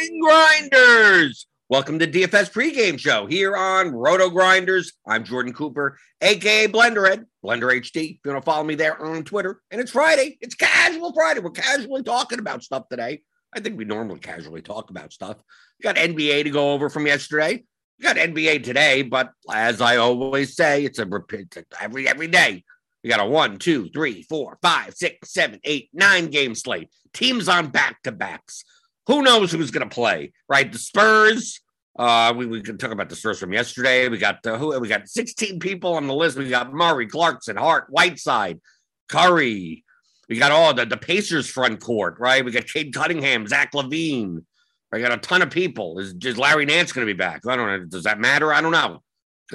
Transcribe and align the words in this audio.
morning, 0.00 0.20
grinders. 0.20 1.46
Welcome 1.68 1.98
to 1.98 2.06
DFS 2.06 2.50
pregame 2.50 2.98
show 2.98 3.26
here 3.26 3.54
on 3.54 3.92
RotoGrinders. 3.92 4.92
I'm 5.06 5.24
Jordan 5.24 5.52
Cooper, 5.52 5.98
aka 6.22 6.68
Blenderhead, 6.68 7.24
Blender 7.44 7.70
HD. 7.70 8.14
If 8.14 8.18
you 8.24 8.30
want 8.32 8.42
to 8.42 8.50
follow 8.50 8.64
me 8.64 8.76
there 8.76 9.00
on 9.00 9.24
Twitter, 9.24 9.60
and 9.70 9.78
it's 9.78 9.90
Friday. 9.90 10.38
It's 10.40 10.54
casual 10.54 11.12
Friday. 11.12 11.40
We're 11.40 11.50
casually 11.50 12.02
talking 12.02 12.38
about 12.38 12.62
stuff 12.62 12.88
today. 12.88 13.20
I 13.54 13.60
think 13.60 13.76
we 13.76 13.84
normally 13.84 14.20
casually 14.20 14.62
talk 14.62 14.88
about 14.88 15.12
stuff. 15.12 15.36
We 15.78 15.82
got 15.82 15.96
NBA 15.96 16.44
to 16.44 16.50
go 16.50 16.72
over 16.72 16.88
from 16.88 17.06
yesterday. 17.06 17.62
We 17.98 18.02
got 18.02 18.16
NBA 18.16 18.64
today, 18.64 19.02
but 19.02 19.32
as 19.52 19.82
I 19.82 19.96
always 19.98 20.56
say, 20.56 20.84
it's 20.84 20.98
a 20.98 21.04
repeat 21.04 21.54
every 21.78 22.08
every 22.08 22.28
day. 22.28 22.64
We 23.04 23.10
got 23.10 23.20
a 23.20 23.26
one, 23.26 23.58
two, 23.58 23.90
three, 23.90 24.22
four, 24.22 24.58
five, 24.62 24.94
six, 24.94 25.32
seven, 25.32 25.60
eight, 25.64 25.90
nine 25.92 26.28
game 26.28 26.54
slate. 26.54 26.88
Teams 27.12 27.48
on 27.48 27.68
back 27.68 28.02
to 28.04 28.12
backs. 28.12 28.64
Who 29.06 29.22
knows 29.22 29.52
who's 29.52 29.70
going 29.70 29.88
to 29.88 29.94
play? 29.94 30.32
Right, 30.48 30.70
the 30.70 30.78
Spurs. 30.78 31.60
Uh, 31.98 32.32
we, 32.36 32.46
we 32.46 32.62
can 32.62 32.78
talk 32.78 32.92
about 32.92 33.08
the 33.08 33.16
Spurs 33.16 33.40
from 33.40 33.52
yesterday. 33.52 34.08
We 34.08 34.18
got 34.18 34.44
uh, 34.46 34.56
who? 34.56 34.78
We 34.78 34.88
got 34.88 35.08
16 35.08 35.58
people 35.58 35.94
on 35.94 36.06
the 36.06 36.14
list. 36.14 36.38
We 36.38 36.48
got 36.48 36.72
Murray, 36.72 37.06
Clarkson, 37.06 37.56
Hart, 37.56 37.86
Whiteside, 37.88 38.60
Curry. 39.08 39.84
We 40.28 40.38
got 40.38 40.52
all 40.52 40.72
the, 40.72 40.86
the 40.86 40.96
Pacers 40.96 41.50
front 41.50 41.80
court, 41.80 42.18
right? 42.20 42.44
We 42.44 42.52
got 42.52 42.66
Cade 42.66 42.94
Cunningham, 42.94 43.46
Zach 43.48 43.72
LaVine. 43.72 44.44
I 44.92 45.00
got 45.00 45.12
a 45.12 45.18
ton 45.18 45.42
of 45.42 45.50
people. 45.50 45.98
Is, 45.98 46.14
is 46.24 46.38
Larry 46.38 46.66
Nance 46.66 46.92
going 46.92 47.06
to 47.06 47.12
be 47.12 47.16
back? 47.16 47.42
I 47.46 47.56
don't 47.56 47.66
know. 47.66 47.84
Does 47.86 48.04
that 48.04 48.20
matter? 48.20 48.52
I 48.52 48.60
don't 48.60 48.72
know. 48.72 49.02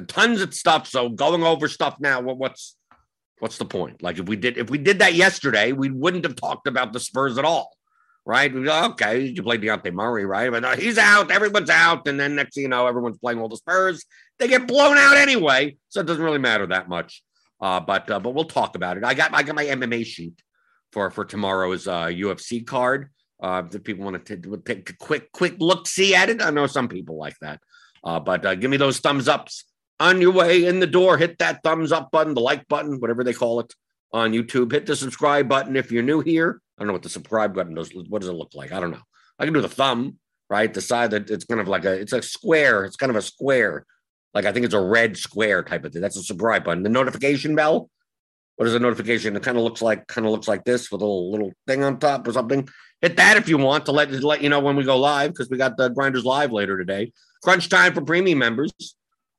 Tons 0.08 0.42
of 0.42 0.54
stuff. 0.54 0.88
So 0.88 1.10
going 1.10 1.44
over 1.44 1.68
stuff 1.68 1.98
now. 2.00 2.22
What, 2.22 2.38
what's 2.38 2.76
what's 3.40 3.58
the 3.58 3.66
point? 3.66 4.02
Like 4.02 4.18
if 4.18 4.28
we 4.28 4.36
did 4.36 4.58
if 4.58 4.70
we 4.70 4.78
did 4.78 5.00
that 5.00 5.14
yesterday, 5.14 5.72
we 5.72 5.90
wouldn't 5.90 6.26
have 6.26 6.36
talked 6.36 6.68
about 6.68 6.94
the 6.94 7.00
Spurs 7.00 7.38
at 7.38 7.46
all, 7.46 7.75
right? 8.26 8.54
Okay, 8.54 9.26
you 9.26 9.44
play 9.44 9.58
Dejounte 9.58 9.94
Murray, 9.94 10.26
right? 10.26 10.52
But 10.52 10.64
no, 10.64 10.72
he's 10.72 10.98
out, 10.98 11.32
everyone's 11.32 11.70
out, 11.70 12.08
and 12.08 12.20
then 12.20 12.36
next 12.36 12.56
thing 12.56 12.64
you 12.64 12.70
know, 12.70 12.88
everyone's 12.88 13.20
playing 13.20 13.40
all 13.40 13.50
the 13.50 13.58
Spurs. 13.58 14.04
They 14.40 14.48
get 14.48 14.68
blown 14.68 14.98
out 14.98 15.18
anyway, 15.18 15.78
so 15.90 16.02
it 16.02 16.08
doesn't 16.08 16.24
really 16.24 16.40
matter 16.40 16.68
that 16.68 16.90
much. 16.90 17.24
Uh, 17.62 17.80
but 17.80 18.10
uh, 18.10 18.20
but 18.20 18.34
we'll 18.34 18.46
talk 18.46 18.76
about 18.76 18.98
it. 18.98 19.04
I 19.04 19.14
got 19.14 19.34
I 19.34 19.44
got 19.44 19.56
my 19.56 19.66
MMA 19.66 20.06
sheet 20.06 20.42
for 20.92 21.10
for 21.10 21.24
tomorrow's 21.24 21.88
uh, 21.88 22.06
UFC 22.06 22.66
card. 22.66 23.10
Uh, 23.42 23.64
if 23.72 23.84
people 23.84 24.04
want 24.06 24.26
to 24.26 24.38
take 24.58 24.90
a 24.90 24.96
quick 24.98 25.32
quick 25.32 25.56
look 25.60 25.88
see 25.88 26.16
at 26.16 26.30
it, 26.30 26.42
I 26.42 26.50
know 26.50 26.68
some 26.68 26.88
people 26.88 27.18
like 27.18 27.38
that. 27.42 27.62
Uh, 28.04 28.20
but 28.20 28.46
uh, 28.46 28.56
give 28.56 28.70
me 28.70 28.78
those 28.78 29.00
thumbs 29.00 29.28
ups 29.28 29.66
on 30.00 30.22
your 30.22 30.32
way 30.32 30.66
in 30.66 30.80
the 30.80 30.88
door, 30.88 31.18
hit 31.18 31.40
that 31.40 31.64
thumbs 31.64 31.92
up 31.92 32.12
button, 32.12 32.34
the 32.34 32.42
like 32.42 32.68
button, 32.68 33.00
whatever 33.00 33.24
they 33.24 33.34
call 33.34 33.62
it 33.62 33.74
on 34.12 34.32
YouTube. 34.32 34.72
Hit 34.72 34.86
the 34.86 34.96
subscribe 34.96 35.48
button 35.48 35.76
if 35.76 35.92
you're 35.92 36.04
new 36.04 36.22
here. 36.22 36.62
I 36.78 36.82
don't 36.82 36.88
know 36.88 36.94
what 36.94 37.04
the 37.04 37.10
subscribe 37.10 37.56
button 37.56 37.76
does. 37.76 37.92
What 37.94 38.22
does 38.22 38.30
it 38.30 38.34
look 38.34 38.54
like? 38.54 38.72
I 38.72 38.80
don't 38.80 38.92
know. 38.92 39.02
I 39.40 39.46
can 39.46 39.54
do 39.54 39.62
the 39.62 39.70
thumb, 39.70 40.18
right? 40.50 40.74
The 40.74 40.82
side 40.82 41.12
that 41.12 41.30
it's 41.30 41.46
kind 41.46 41.62
of 41.62 41.68
like 41.68 41.86
a 41.86 41.94
it's 41.94 42.14
a 42.14 42.22
square. 42.22 42.86
It's 42.86 42.98
kind 42.98 43.10
of 43.10 43.16
a 43.16 43.22
square. 43.22 43.86
Like 44.34 44.46
I 44.46 44.52
think 44.52 44.66
it's 44.66 44.74
a 44.74 44.82
red 44.82 45.18
square 45.18 45.64
type 45.64 45.86
of 45.86 45.94
thing. 45.94 46.02
That's 46.02 46.18
a 46.18 46.24
subscribe 46.24 46.66
button. 46.66 46.84
The 46.84 46.90
notification 46.90 47.56
bell. 47.56 47.90
What 48.58 48.68
is 48.68 48.76
a 48.76 48.80
notification? 48.80 49.36
It 49.36 49.44
kind 49.44 49.58
of 49.58 49.64
looks 49.64 49.82
like 49.82 50.08
kind 50.08 50.26
of 50.26 50.32
looks 50.32 50.48
like 50.48 50.64
this 50.64 50.92
with 50.92 51.02
a 51.02 51.06
little, 51.06 51.32
little 51.32 51.52
thing 51.68 51.84
on 51.84 52.00
top 52.00 52.28
or 52.28 52.34
something. 52.34 52.68
Hit 53.02 53.18
that 53.18 53.38
if 53.38 53.48
you 53.50 53.58
want 53.58 53.86
to 53.86 53.92
let 53.92 54.10
to 54.10 54.26
let 54.26 54.42
you 54.42 54.50
know 54.50 54.60
when 54.60 54.76
we 54.76 54.84
go 54.84 54.98
live 54.98 55.32
because 55.32 55.50
we 55.50 55.58
got 55.58 55.78
the 55.78 55.90
grinders 55.90 56.26
live 56.26 56.52
later 56.52 56.78
today. 56.78 57.12
Crunch 57.44 57.70
time 57.70 57.94
for 57.94 58.02
premium 58.02 58.40
members. 58.40 58.72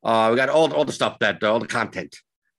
Uh, 0.02 0.28
we 0.30 0.36
got 0.36 0.48
all, 0.48 0.72
all 0.72 0.84
the 0.84 0.92
stuff 0.92 1.18
that 1.18 1.42
all 1.42 1.58
the 1.58 1.66
content 1.66 2.14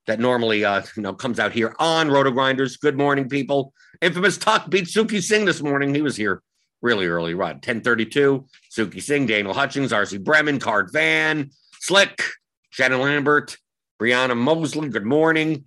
that 0.07 0.19
normally 0.19 0.65
uh, 0.65 0.81
you 0.95 1.03
know 1.03 1.13
comes 1.13 1.39
out 1.39 1.51
here 1.51 1.75
on 1.79 2.09
RotoGrinders. 2.09 2.79
Good 2.79 2.97
morning, 2.97 3.29
people. 3.29 3.73
Infamous 4.01 4.37
Talk 4.37 4.69
beat 4.69 4.85
Suki 4.85 5.21
Singh 5.21 5.45
this 5.45 5.61
morning. 5.61 5.93
He 5.93 6.01
was 6.01 6.15
here 6.15 6.41
really 6.81 7.07
early, 7.07 7.33
right? 7.33 7.55
1032. 7.55 8.45
Suki 8.75 9.01
Singh, 9.01 9.25
Daniel 9.25 9.53
Hutchings, 9.53 9.91
RC 9.91 10.23
Bremen, 10.23 10.59
Card 10.59 10.89
Van, 10.91 11.51
Slick, 11.79 12.23
Shannon 12.69 13.01
Lambert, 13.01 13.57
Brianna 14.01 14.37
Mosley. 14.37 14.89
Good 14.89 15.05
morning. 15.05 15.65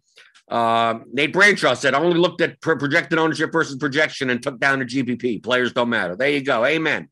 Uh, 0.48 1.00
Nate 1.12 1.32
Branshaw 1.32 1.74
said, 1.74 1.94
I 1.94 2.00
only 2.00 2.18
looked 2.18 2.40
at 2.40 2.60
projected 2.60 3.18
ownership 3.18 3.52
versus 3.52 3.76
projection 3.76 4.30
and 4.30 4.42
took 4.42 4.58
down 4.58 4.80
the 4.80 4.84
GPP. 4.84 5.42
Players 5.42 5.72
don't 5.72 5.88
matter. 5.88 6.16
There 6.16 6.28
you 6.28 6.42
go. 6.42 6.64
Amen. 6.64 7.08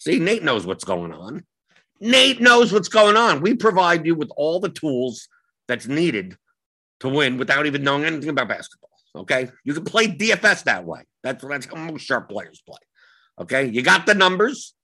See, 0.00 0.18
Nate 0.18 0.42
knows 0.42 0.64
what's 0.66 0.84
going 0.84 1.12
on. 1.12 1.44
Nate 2.00 2.40
knows 2.40 2.72
what's 2.72 2.88
going 2.88 3.16
on. 3.16 3.40
We 3.40 3.54
provide 3.54 4.06
you 4.06 4.14
with 4.14 4.30
all 4.36 4.60
the 4.60 4.68
tools 4.68 5.28
that's 5.66 5.86
needed 5.86 6.36
to 7.00 7.08
win 7.08 7.38
without 7.38 7.66
even 7.66 7.82
knowing 7.82 8.04
anything 8.04 8.30
about 8.30 8.48
basketball. 8.48 8.90
Okay. 9.14 9.48
You 9.64 9.74
can 9.74 9.84
play 9.84 10.08
DFS 10.08 10.64
that 10.64 10.84
way. 10.84 11.02
That's, 11.22 11.44
that's 11.44 11.66
how 11.66 11.76
most 11.76 12.02
sharp 12.02 12.28
players 12.28 12.62
play. 12.66 12.78
Okay. 13.40 13.66
You 13.66 13.82
got 13.82 14.06
the 14.06 14.14
numbers, 14.14 14.74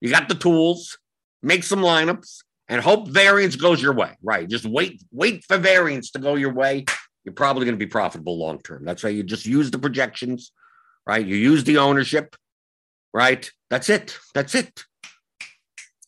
you 0.00 0.10
got 0.10 0.28
the 0.28 0.34
tools, 0.34 0.98
make 1.42 1.64
some 1.64 1.80
lineups, 1.80 2.42
and 2.68 2.80
hope 2.80 3.08
variance 3.08 3.56
goes 3.56 3.82
your 3.82 3.94
way. 3.94 4.16
Right. 4.22 4.48
Just 4.48 4.64
wait, 4.66 5.02
wait 5.12 5.44
for 5.44 5.58
variance 5.58 6.10
to 6.12 6.18
go 6.18 6.34
your 6.34 6.52
way. 6.52 6.84
You're 7.24 7.34
probably 7.34 7.64
going 7.64 7.78
to 7.78 7.84
be 7.84 7.90
profitable 7.90 8.38
long 8.38 8.60
term. 8.60 8.84
That's 8.84 9.02
why 9.02 9.10
you 9.10 9.22
just 9.22 9.46
use 9.46 9.70
the 9.70 9.78
projections, 9.78 10.52
right? 11.06 11.24
You 11.24 11.36
use 11.36 11.64
the 11.64 11.78
ownership, 11.78 12.34
right? 13.12 13.50
That's 13.68 13.90
it. 13.90 14.16
That's 14.34 14.54
it 14.54 14.84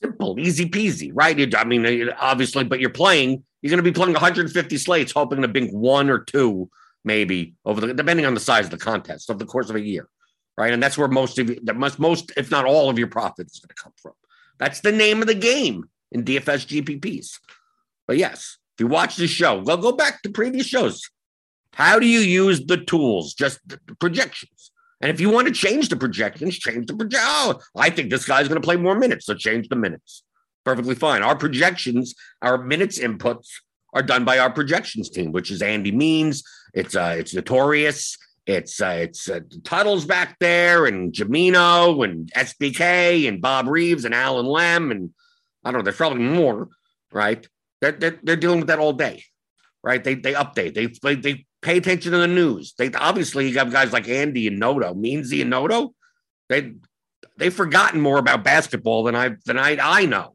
simple, 0.02 0.38
easy 0.38 0.68
peasy, 0.68 1.10
right? 1.14 1.54
I 1.54 1.64
mean, 1.64 2.10
obviously, 2.18 2.64
but 2.64 2.80
you're 2.80 2.90
playing, 2.90 3.44
you're 3.62 3.70
going 3.70 3.82
to 3.82 3.90
be 3.90 3.94
playing 3.94 4.12
150 4.12 4.76
slates, 4.76 5.12
hoping 5.12 5.40
to 5.40 5.48
bink 5.48 5.70
one 5.70 6.10
or 6.10 6.18
two, 6.18 6.68
maybe 7.04 7.54
over 7.64 7.80
the, 7.80 7.94
depending 7.94 8.26
on 8.26 8.34
the 8.34 8.40
size 8.40 8.66
of 8.66 8.70
the 8.70 8.76
contest 8.76 9.30
over 9.30 9.38
the 9.38 9.46
course 9.46 9.70
of 9.70 9.76
a 9.76 9.80
year, 9.80 10.08
right? 10.58 10.72
And 10.72 10.82
that's 10.82 10.98
where 10.98 11.08
most 11.08 11.38
of 11.38 11.46
that 11.64 11.76
must, 11.76 11.98
most, 11.98 12.32
if 12.36 12.50
not 12.50 12.64
all 12.64 12.90
of 12.90 12.98
your 12.98 13.08
profit 13.08 13.46
is 13.46 13.60
going 13.60 13.68
to 13.68 13.82
come 13.82 13.92
from. 13.96 14.12
That's 14.58 14.80
the 14.80 14.92
name 14.92 15.20
of 15.22 15.28
the 15.28 15.34
game 15.34 15.88
in 16.10 16.24
DFS 16.24 16.66
GPPs. 16.66 17.38
But 18.06 18.18
yes, 18.18 18.58
if 18.76 18.80
you 18.80 18.88
watch 18.88 19.16
the 19.16 19.26
show, 19.26 19.62
go 19.62 19.76
go 19.76 19.92
back 19.92 20.22
to 20.22 20.30
previous 20.30 20.66
shows. 20.66 21.08
How 21.74 21.98
do 21.98 22.06
you 22.06 22.20
use 22.20 22.64
the 22.66 22.76
tools? 22.76 23.34
Just 23.34 23.60
the 23.66 23.78
projections. 23.98 24.72
And 25.00 25.10
if 25.10 25.20
you 25.20 25.30
want 25.30 25.48
to 25.48 25.54
change 25.54 25.88
the 25.88 25.96
projections, 25.96 26.58
change 26.58 26.86
the 26.86 26.94
projection. 26.94 27.26
Oh, 27.28 27.60
I 27.76 27.90
think 27.90 28.10
this 28.10 28.24
guy's 28.24 28.48
going 28.48 28.60
to 28.60 28.64
play 28.64 28.76
more 28.76 28.94
minutes, 28.96 29.26
so 29.26 29.34
change 29.34 29.68
the 29.68 29.76
minutes. 29.76 30.22
Perfectly 30.64 30.94
fine. 30.94 31.22
Our 31.22 31.36
projections, 31.36 32.14
our 32.40 32.58
minutes 32.58 32.98
inputs 32.98 33.48
are 33.92 34.02
done 34.02 34.24
by 34.24 34.38
our 34.38 34.50
projections 34.50 35.10
team, 35.10 35.32
which 35.32 35.50
is 35.50 35.60
Andy 35.60 35.92
Means. 35.92 36.42
It's 36.74 36.94
uh, 36.94 37.16
it's 37.18 37.34
notorious. 37.34 38.16
It's 38.46 38.80
uh, 38.80 38.98
it's 39.00 39.28
uh, 39.28 39.40
Tuttle's 39.64 40.04
back 40.04 40.36
there, 40.38 40.86
and 40.86 41.12
Jamino, 41.12 42.04
and 42.04 42.32
SBK, 42.32 43.28
and 43.28 43.42
Bob 43.42 43.68
Reeves, 43.68 44.04
and 44.04 44.14
Alan 44.14 44.46
Lem, 44.46 44.90
and 44.90 45.10
I 45.64 45.70
don't 45.70 45.80
know. 45.80 45.84
There's 45.84 45.96
probably 45.96 46.22
more, 46.22 46.68
right? 47.12 47.46
They're, 47.80 47.92
they're, 47.92 48.18
they're 48.22 48.36
dealing 48.36 48.60
with 48.60 48.68
that 48.68 48.78
all 48.78 48.92
day, 48.92 49.24
right? 49.82 50.02
They 50.02 50.14
they 50.14 50.32
update. 50.32 50.74
They 50.74 50.86
they, 51.02 51.14
they 51.16 51.46
Pay 51.62 51.76
attention 51.76 52.10
to 52.10 52.18
the 52.18 52.26
news. 52.26 52.74
They 52.76 52.92
obviously 52.92 53.48
you 53.48 53.58
have 53.58 53.70
guys 53.70 53.92
like 53.92 54.08
Andy 54.08 54.48
and 54.48 54.58
Noto, 54.58 54.94
Meansy 54.94 55.40
and 55.42 55.50
Noto. 55.50 55.94
They 56.48 56.72
they've 57.38 57.54
forgotten 57.54 58.00
more 58.00 58.18
about 58.18 58.42
basketball 58.42 59.04
than 59.04 59.14
I 59.14 59.36
than 59.46 59.58
I 59.58 59.78
I 59.80 60.06
know. 60.06 60.34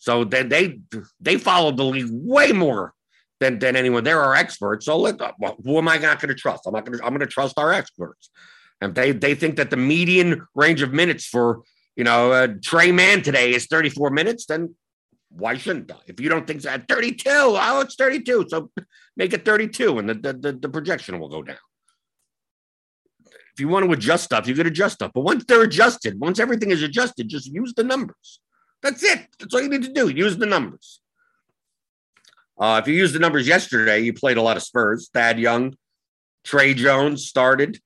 So 0.00 0.24
they 0.24 0.42
they 0.42 0.80
they 1.20 1.36
followed 1.36 1.76
the 1.76 1.84
league 1.84 2.08
way 2.10 2.52
more 2.52 2.94
than 3.38 3.58
than 3.58 3.76
anyone. 3.76 4.02
They're 4.02 4.20
our 4.20 4.34
experts. 4.34 4.86
So 4.86 4.98
let, 4.98 5.20
well, 5.38 5.56
who 5.62 5.76
am 5.78 5.88
I 5.88 5.98
not 5.98 6.20
going 6.20 6.30
to 6.30 6.34
trust? 6.34 6.66
I'm 6.66 6.72
not 6.72 6.86
going 6.86 6.98
to 6.98 7.04
I'm 7.04 7.10
going 7.10 7.20
to 7.20 7.26
trust 7.26 7.58
our 7.58 7.72
experts. 7.72 8.30
And 8.80 8.94
they 8.94 9.12
they 9.12 9.34
think 9.34 9.56
that 9.56 9.68
the 9.70 9.76
median 9.76 10.46
range 10.54 10.80
of 10.80 10.92
minutes 10.92 11.26
for 11.26 11.62
you 11.96 12.04
know 12.04 12.32
uh, 12.32 12.48
Tre 12.64 12.92
Mann 12.92 13.20
today 13.20 13.52
is 13.52 13.66
34 13.66 14.10
minutes, 14.10 14.46
then 14.46 14.74
why 15.28 15.58
shouldn't 15.58 15.92
I? 15.92 15.98
If 16.06 16.18
you 16.18 16.30
don't 16.30 16.46
think 16.46 16.62
so, 16.62 16.76
32, 16.88 17.30
oh, 17.30 17.80
it's 17.80 17.94
32. 17.94 18.46
So 18.48 18.70
make 19.16 19.32
it 19.32 19.44
32 19.44 19.98
and 19.98 20.08
the, 20.08 20.14
the, 20.14 20.58
the, 20.60 20.68
projection 20.68 21.20
will 21.20 21.28
go 21.28 21.42
down. 21.42 21.56
If 23.54 23.60
you 23.60 23.68
want 23.68 23.86
to 23.86 23.92
adjust 23.92 24.24
stuff, 24.24 24.48
you 24.48 24.54
could 24.54 24.66
adjust 24.66 24.94
stuff. 24.94 25.12
But 25.14 25.20
once 25.20 25.44
they're 25.46 25.62
adjusted, 25.62 26.18
once 26.18 26.40
everything 26.40 26.72
is 26.72 26.82
adjusted, 26.82 27.28
just 27.28 27.46
use 27.46 27.74
the 27.74 27.84
numbers. 27.84 28.40
That's 28.82 29.02
it. 29.02 29.26
That's 29.38 29.54
all 29.54 29.60
you 29.60 29.68
need 29.68 29.82
to 29.82 29.92
do. 29.92 30.08
Use 30.08 30.36
the 30.36 30.46
numbers. 30.46 31.00
Uh, 32.58 32.80
if 32.82 32.88
you 32.88 32.94
used 32.94 33.14
the 33.14 33.18
numbers 33.18 33.46
yesterday, 33.46 34.00
you 34.00 34.12
played 34.12 34.36
a 34.36 34.42
lot 34.42 34.56
of 34.56 34.62
Spurs. 34.62 35.10
Thad 35.12 35.38
Young, 35.38 35.74
Tre 36.44 36.74
Jones 36.74 37.26
started, 37.26 37.78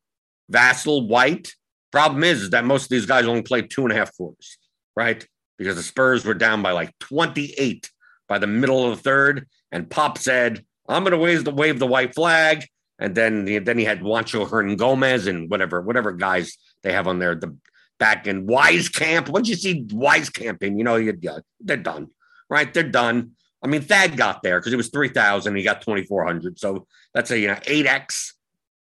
Vassell, 0.53 1.07
White. 1.07 1.55
Problem 1.93 2.25
is, 2.25 2.43
is 2.43 2.51
that 2.51 2.65
most 2.65 2.85
of 2.85 2.89
these 2.89 3.07
guys 3.07 3.27
only 3.27 3.43
played 3.43 3.71
two 3.71 3.83
and 3.85 3.93
a 3.93 3.97
half 3.97 4.17
quarters, 4.17 4.59
right? 4.97 5.25
because 5.59 5.77
the 5.77 5.83
Spurs 5.83 6.25
were 6.25 6.35
down 6.35 6.63
by 6.63 6.73
like 6.73 6.97
28 7.01 7.91
by 8.29 8.39
the 8.39 8.47
middle 8.47 8.85
of 8.85 8.97
the 8.97 9.03
third. 9.03 9.49
And 9.73 9.89
Pop 9.89 10.19
said, 10.19 10.65
I'm 10.89 11.05
going 11.05 11.13
to 11.13 11.53
wave 11.53 11.79
the 11.79 11.87
white 11.87 12.15
flag. 12.15 12.67
And 12.99 13.15
then, 13.15 13.45
then 13.65 13.79
he 13.79 13.85
had 13.85 14.01
Juancho 14.01 14.49
Hernangomez 14.49 15.27
and 15.27 15.51
whatever, 15.51 15.81
whatever 15.81 16.13
guys 16.13 16.57
they 16.83 16.93
have 16.93 17.09
on 17.09 17.19
there. 17.19 17.35
The 17.35 17.57
back 17.99 18.27
in 18.27 18.47
Wieskamp. 18.47 19.29
Once 19.29 19.49
you 19.49 19.55
see 19.55 19.85
Wieskamp 19.85 20.63
in, 20.63 20.79
you 20.79 20.85
know, 20.85 20.97
you, 20.97 21.17
they're 21.61 21.77
done, 21.77 22.09
right? 22.49 22.73
They're 22.73 22.83
done. 22.83 23.33
I 23.63 23.67
mean, 23.67 23.81
Thad 23.81 24.17
got 24.17 24.43
there 24.43 24.61
because 24.61 24.73
it 24.73 24.77
was 24.77 24.91
3,000. 24.91 25.57
He 25.57 25.63
got 25.63 25.81
2,400. 25.81 26.59
So 26.59 26.87
that's 27.15 27.31
a, 27.31 27.39
you 27.39 27.49
know, 27.49 27.55
8X, 27.55 28.33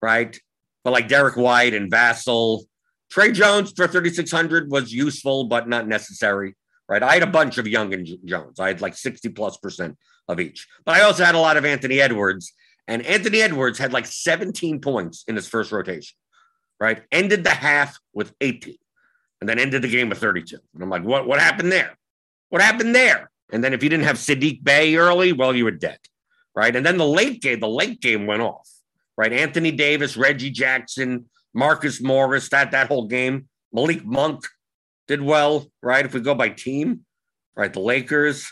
right? 0.02 0.38
But 0.84 0.92
like 0.92 1.08
Derrick 1.08 1.36
White 1.36 1.74
and 1.74 1.92
Vassell, 1.92 2.64
Tre 3.10 3.32
Jones 3.32 3.72
for 3.76 3.88
3,600 3.88 4.70
was 4.70 4.94
useful, 4.94 5.46
but 5.46 5.68
not 5.68 5.88
necessary, 5.88 6.56
right? 6.88 7.02
I 7.02 7.16
had 7.16 7.24
a 7.24 7.28
bunch 7.28 7.58
of 7.58 7.68
Young 7.68 7.94
and 7.94 8.08
Jones. 8.26 8.60
I 8.60 8.68
had 8.68 8.82
like 8.82 8.96
60 8.96 9.30
plus 9.30 9.58
percent 9.58 9.98
of 10.28 10.40
each. 10.40 10.68
But 10.86 10.96
I 10.96 11.02
also 11.02 11.24
had 11.24 11.36
a 11.36 11.40
lot 11.40 11.58
of 11.58 11.66
Anthony 11.66 12.00
Edwards, 12.00 12.54
and 12.88 13.06
Anthony 13.06 13.42
Edwards 13.42 13.80
had 13.80 13.94
like 13.94 14.06
17 14.06 14.82
points 14.82 15.24
in 15.28 15.36
his 15.36 15.48
first 15.48 15.72
rotation, 15.72 16.16
right? 16.80 17.02
Ended 17.12 17.44
the 17.44 17.50
half 17.50 17.98
with 18.14 18.34
18 18.42 18.76
and 19.40 19.50
then 19.50 19.60
ended 19.60 19.82
the 19.82 19.88
game 19.88 20.10
with 20.10 20.18
32. 20.20 20.58
And 20.74 20.84
I'm 20.84 20.90
like, 20.90 21.04
what, 21.04 21.28
what 21.28 21.40
happened 21.40 21.72
there? 21.72 21.98
What 22.50 22.62
happened 22.62 22.96
there? 22.96 23.30
And 23.52 23.64
then 23.64 23.74
if 23.74 23.84
you 23.84 23.90
didn't 23.90 24.06
have 24.06 24.18
Saddiq 24.18 24.64
Bey 24.64 24.96
early, 24.96 25.34
well, 25.34 25.56
you 25.56 25.66
were 25.66 25.72
dead, 25.72 26.00
right? 26.56 26.76
And 26.76 26.86
then 26.86 26.98
the 26.98 27.08
late 27.08 27.42
game, 27.42 27.60
the 27.60 27.68
late 27.68 28.02
game 28.02 28.26
went 28.26 28.42
off, 28.42 28.70
right? 29.18 29.32
Anthony 29.32 29.72
Davis, 29.72 30.18
Reggie 30.18 30.50
Jackson, 30.50 31.26
Marcus 31.54 32.02
Morris, 32.02 32.50
that 32.50 32.72
that 32.72 32.88
whole 32.88 33.08
game. 33.08 33.48
Malik 33.72 34.06
Monk 34.06 34.46
did 35.08 35.22
well, 35.22 35.72
right? 35.82 36.06
If 36.06 36.14
we 36.14 36.20
go 36.20 36.36
by 36.36 36.50
team, 36.50 37.06
right? 37.56 37.72
The 37.72 37.80
Lakers, 37.80 38.52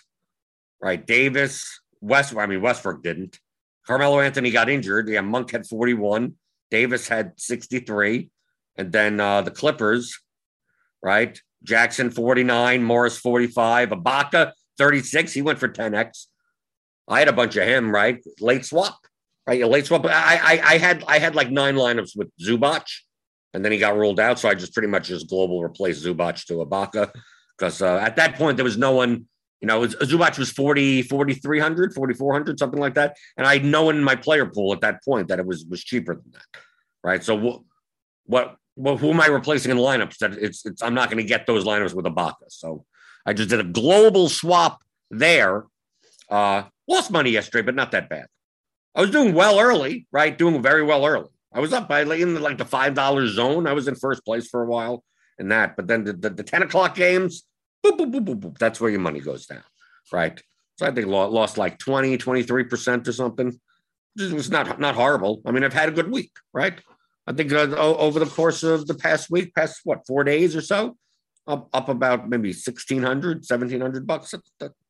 right? 0.82 1.06
Davis, 1.06 1.80
West. 2.02 2.36
I 2.36 2.46
mean, 2.46 2.62
Westbrook 2.62 3.04
didn't. 3.04 3.40
Carmelo 3.86 4.20
Anthony 4.20 4.52
got 4.52 4.70
injured. 4.70 5.10
Yeah, 5.10 5.22
Monk 5.22 5.52
had 5.52 5.68
41. 5.68 6.34
Davis 6.72 7.08
had 7.08 7.34
63. 7.38 8.30
And 8.78 8.92
then 8.92 9.20
uh, 9.20 9.42
the 9.42 9.52
Clippers, 9.52 10.20
right? 11.06 11.40
Jackson 11.64 12.10
49, 12.10 12.84
Morris 12.84 13.18
45, 13.20 13.90
Ibaka 13.90 14.52
36. 14.78 15.32
He 15.32 15.42
went 15.44 15.60
for 15.60 15.70
10x. 15.70 16.26
I 17.08 17.20
had 17.20 17.28
a 17.28 17.34
bunch 17.34 17.56
of 17.56 17.68
him, 17.68 17.94
right? 17.94 18.22
Late 18.42 18.66
swap, 18.66 18.98
right? 19.48 19.62
A 19.62 19.68
late 19.68 19.86
swap. 19.86 20.06
I, 20.06 20.10
I, 20.10 20.74
I 20.74 20.78
had 20.80 21.04
I 21.08 21.20
had 21.20 21.36
like 21.36 21.52
nine 21.52 21.76
lineups 21.76 22.18
with 22.18 22.32
Zubac, 22.42 22.88
and 23.54 23.64
then 23.64 23.72
he 23.72 23.78
got 23.78 23.96
ruled 23.96 24.20
out. 24.20 24.40
So 24.40 24.50
I 24.50 24.56
just 24.56 24.74
pretty 24.74 24.88
much 24.88 25.08
just 25.08 25.30
global 25.30 25.62
replaced 25.62 26.04
Zubac 26.04 26.44
to 26.46 26.66
Ibaka 26.66 27.12
because 27.56 27.84
uh, 27.84 27.98
at 27.98 28.16
that 28.16 28.36
point 28.36 28.58
there 28.58 28.66
was 28.66 28.78
no 28.78 28.92
one. 28.92 29.28
You 29.62 29.68
know, 29.68 29.80
was, 29.80 29.96
Zubac 29.96 30.38
was 30.38 30.52
40, 30.52 31.04
4,300, 31.04 31.94
4,400, 31.94 32.60
something 32.60 32.80
like 32.80 32.96
that. 32.96 33.16
And 33.38 33.48
I 33.48 33.54
had 33.54 33.66
no 33.66 33.84
one 33.84 33.96
in 33.96 34.04
my 34.04 34.16
player 34.16 34.46
pool 34.46 34.74
at 34.74 34.82
that 34.82 35.04
point 35.04 35.30
that 35.30 35.40
it 35.40 35.46
was 35.46 35.66
was 35.66 35.84
cheaper 35.84 36.16
than 36.16 36.32
that, 36.34 36.62
right? 37.04 37.24
So 37.24 37.64
what, 38.26 38.58
what 38.76 39.00
who 39.00 39.12
am 39.12 39.22
I 39.22 39.28
replacing 39.28 39.72
in 39.72 39.78
lineups? 39.78 40.18
That 40.20 40.34
it's, 40.34 40.66
it's 40.66 40.82
I'm 40.82 40.94
not 40.94 41.10
going 41.10 41.24
to 41.24 41.28
get 41.28 41.48
those 41.48 41.66
lineups 41.66 41.94
with 41.94 42.06
Ibaka. 42.06 42.50
So 42.50 42.86
I 43.26 43.34
just 43.34 43.50
did 43.50 43.60
a 43.60 43.64
global 43.64 44.30
swap 44.30 44.82
there. 45.10 45.66
Uh, 46.30 46.64
lost 46.88 47.12
money 47.12 47.32
yesterday, 47.32 47.66
but 47.66 47.76
not 47.76 47.92
that 47.92 48.10
bad. 48.10 48.28
I 48.94 49.02
was 49.02 49.12
doing 49.12 49.34
well 49.34 49.60
early, 49.60 50.08
right? 50.12 50.38
Doing 50.38 50.62
very 50.62 50.84
well 50.84 51.06
early. 51.06 51.30
I 51.54 51.60
was 51.60 51.74
up 51.74 51.88
by 51.88 52.02
in 52.02 52.34
the, 52.34 52.40
like 52.40 52.58
the 52.58 52.66
five 52.66 52.94
dollar 52.94 53.28
zone. 53.28 53.66
I 53.68 53.74
was 53.74 53.88
in 53.88 53.96
first 53.96 54.24
place 54.26 54.48
for 54.48 54.64
a 54.64 54.68
while 54.68 55.04
in 55.40 55.50
that, 55.50 55.76
but 55.76 55.88
then 55.88 56.04
the, 56.04 56.14
the, 56.14 56.30
the 56.30 56.44
ten 56.44 56.64
o'clock 56.64 56.96
games, 56.96 57.44
boop, 57.86 57.98
boop, 57.98 58.14
boop, 58.14 58.26
boop, 58.26 58.40
boop, 58.40 58.58
that's 58.58 58.80
where 58.82 58.92
your 58.92 59.00
money 59.00 59.20
goes 59.20 59.46
down, 59.46 59.64
right? 60.12 60.42
So 60.78 60.86
I 60.86 60.92
think 60.92 61.08
lost 61.08 61.58
like 61.58 61.78
20, 61.78 62.18
23 62.18 62.64
percent 62.66 63.08
or 63.08 63.14
something. 63.14 63.58
It 64.18 64.34
was 64.34 64.50
not 64.50 64.80
not 64.80 64.96
horrible. 64.96 65.42
I 65.46 65.52
mean, 65.52 65.64
I've 65.64 65.74
had 65.74 65.90
a 65.90 65.94
good 65.94 66.12
week, 66.12 66.32
right? 66.54 66.80
I 67.28 67.34
think 67.34 67.52
uh, 67.52 67.76
over 67.76 68.20
the 68.20 68.26
course 68.26 68.64
of 68.64 68.88
the 68.88 68.94
past 68.94 69.30
week, 69.30 69.56
past 69.56 69.82
what 69.84 70.06
four 70.06 70.24
days 70.24 70.56
or 70.56 70.62
so, 70.62 70.98
up, 71.48 71.70
up 71.74 71.90
about 71.90 72.30
maybe 72.30 72.50
1600 72.50 73.38
1700 73.38 74.08
bucks. 74.08 74.34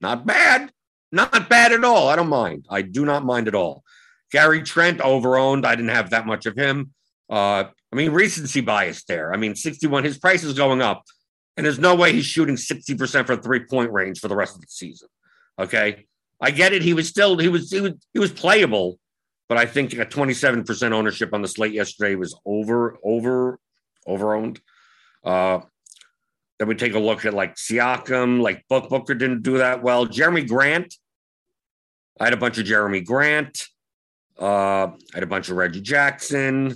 Not 0.02 0.26
bad. 0.26 0.72
Not 1.12 1.50
bad 1.50 1.72
at 1.72 1.84
all. 1.84 2.10
I 2.10 2.16
don't 2.16 2.30
mind. 2.30 2.66
I 2.70 2.82
do 2.82 3.06
not 3.06 3.26
mind 3.26 3.48
at 3.48 3.56
all. 3.56 3.84
Gary 4.32 4.64
trent 4.64 5.00
overowned. 5.00 5.66
I 5.66 5.76
didn't 5.76 5.92
have 5.92 6.10
that 6.10 6.26
much 6.26 6.46
of 6.46 6.58
him. 6.58 6.92
Uh, 7.30 7.66
i 7.92 7.96
mean 7.96 8.12
recency 8.12 8.62
bias 8.62 9.04
there. 9.06 9.34
I 9.34 9.38
mean 9.38 9.56
61 9.56 10.04
his 10.04 10.18
price 10.18 10.44
is 10.44 10.54
going 10.54 10.82
up 10.82 11.04
and 11.58 11.66
there's 11.66 11.80
no 11.80 11.96
way 11.96 12.12
he's 12.12 12.26
shooting 12.26 12.56
60% 12.56 13.26
for 13.26 13.36
three 13.38 13.62
point 13.62 13.92
range 13.92 14.20
for 14.20 14.28
the 14.28 14.36
rest 14.36 14.56
of 14.56 14.62
the 14.62 14.68
season. 14.70 15.08
Okay? 15.58 16.06
I 16.42 16.52
get 16.52 16.74
it. 16.74 16.82
He 16.82 16.94
was 16.94 17.08
still 17.08 17.38
he 17.38 17.48
was 17.48 17.72
he 17.72 17.82
was, 17.82 17.94
he 18.14 18.20
was 18.20 18.32
playable 18.32 19.00
but 19.48 19.58
i 19.58 19.66
think 19.66 19.94
a 19.94 20.06
27% 20.06 20.92
ownership 20.92 21.34
on 21.34 21.42
the 21.42 21.48
slate 21.48 21.74
yesterday 21.74 22.16
was 22.16 22.38
over 22.46 22.98
over 23.04 23.60
overowned 24.08 24.60
uh 25.24 25.60
then 26.60 26.68
we 26.68 26.76
take 26.76 26.94
a 26.94 27.00
look 27.00 27.26
at 27.26 27.34
like 27.34 27.56
Siakam, 27.56 28.42
like 28.42 28.66
Book 28.70 28.90
Booker 28.90 29.14
didn't 29.14 29.44
do 29.44 29.58
that 29.58 29.84
well. 29.84 30.08
Jerami 30.08 30.48
Grant, 30.48 30.96
I 32.20 32.26
had 32.26 32.34
a 32.34 32.38
bunch 32.38 32.58
of 32.58 32.66
Jerami 32.66 33.06
Grant. 33.06 33.68
Uh, 34.40 34.88
I 34.88 35.14
had 35.14 35.24
a 35.24 35.28
bunch 35.28 35.50
of 35.50 35.58
Reggie 35.58 35.82
Jackson. 35.82 36.74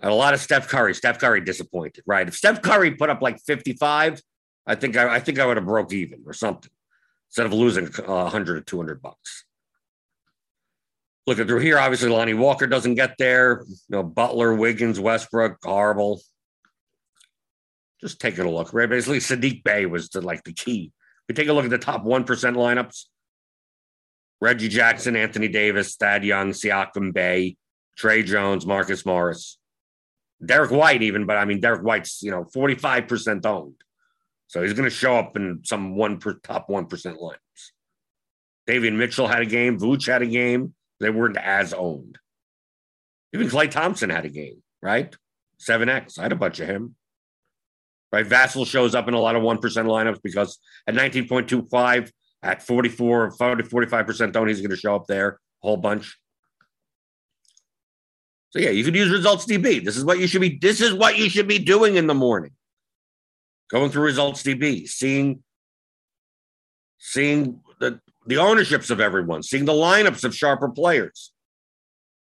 I 0.00 0.06
had 0.06 0.12
a 0.12 0.14
lot 0.14 0.34
of 0.34 0.40
Steph 0.40 0.68
Curry. 0.68 0.94
Steph 0.94 1.18
Curry 1.18 1.40
disappointed, 1.40 2.04
right? 2.06 2.26
If 2.26 2.34
Steph 2.34 2.62
Curry 2.62 2.92
put 2.92 3.10
up 3.10 3.22
like 3.22 3.40
55, 3.40 4.22
I 4.66 4.74
think 4.74 4.96
I, 4.96 5.16
I 5.16 5.20
think 5.20 5.38
I 5.38 5.46
would 5.46 5.56
have 5.56 5.66
broke 5.66 5.92
even 5.92 6.22
or 6.26 6.32
something 6.32 6.70
instead 7.28 7.46
of 7.46 7.52
losing 7.52 7.86
uh, 7.86 8.22
100 8.24 8.58
or 8.58 8.60
200 8.60 9.02
bucks. 9.02 9.44
Looking 11.26 11.46
through 11.46 11.60
here, 11.60 11.78
obviously 11.78 12.08
Lonnie 12.08 12.34
Walker 12.34 12.66
doesn't 12.66 12.94
get 12.94 13.16
there. 13.18 13.64
You 13.68 13.76
know, 13.90 14.02
Butler, 14.02 14.54
Wiggins, 14.54 14.98
Westbrook, 14.98 15.58
horrible 15.62 16.20
just 18.00 18.20
taking 18.20 18.44
a 18.44 18.50
look, 18.50 18.72
right? 18.72 18.88
Basically, 18.88 19.18
Saddiq 19.18 19.62
Bey 19.62 19.86
was 19.86 20.08
the, 20.08 20.20
like 20.20 20.42
the 20.44 20.52
key. 20.52 20.92
We 21.28 21.34
take 21.34 21.48
a 21.48 21.52
look 21.52 21.64
at 21.64 21.70
the 21.70 21.78
top 21.78 22.04
1% 22.04 22.24
lineups. 22.26 23.04
Reggie 24.40 24.68
Jackson, 24.68 25.16
Anthony 25.16 25.48
Davis, 25.48 25.96
Thad 25.96 26.24
Young, 26.24 26.52
Siakam 26.52 27.12
Bay, 27.12 27.56
Tre 27.96 28.22
Jones, 28.22 28.64
Marcus 28.64 29.04
Morris, 29.04 29.58
Derrick 30.44 30.70
White, 30.70 31.02
even, 31.02 31.26
but 31.26 31.36
I 31.36 31.44
mean, 31.44 31.60
Derrick 31.60 31.82
White's, 31.82 32.22
you 32.22 32.30
know, 32.30 32.44
45% 32.44 33.44
owned. 33.44 33.74
So 34.46 34.62
he's 34.62 34.72
going 34.72 34.88
to 34.88 34.94
show 34.94 35.16
up 35.16 35.36
in 35.36 35.60
some 35.64 35.94
one 35.94 36.18
per 36.18 36.34
top 36.34 36.68
1% 36.68 36.88
lineups. 36.88 37.36
Davion 38.66 38.96
Mitchell 38.96 39.28
had 39.28 39.42
a 39.42 39.46
game. 39.46 39.78
Vooch 39.78 40.06
had 40.06 40.22
a 40.22 40.26
game. 40.26 40.74
They 41.00 41.10
weren't 41.10 41.36
as 41.36 41.72
owned. 41.72 42.18
Even 43.32 43.48
Klay 43.48 43.70
Thompson 43.70 44.10
had 44.10 44.24
a 44.24 44.30
game, 44.30 44.62
right? 44.82 45.14
7X. 45.60 46.18
I 46.18 46.22
had 46.22 46.32
a 46.32 46.36
bunch 46.36 46.60
of 46.60 46.66
him 46.66 46.96
right? 48.12 48.26
Vassell 48.26 48.66
shows 48.66 48.94
up 48.94 49.08
in 49.08 49.14
a 49.14 49.20
lot 49.20 49.36
of 49.36 49.42
1% 49.42 49.60
lineups 49.60 50.22
because 50.22 50.58
at 50.86 50.94
19.25, 50.94 52.10
at 52.42 52.62
44, 52.62 53.32
40, 53.32 53.62
45% 53.64 54.32
don't, 54.32 54.48
he's 54.48 54.60
going 54.60 54.70
to 54.70 54.76
show 54.76 54.96
up 54.96 55.06
there 55.06 55.28
a 55.62 55.66
whole 55.66 55.76
bunch. 55.76 56.18
So 58.50 58.58
yeah, 58.58 58.70
you 58.70 58.82
could 58.82 58.96
use 58.96 59.10
results 59.10 59.46
DB. 59.46 59.84
This 59.84 59.96
is 59.96 60.04
what 60.04 60.18
you 60.18 60.26
should 60.26 60.40
be, 60.40 60.58
this 60.60 60.80
is 60.80 60.92
what 60.94 61.16
you 61.18 61.28
should 61.28 61.46
be 61.46 61.58
doing 61.58 61.96
in 61.96 62.06
the 62.06 62.14
morning. 62.14 62.52
Going 63.70 63.90
through 63.90 64.02
results 64.02 64.42
DB, 64.42 64.88
seeing, 64.88 65.44
seeing 66.98 67.60
the, 68.26 68.38
ownerships 68.38 68.90
of 68.90 69.00
everyone, 69.00 69.42
seeing 69.42 69.64
the 69.64 69.72
lineups 69.72 70.24
of 70.24 70.34
sharper 70.34 70.68
players. 70.68 71.32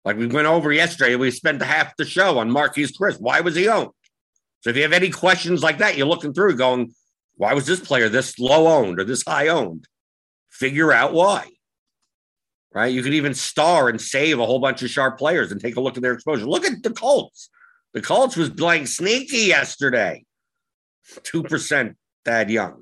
Like 0.04 0.16
we 0.16 0.26
went 0.26 0.46
over 0.46 0.72
yesterday, 0.72 1.16
we 1.16 1.30
spent 1.30 1.62
half 1.62 1.96
the 1.96 2.04
show 2.04 2.38
on 2.38 2.50
Marquese 2.50 2.92
Chriss. 2.98 3.20
Why 3.20 3.40
was 3.40 3.54
he 3.54 3.68
owned? 3.68 3.90
So 4.60 4.70
if 4.70 4.76
you 4.76 4.82
have 4.82 4.92
any 4.92 5.10
questions 5.10 5.62
like 5.62 5.78
that, 5.78 5.96
you're 5.96 6.06
looking 6.06 6.32
through 6.32 6.56
going, 6.56 6.92
why 7.36 7.54
was 7.54 7.66
this 7.66 7.80
player 7.80 8.08
this 8.08 8.38
low 8.38 8.68
owned 8.68 9.00
or 9.00 9.04
this 9.04 9.24
high 9.26 9.48
owned? 9.48 9.86
Figure 10.50 10.92
out 10.92 11.12
why. 11.12 11.48
Right? 12.72 12.92
You 12.92 13.02
could 13.02 13.14
even 13.14 13.34
star 13.34 13.88
and 13.88 14.00
save 14.00 14.38
a 14.38 14.46
whole 14.46 14.58
bunch 14.58 14.82
of 14.82 14.90
sharp 14.90 15.18
players 15.18 15.52
and 15.52 15.60
take 15.60 15.76
a 15.76 15.80
look 15.80 15.96
at 15.96 16.02
their 16.02 16.14
exposure. 16.14 16.46
Look 16.46 16.64
at 16.64 16.82
the 16.82 16.90
Colts. 16.90 17.50
The 17.92 18.00
Colts 18.00 18.36
was 18.36 18.50
playing 18.50 18.86
sneaky 18.86 19.48
yesterday. 19.48 20.24
2% 21.10 21.94
Thad 22.24 22.50
Young. 22.50 22.81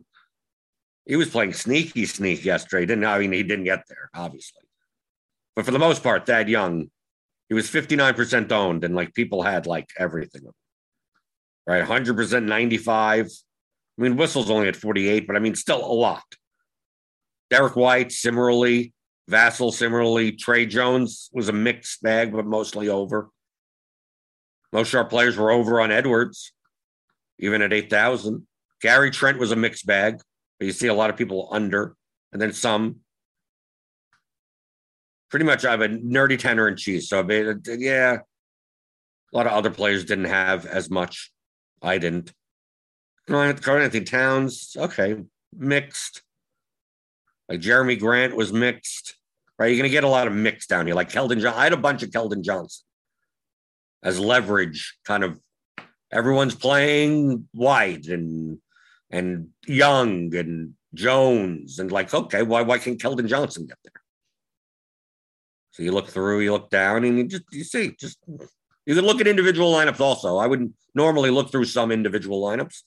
He 1.11 1.17
was 1.17 1.29
playing 1.29 1.55
sneaky 1.55 2.07
sneak 2.07 2.45
yesterday. 2.45 2.87
Didn't 2.87 3.05
I 3.05 3.19
mean 3.19 3.33
he 3.33 3.43
didn't 3.43 3.65
get 3.65 3.83
there, 3.89 4.11
obviously. 4.15 4.63
But 5.57 5.65
for 5.65 5.73
the 5.73 5.79
most 5.81 6.05
part, 6.05 6.25
Thad 6.25 6.49
Young, 6.49 6.89
he 7.49 7.55
was 7.55 7.69
59% 7.69 8.53
owned, 8.53 8.85
and 8.85 8.95
like 8.95 9.13
people 9.13 9.43
had 9.43 9.67
like 9.67 9.89
everything 9.99 10.43
right? 11.67 11.85
100% 11.85 12.45
95. 12.45 13.27
I 13.27 14.03
mean, 14.03 14.17
Whistle's 14.17 14.51
only 14.51 14.69
at 14.69 14.77
48, 14.77 15.27
but 15.27 15.35
I 15.35 15.41
mean, 15.41 15.57
still 15.57 15.85
a 15.85 15.93
lot. 15.93 16.23
Derrick 17.51 17.75
White, 17.75 18.13
similarly. 18.13 18.93
Vassell, 19.29 19.73
similarly. 19.73 20.31
Tre 20.31 20.65
Jones 20.65 21.29
was 21.33 21.49
a 21.49 21.53
mixed 21.53 22.03
bag, 22.03 22.33
but 22.33 22.47
mostly 22.47 22.89
over. 22.89 23.31
Most 24.73 24.91
sharp 24.91 25.11
players 25.11 25.37
were 25.37 25.51
over 25.51 25.81
on 25.81 25.91
Edwards, 25.91 26.53
even 27.41 27.63
at 27.63 27.73
8,000. 27.73 28.47
Gary 28.81 29.11
Trent 29.11 29.39
was 29.41 29.51
a 29.51 29.57
mixed 29.57 29.87
bag, 29.87 30.21
but 30.61 30.67
you 30.67 30.73
see 30.73 30.89
a 30.89 30.95
lot 30.95 31.11
of 31.11 31.17
people 31.17 31.49
under, 31.51 31.97
and 32.33 32.41
then 32.41 32.53
some. 32.53 32.97
Pretty 35.31 35.47
much, 35.47 35.65
I 35.65 35.71
have 35.71 35.81
a 35.81 35.89
nerdy 35.89 36.39
tenor 36.39 36.67
and 36.67 36.77
cheese. 36.77 37.09
So, 37.09 37.27
yeah, 37.67 38.19
a 39.33 39.37
lot 39.37 39.47
of 39.47 39.53
other 39.53 39.71
players 39.71 40.05
didn't 40.05 40.27
have 40.27 40.67
as 40.67 40.91
much. 40.91 41.33
I 41.81 41.97
didn't. 41.99 42.33
Karl-Anthony 43.27 44.05
Towns, 44.05 44.77
okay, 44.77 45.17
mixed. 45.57 46.23
Like 47.49 47.61
Jerami 47.61 47.99
Grant 47.99 48.37
was 48.37 48.53
mixed, 48.53 49.17
right? 49.59 49.69
You're 49.69 49.79
going 49.79 49.85
to 49.85 49.91
get 49.91 50.05
a 50.05 50.09
lot 50.09 50.27
of 50.27 50.35
mix 50.35 50.67
down 50.67 50.87
here. 50.87 50.95
Like 50.95 51.11
Keldon 51.11 51.41
Johnson. 51.41 51.59
I 51.59 51.65
had 51.65 51.73
a 51.73 51.79
bunch 51.79 52.03
of 52.03 52.11
Keldon 52.11 52.43
Johnson 52.43 52.85
as 54.03 54.21
leverage 54.21 54.99
kind 55.05 55.25
of 55.25 55.41
everyone's 56.13 56.55
playing 56.55 57.49
White 57.53 58.07
and 58.09 58.59
and 59.11 59.49
Young 59.67 60.35
and 60.35 60.75
Jones 60.95 61.79
and 61.79 61.91
like, 61.93 62.13
okay, 62.13 62.43
why 62.43 62.63
why 62.63 62.79
can't 62.79 63.01
Keldon 63.01 63.27
Johnson 63.27 63.67
get 63.67 63.79
there? 63.85 64.03
So 65.73 65.83
you 65.83 65.93
look 65.93 66.09
through, 66.09 66.41
you 66.41 66.53
look 66.53 66.71
down, 66.71 67.05
and 67.05 67.19
you 67.19 67.25
just 67.25 67.45
you 67.53 67.65
see 67.65 67.95
just 67.99 68.19
you 68.87 68.95
can 68.95 69.05
look 69.05 69.21
at 69.21 69.27
individual 69.27 69.73
lineups 69.73 70.01
also. 70.01 70.37
I 70.37 70.47
wouldn't 70.47 70.73
normally 70.95 71.31
look 71.31 71.51
through 71.51 71.67
some 71.67 71.93
individual 71.93 72.43
lineups, 72.43 72.83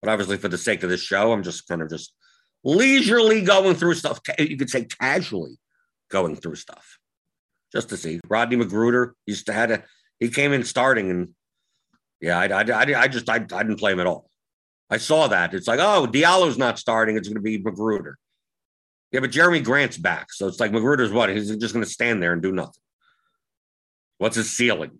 but 0.00 0.10
obviously 0.10 0.38
for 0.38 0.48
the 0.48 0.58
sake 0.58 0.82
of 0.82 0.90
this 0.90 1.02
show, 1.02 1.32
I'm 1.32 1.42
just 1.42 1.66
kind 1.68 1.82
of 1.82 1.90
just 1.90 2.14
leisurely 2.64 3.42
going 3.42 3.74
through 3.74 3.94
stuff. 3.94 4.20
You 4.38 4.56
could 4.56 4.70
say 4.70 4.84
casually 4.84 5.58
going 6.10 6.36
through 6.36 6.56
stuff 6.56 6.98
just 7.72 7.88
to 7.88 7.96
see. 7.96 8.20
Rodney 8.28 8.56
McGruder 8.56 9.12
used 9.26 9.46
to 9.46 9.52
had 9.52 9.70
a 9.70 9.84
he 10.20 10.28
came 10.28 10.52
in 10.52 10.64
starting 10.64 11.10
and 11.10 11.28
yeah, 12.20 12.38
I, 12.38 12.46
I, 12.46 12.62
I, 12.62 13.00
I 13.02 13.08
just 13.08 13.28
I, 13.28 13.36
I 13.36 13.38
didn't 13.38 13.78
play 13.78 13.92
him 13.92 14.00
at 14.00 14.06
all. 14.06 14.30
I 14.92 14.98
saw 14.98 15.26
that. 15.28 15.54
It's 15.54 15.66
like, 15.66 15.80
oh, 15.80 16.06
Diallo's 16.06 16.58
not 16.58 16.78
starting. 16.78 17.16
It's 17.16 17.26
going 17.26 17.36
to 17.36 17.40
be 17.40 17.58
McGruder. 17.58 18.12
Yeah, 19.10 19.20
but 19.20 19.30
Jerami 19.30 19.64
Grant's 19.64 19.96
back. 19.96 20.30
So 20.34 20.46
it's 20.46 20.60
like 20.60 20.70
McGruder's 20.70 21.10
what? 21.10 21.30
He's 21.30 21.56
just 21.56 21.72
going 21.72 21.84
to 21.84 21.90
stand 21.90 22.22
there 22.22 22.34
and 22.34 22.42
do 22.42 22.52
nothing. 22.52 22.82
What's 24.18 24.36
his 24.36 24.50
ceiling? 24.50 24.98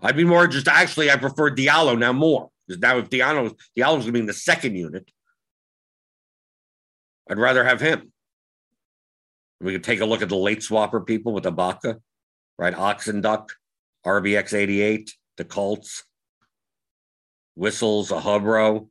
I'd 0.00 0.16
be 0.16 0.24
more 0.24 0.46
just 0.46 0.66
actually, 0.66 1.10
I 1.10 1.16
prefer 1.16 1.50
Diallo 1.50 1.98
now 1.98 2.14
more. 2.14 2.48
Because 2.66 2.80
now 2.80 2.96
if 2.96 3.10
Diallo, 3.10 3.54
Diallo's 3.76 4.04
going 4.04 4.06
to 4.06 4.12
be 4.12 4.20
in 4.20 4.26
the 4.26 4.32
second 4.32 4.76
unit, 4.76 5.10
I'd 7.28 7.36
rather 7.36 7.64
have 7.64 7.82
him. 7.82 8.10
We 9.60 9.72
could 9.72 9.84
take 9.84 10.00
a 10.00 10.06
look 10.06 10.22
at 10.22 10.30
the 10.30 10.36
late 10.36 10.60
swapper 10.60 11.06
people 11.06 11.34
with 11.34 11.44
Ibaka, 11.44 12.00
right? 12.58 12.74
Oxen 12.74 13.20
Duck, 13.20 13.52
RBX 14.06 14.54
88, 14.54 15.12
the 15.36 15.44
Colts, 15.44 16.04
Whistles, 17.56 18.10
a 18.10 18.20
Hubro, 18.20 18.88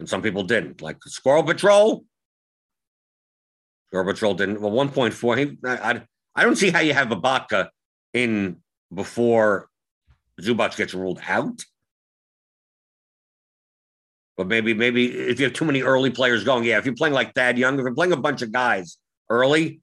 and 0.00 0.08
some 0.08 0.22
people 0.22 0.42
didn't. 0.42 0.82
Like 0.82 0.96
Squirrel 1.06 1.44
Patrol. 1.44 2.04
Squirrel 3.88 4.12
Patrol 4.12 4.34
didn't. 4.34 4.60
Well, 4.60 4.72
1.4. 4.72 5.58
I, 5.64 5.90
I, 5.90 6.02
I 6.34 6.42
don't 6.42 6.56
see 6.56 6.70
how 6.70 6.80
you 6.80 6.94
have 6.94 7.08
Ibaka 7.08 7.68
in 8.14 8.56
before 8.92 9.68
Zubac 10.40 10.76
gets 10.76 10.94
ruled 10.94 11.20
out. 11.28 11.62
But 14.36 14.48
maybe, 14.48 14.72
maybe 14.72 15.12
if 15.12 15.38
you 15.38 15.44
have 15.44 15.52
too 15.52 15.66
many 15.66 15.82
early 15.82 16.10
players 16.10 16.44
going, 16.44 16.64
yeah, 16.64 16.78
if 16.78 16.86
you're 16.86 16.94
playing 16.94 17.14
like 17.14 17.34
Thad 17.34 17.58
Young, 17.58 17.78
if 17.78 17.82
you're 17.82 17.94
playing 17.94 18.12
a 18.12 18.16
bunch 18.16 18.40
of 18.40 18.50
guys 18.50 18.96
early, 19.28 19.82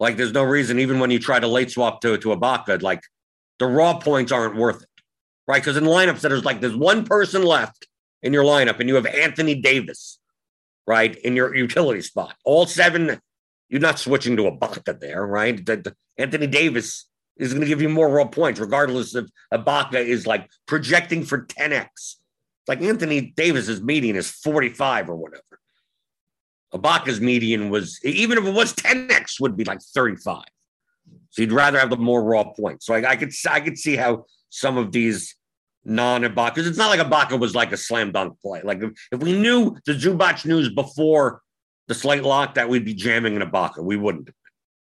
like 0.00 0.16
there's 0.16 0.32
no 0.32 0.42
reason, 0.42 0.80
even 0.80 0.98
when 0.98 1.12
you 1.12 1.20
try 1.20 1.38
to 1.38 1.46
late 1.46 1.70
swap 1.70 2.00
to, 2.00 2.18
to 2.18 2.28
Ibaka, 2.30 2.82
like 2.82 3.00
the 3.60 3.66
raw 3.66 3.96
points 3.96 4.32
aren't 4.32 4.56
worth 4.56 4.82
it, 4.82 4.88
right? 5.46 5.62
Because 5.62 5.76
in 5.76 5.84
lineups 5.84 6.20
there's 6.20 6.44
like 6.44 6.60
there's 6.60 6.74
one 6.74 7.04
person 7.04 7.44
left 7.44 7.86
in 8.24 8.32
your 8.32 8.42
lineup 8.42 8.80
and 8.80 8.88
you 8.88 8.96
have 8.96 9.06
Anthony 9.06 9.54
Davis, 9.54 10.18
right, 10.86 11.14
in 11.14 11.36
your 11.36 11.54
utility 11.54 12.00
spot. 12.00 12.34
All 12.44 12.66
seven, 12.66 13.20
you're 13.68 13.80
not 13.80 13.98
switching 13.98 14.36
to 14.38 14.44
Ibaka 14.44 14.98
there, 14.98 15.24
right? 15.24 15.60
Anthony 16.18 16.46
Davis 16.46 17.06
is 17.36 17.52
going 17.52 17.60
to 17.60 17.68
give 17.68 17.82
you 17.82 17.88
more 17.88 18.08
raw 18.08 18.24
points, 18.24 18.58
regardless 18.58 19.14
if 19.14 19.26
Ibaka 19.52 19.96
is 19.96 20.26
like 20.26 20.50
projecting 20.66 21.22
for 21.22 21.44
10x. 21.46 22.16
Like 22.66 22.80
Anthony 22.80 23.32
Davis's 23.36 23.82
median 23.82 24.16
is 24.16 24.30
45 24.30 25.10
or 25.10 25.16
whatever. 25.16 25.42
Ibaka's 26.72 27.20
median 27.20 27.68
was, 27.68 28.00
even 28.04 28.38
if 28.38 28.44
it 28.44 28.54
was 28.54 28.72
10x, 28.74 29.38
would 29.38 29.56
be 29.56 29.64
like 29.64 29.82
35. 29.82 30.44
So 31.30 31.42
you'd 31.42 31.52
rather 31.52 31.78
have 31.78 31.90
the 31.90 31.96
more 31.98 32.24
raw 32.24 32.44
points. 32.44 32.86
So 32.86 32.94
I, 32.94 33.10
I 33.10 33.16
could 33.16 33.32
I 33.48 33.60
could 33.60 33.76
see 33.76 33.96
how 33.96 34.24
some 34.48 34.78
of 34.78 34.92
these 34.92 35.36
non-Ibaka, 35.84 36.54
because 36.54 36.66
it's 36.66 36.78
not 36.78 36.90
like 36.90 37.06
Ibaka 37.06 37.38
was 37.38 37.54
like 37.54 37.72
a 37.72 37.76
slam 37.76 38.12
dunk 38.12 38.40
play. 38.40 38.62
Like 38.62 38.82
if, 38.82 38.92
if 39.12 39.20
we 39.20 39.38
knew 39.38 39.76
the 39.86 39.92
Zubac 39.92 40.44
news 40.44 40.72
before 40.72 41.42
the 41.88 41.94
slate 41.94 42.22
lock 42.22 42.54
that 42.54 42.68
we'd 42.68 42.84
be 42.84 42.94
jamming 42.94 43.36
in 43.36 43.42
Ibaka, 43.42 43.82
we 43.82 43.96
wouldn't. 43.96 44.30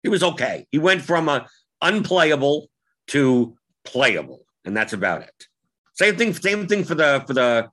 He 0.02 0.08
was 0.08 0.22
okay. 0.22 0.66
He 0.70 0.78
went 0.78 1.02
from 1.02 1.28
a 1.28 1.46
unplayable 1.82 2.68
to 3.08 3.56
playable, 3.84 4.44
and 4.64 4.76
that's 4.76 4.92
about 4.92 5.22
it. 5.22 5.46
Same 5.94 6.16
thing. 6.16 6.34
Same 6.34 6.66
thing 6.66 6.84
for 6.84 6.94
the 6.94 7.24
for 7.26 7.34
the 7.34 7.68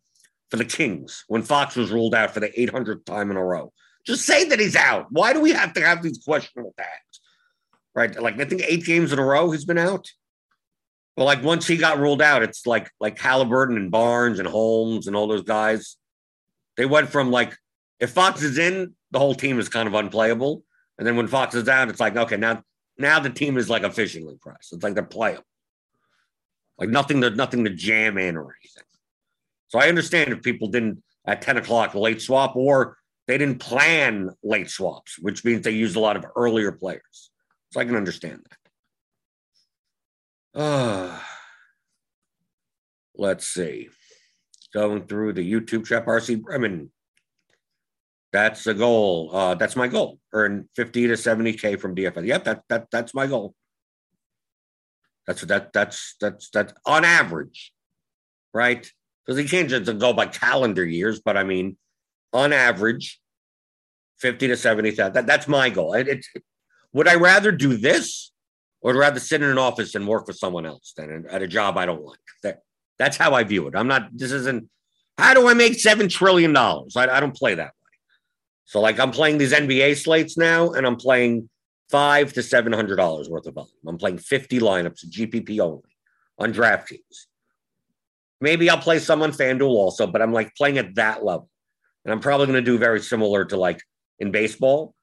for 0.49 0.57
the 0.57 0.65
Kings 0.65 1.23
when 1.27 1.41
Fox 1.41 1.75
was 1.75 1.91
ruled 1.91 2.13
out 2.13 2.31
for 2.31 2.39
the 2.39 2.49
800th 2.49 3.05
time 3.05 3.31
in 3.31 3.37
a 3.37 3.43
row. 3.43 3.73
Just 4.05 4.25
say 4.25 4.45
that 4.49 4.59
he's 4.59 4.75
out. 4.75 5.07
Why 5.09 5.33
do 5.33 5.39
we 5.39 5.51
have 5.51 5.73
to 5.73 5.81
have 5.81 6.03
these 6.03 6.21
questionable 6.23 6.73
tags? 6.77 7.21
Right? 7.95 8.21
Like 8.21 8.39
I 8.39 8.45
think 8.45 8.63
eight 8.65 8.85
games 8.85 9.11
in 9.11 9.19
a 9.19 9.25
row 9.25 9.51
he's 9.51 9.65
been 9.65 9.77
out. 9.77 10.09
Well, 11.15 11.25
like 11.25 11.43
once 11.43 11.67
he 11.67 11.77
got 11.77 11.99
ruled 11.99 12.21
out, 12.21 12.43
it's 12.43 12.65
like 12.65 12.89
like 12.99 13.19
Halliburton 13.19 13.77
and 13.77 13.91
Barnes 13.91 14.39
and 14.39 14.47
Holmes 14.47 15.07
and 15.07 15.15
all 15.15 15.27
those 15.27 15.43
guys. 15.43 15.97
They 16.75 16.85
went 16.85 17.09
from 17.09 17.29
like 17.29 17.55
if 17.99 18.11
Fox 18.11 18.41
is 18.41 18.57
in, 18.57 18.95
the 19.11 19.19
whole 19.19 19.35
team 19.35 19.59
is 19.59 19.69
kind 19.69 19.87
of 19.87 19.93
unplayable. 19.93 20.63
And 20.97 21.07
then 21.07 21.15
when 21.15 21.27
Fox 21.27 21.55
is 21.55 21.67
out, 21.67 21.89
it's 21.89 21.99
like, 21.99 22.15
okay, 22.15 22.37
now 22.37 22.63
now 22.97 23.19
the 23.19 23.29
team 23.29 23.57
is 23.57 23.69
like 23.69 23.83
efficiently 23.83 24.37
priced. 24.41 24.73
It's 24.73 24.83
like 24.83 24.95
they're 24.95 25.03
playable. 25.03 25.45
Like 26.77 26.89
nothing 26.89 27.21
to 27.21 27.29
nothing 27.29 27.63
to 27.65 27.69
jam 27.69 28.17
in 28.17 28.35
or 28.35 28.55
anything. 28.61 28.83
So 29.67 29.79
I 29.79 29.87
understand 29.87 30.31
if 30.31 30.41
people 30.41 30.67
didn't 30.67 31.03
at 31.25 31.41
10 31.41 31.57
o'clock 31.57 31.95
late 31.95 32.21
swap 32.21 32.55
or 32.55 32.97
they 33.27 33.37
didn't 33.37 33.59
plan 33.59 34.29
late 34.43 34.69
swaps, 34.69 35.17
which 35.19 35.45
means 35.45 35.63
they 35.63 35.71
used 35.71 35.95
a 35.95 35.99
lot 35.99 36.17
of 36.17 36.25
earlier 36.35 36.71
players. 36.71 37.31
So 37.71 37.79
I 37.79 37.85
can 37.85 37.95
understand 37.95 38.41
that. 38.49 38.57
Uh, 40.53 41.19
let's 43.15 43.47
see. 43.47 43.89
Going 44.73 45.07
through 45.07 45.33
the 45.33 45.51
YouTube 45.51 45.85
chat, 45.85 46.05
RC 46.05 46.41
Bremen. 46.41 46.91
That's 48.31 48.63
the 48.63 48.73
goal. 48.73 49.29
Uh, 49.33 49.55
that's 49.55 49.75
my 49.75 49.87
goal. 49.87 50.19
Earn 50.33 50.67
50 50.75 51.07
to 51.07 51.13
70K 51.13 51.79
from 51.79 51.95
DFS. 51.95 52.25
Yep, 52.25 52.43
that, 52.45 52.63
that 52.69 52.87
that's 52.91 53.13
my 53.13 53.27
goal. 53.27 53.53
That's 55.27 55.41
that 55.43 55.71
that's 55.71 56.15
that's 56.19 56.49
that's 56.49 56.73
on 56.85 57.05
average, 57.05 57.71
right? 58.53 58.91
Because 59.25 59.41
you 59.41 59.47
can't 59.47 59.69
just 59.69 59.99
go 59.99 60.11
by 60.11 60.25
calendar 60.25 60.83
years, 60.83 61.21
but 61.23 61.37
I 61.37 61.43
mean, 61.43 61.77
on 62.33 62.51
average, 62.51 63.21
50 64.19 64.47
to 64.47 64.57
70,000. 64.57 65.13
That, 65.13 65.27
that's 65.27 65.47
my 65.47 65.69
goal. 65.69 65.93
It, 65.93 66.07
it, 66.07 66.25
would 66.91 67.07
I 67.07 67.15
rather 67.15 67.51
do 67.51 67.77
this 67.77 68.32
would 68.83 68.95
rather 68.95 69.19
sit 69.19 69.41
in 69.41 69.49
an 69.49 69.57
office 69.57 69.95
and 69.95 70.07
work 70.07 70.25
for 70.25 70.33
someone 70.33 70.65
else 70.65 70.93
than 70.95 71.25
at 71.29 71.41
a 71.41 71.47
job 71.47 71.77
I 71.77 71.85
don't 71.85 72.03
like? 72.03 72.19
That, 72.43 72.61
that's 72.99 73.17
how 73.17 73.33
I 73.33 73.43
view 73.43 73.67
it. 73.67 73.75
I'm 73.75 73.87
not, 73.87 74.09
this 74.13 74.31
isn't, 74.31 74.69
how 75.17 75.33
do 75.33 75.47
I 75.47 75.53
make 75.53 75.73
$7 75.73 76.09
trillion? 76.09 76.55
I, 76.55 76.87
I 76.95 77.19
don't 77.19 77.35
play 77.35 77.55
that 77.55 77.67
way. 77.67 77.97
So, 78.65 78.81
like, 78.81 78.99
I'm 78.99 79.11
playing 79.11 79.37
these 79.37 79.53
NBA 79.53 79.97
slates 79.97 80.37
now 80.37 80.71
and 80.71 80.85
I'm 80.85 80.95
playing 80.95 81.49
five 81.89 82.33
to 82.33 82.39
$700 82.41 83.29
worth 83.29 83.45
of 83.45 83.53
volume. 83.53 83.71
I'm 83.87 83.97
playing 83.97 84.17
50 84.17 84.59
lineups, 84.59 85.05
GPP 85.09 85.59
only 85.59 85.83
on 86.39 86.53
DraftKings. 86.53 87.27
Maybe 88.41 88.69
I'll 88.69 88.77
play 88.77 88.99
some 88.99 89.21
on 89.21 89.31
FanDuel 89.31 89.69
also, 89.69 90.07
but 90.07 90.21
I'm 90.21 90.33
like 90.33 90.55
playing 90.55 90.77
at 90.77 90.95
that 90.95 91.23
level. 91.23 91.49
And 92.03 92.11
I'm 92.11 92.19
probably 92.19 92.47
going 92.47 92.63
to 92.63 92.71
do 92.71 92.77
very 92.77 92.99
similar 92.99 93.45
to 93.45 93.57
like 93.57 93.79
in 94.19 94.31
baseball. 94.31 94.93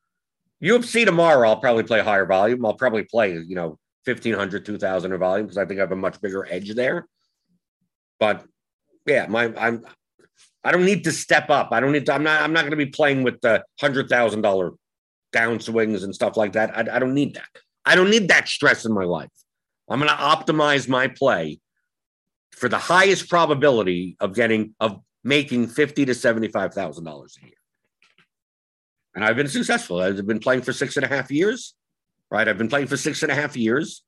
UFC 0.63 1.05
tomorrow, 1.05 1.49
I'll 1.49 1.61
probably 1.61 1.85
play 1.85 2.01
higher 2.01 2.27
volume. 2.27 2.65
I'll 2.67 2.75
probably 2.75 3.05
play, 3.05 3.33
you 3.33 3.55
know, 3.55 3.79
1500, 4.05 4.65
2000 4.65 5.13
in 5.13 5.19
volume 5.19 5.47
because 5.47 5.59
I 5.59 5.65
think 5.65 5.79
I 5.79 5.83
have 5.83 5.93
a 5.93 5.97
much 5.97 6.21
bigger 6.21 6.47
edge 6.51 6.75
there. 6.75 7.07
But 8.19 8.45
yeah, 9.07 9.27
my 9.27 9.53
I'm 9.57 9.85
I 10.63 10.73
don't 10.73 10.85
need 10.85 11.05
to 11.05 11.13
step 11.13 11.49
up. 11.49 11.69
I 11.73 11.81
don't 11.81 11.93
need 11.93 12.07
to, 12.07 12.15
I'm 12.15 12.23
not 12.23 12.43
I'm 12.43 12.53
not 12.53 12.63
going 12.63 12.73
to 12.73 12.77
be 12.77 12.87
playing 12.87 13.23
with 13.23 13.41
the 13.41 13.65
hundred 13.81 14.09
thousand 14.09 14.43
dollar 14.43 14.73
down 15.33 15.61
swings 15.61 16.03
and 16.03 16.15
stuff 16.15 16.37
like 16.37 16.53
that. 16.53 16.77
I, 16.77 16.97
I 16.97 16.99
don't 16.99 17.15
need 17.15 17.35
that. 17.35 17.49
I 17.85 17.95
don't 17.95 18.11
need 18.11 18.29
that 18.29 18.49
stress 18.49 18.85
in 18.85 18.93
my 18.93 19.05
life. 19.05 19.31
I'm 19.89 19.99
going 19.99 20.11
to 20.11 20.17
optimize 20.17 20.89
my 20.89 21.09
play 21.09 21.61
for 22.53 22.69
the 22.69 22.79
highest 22.79 23.29
probability 23.29 24.17
of 24.21 24.35
getting 24.35 24.75
of 24.81 25.01
making 25.25 25.69
fifty 25.69 26.05
to 26.05 26.15
seventy 26.15 26.49
five 26.49 26.75
thousand 26.75 27.05
dollars 27.05 27.39
a 27.43 27.47
year. 27.47 27.55
And 29.15 29.25
I've 29.25 29.37
been 29.37 29.49
successful. 29.49 30.01
I've 30.01 30.27
been 30.27 30.39
playing 30.39 30.63
for 30.63 30.73
six 30.73 30.97
and 30.97 31.05
a 31.05 31.09
half 31.09 31.31
years, 31.31 31.75
right? 32.31 32.47
I've 32.47 32.59
been 32.59 32.69
playing 32.69 32.87
for 32.87 32.97
six 32.97 33.23
and 33.23 33.33
a 33.33 33.35
half 33.35 33.57
years, 33.57 34.05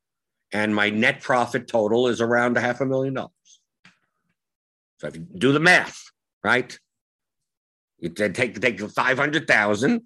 and 0.51 0.73
my 0.73 0.89
net 0.89 1.21
profit 1.21 1.67
total 1.67 2.07
is 2.07 2.21
around 2.21 2.57
a 2.57 2.61
half 2.61 2.79
a 2.79 2.85
million 2.85 3.15
dollars. 3.15 3.31
So 4.99 5.07
if 5.07 5.15
you 5.15 5.27
do 5.37 5.51
the 5.51 5.59
math, 5.59 6.01
right? 6.43 6.77
You 7.99 8.09
take 8.09 8.59
take 8.59 8.79
five 8.91 9.17
hundred 9.17 9.47
thousand, 9.47 10.03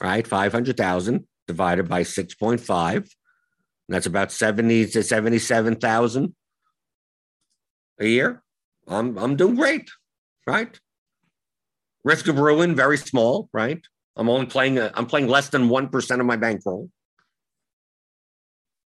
right? 0.00 0.26
Five 0.26 0.52
hundred 0.52 0.76
thousand 0.76 1.26
divided 1.46 1.88
by 1.88 2.02
six 2.02 2.34
point 2.34 2.60
five. 2.60 3.08
That's 3.88 4.06
about 4.06 4.32
seventy 4.32 4.86
to 4.86 5.02
seventy-seven 5.02 5.76
thousand 5.76 6.34
a 7.98 8.06
year. 8.06 8.42
I'm 8.88 9.18
I'm 9.18 9.36
doing 9.36 9.54
great, 9.54 9.90
right? 10.46 10.78
Risk 12.04 12.28
of 12.28 12.38
ruin, 12.38 12.74
very 12.74 12.98
small, 12.98 13.48
right? 13.52 13.80
I'm 14.16 14.28
only 14.28 14.46
playing, 14.46 14.78
i 14.78 14.90
am 14.96 15.06
playing 15.06 15.28
less 15.28 15.48
than 15.48 15.68
1% 15.68 16.20
of 16.20 16.26
my 16.26 16.36
bankroll. 16.36 16.90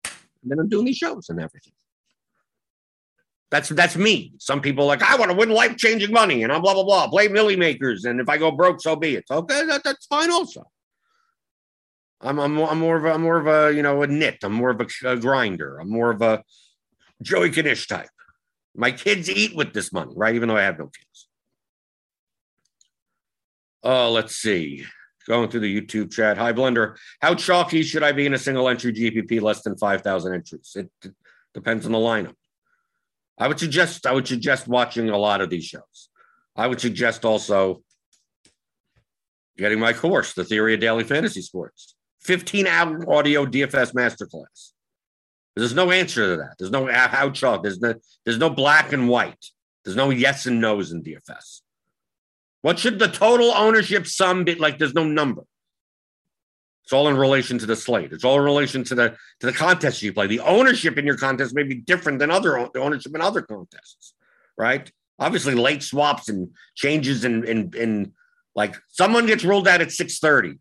And 0.06 0.52
then 0.52 0.60
I'm 0.60 0.70
doing 0.70 0.86
these 0.86 0.98
shows 0.98 1.30
and 1.30 1.40
everything. 1.40 1.74
That's 3.52 3.68
that's 3.68 3.98
me. 3.98 4.32
Some 4.38 4.62
people 4.62 4.86
like 4.86 5.04
I 5.04 5.18
want 5.18 5.30
to 5.30 5.38
win 5.38 5.50
life 5.50 5.76
changing 5.76 6.14
money, 6.14 6.44
and 6.44 6.54
I'm 6.54 6.62
blah 6.62 6.74
blah 6.74 6.86
blah. 6.86 7.10
Play 7.10 7.28
milli 7.28 7.58
makers, 7.58 8.06
and 8.06 8.22
if 8.22 8.30
I 8.30 8.38
go 8.38 8.50
broke, 8.50 8.82
so 8.82 8.96
be 8.96 9.16
it. 9.16 9.26
Okay, 9.30 9.66
that, 9.66 9.84
that's 9.84 10.06
fine. 10.06 10.32
Also, 10.32 10.64
I'm 12.22 12.40
I'm 12.40 12.58
I'm 12.58 12.80
more 12.80 12.96
of 12.96 13.04
a 13.04 13.12
I'm 13.12 13.22
more 13.22 13.38
of 13.38 13.48
a 13.48 13.76
you 13.76 13.84
know 13.84 14.04
a 14.04 14.08
nit. 14.08 14.38
I'm 14.44 14.54
more 14.54 14.70
of 14.70 14.80
a, 14.80 14.88
a 15.06 15.18
grinder. 15.18 15.80
I'm 15.80 15.90
more 15.90 16.12
of 16.12 16.22
a 16.22 16.44
Joey 17.22 17.52
Knish 17.52 17.88
type. 17.88 18.10
My 18.74 18.92
kids 18.92 19.30
eat 19.30 19.54
with 19.54 19.74
this 19.74 19.92
money, 19.92 20.14
right? 20.16 20.34
Even 20.34 20.48
though 20.48 20.56
I 20.56 20.64
have 20.64 20.80
no 20.80 20.86
kids. 20.86 21.11
Oh, 23.84 24.12
let's 24.12 24.36
see. 24.36 24.86
Going 25.28 25.50
through 25.50 25.62
the 25.62 25.82
YouTube 25.82 26.12
chat. 26.12 26.38
Hi, 26.38 26.54
Blender. 26.54 26.98
How 27.22 27.36
chalky 27.36 27.84
should 27.84 28.04
I 28.04 28.12
be 28.12 28.26
in 28.26 28.34
a 28.34 28.40
single 28.40 28.68
entry 28.68 28.94
GPP 28.94 29.42
less 29.42 29.62
than 29.62 29.78
5,000 29.78 30.34
entries? 30.34 30.74
It, 30.76 30.90
it 31.04 31.14
depends 31.54 31.86
on 31.86 31.92
the 31.92 31.98
lineup. 31.98 32.36
I 33.38 33.48
would 33.48 33.60
suggest 33.60 34.06
I 34.06 34.14
would 34.14 34.28
suggest 34.28 34.68
watching 34.68 35.10
a 35.10 35.18
lot 35.18 35.42
of 35.42 35.50
these 35.50 35.66
shows. 35.66 36.10
I 36.56 36.68
would 36.68 36.82
suggest 36.82 37.26
also 37.26 37.82
getting 39.58 39.80
my 39.80 39.94
course, 39.94 40.34
The 40.34 40.44
Theory 40.44 40.74
of 40.76 40.80
Daily 40.80 41.04
Fantasy 41.04 41.42
Sports, 41.42 41.96
15 42.22 42.68
hour 42.68 43.12
audio 43.12 43.46
DFS 43.46 43.94
masterclass. 43.94 44.74
There's 45.56 45.74
no 45.74 45.92
answer 45.92 46.32
to 46.32 46.38
that. 46.38 46.56
There's 46.60 46.72
no 46.72 46.86
how 46.92 47.30
chalk. 47.32 47.64
There's 47.64 47.82
no 47.82 47.96
there's 48.26 48.38
no 48.38 48.50
black 48.50 48.94
and 48.94 49.10
white. 49.10 49.46
There's 49.84 49.98
no 49.98 50.10
yes 50.12 50.46
and 50.46 50.62
no's 50.62 50.92
in 50.92 51.04
DFS. 51.04 51.62
What 52.62 52.80
should 52.80 53.00
the 53.00 53.08
total 53.08 53.52
ownership 53.52 54.08
sum 54.08 54.44
be? 54.44 54.56
Like 54.56 54.78
there's 54.78 54.94
no 54.94 55.04
number. 55.04 55.44
It's 56.84 56.94
all 56.94 57.08
in 57.08 57.18
relation 57.18 57.58
to 57.60 57.66
the 57.66 57.76
slate. 57.76 58.12
It's 58.12 58.24
all 58.24 58.38
in 58.38 58.44
relation 58.44 58.84
to 58.86 58.96
the 58.96 59.10
to 59.40 59.48
the 59.48 59.54
contest 59.54 60.02
you 60.02 60.14
play. 60.14 60.28
The 60.28 60.42
ownership 60.42 60.98
in 60.98 61.06
your 61.06 61.18
contest 61.18 61.56
may 61.56 61.64
be 61.64 61.76
different 61.76 62.20
than 62.20 62.30
other 62.30 62.58
ownership 62.78 63.16
in 63.16 63.22
other 63.22 63.42
contests, 63.42 64.14
right? 64.58 64.92
Obviously, 65.20 65.56
late 65.56 65.84
swaps 65.84 66.30
and 66.30 66.50
changes 66.76 67.24
in 67.24 67.44
in 67.46 67.72
in 67.78 68.14
like 68.56 68.76
someone 68.88 69.26
gets 69.26 69.46
rolled 69.46 69.68
out 69.68 69.82
at 69.82 69.92
six 69.92 70.20
thirty, 70.20 70.60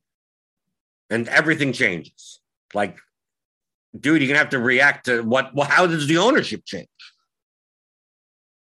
and 1.09 1.26
everything 1.28 1.73
changes. 1.73 2.40
Like, 2.75 2.99
dude, 3.99 4.21
you're 4.21 4.28
gonna 4.28 4.38
have 4.38 4.50
to 4.50 4.59
react 4.59 5.07
to 5.07 5.23
what? 5.23 5.54
Well, 5.54 5.66
how 5.66 5.87
does 5.87 6.07
the 6.07 6.19
ownership 6.19 6.64
change? 6.64 6.88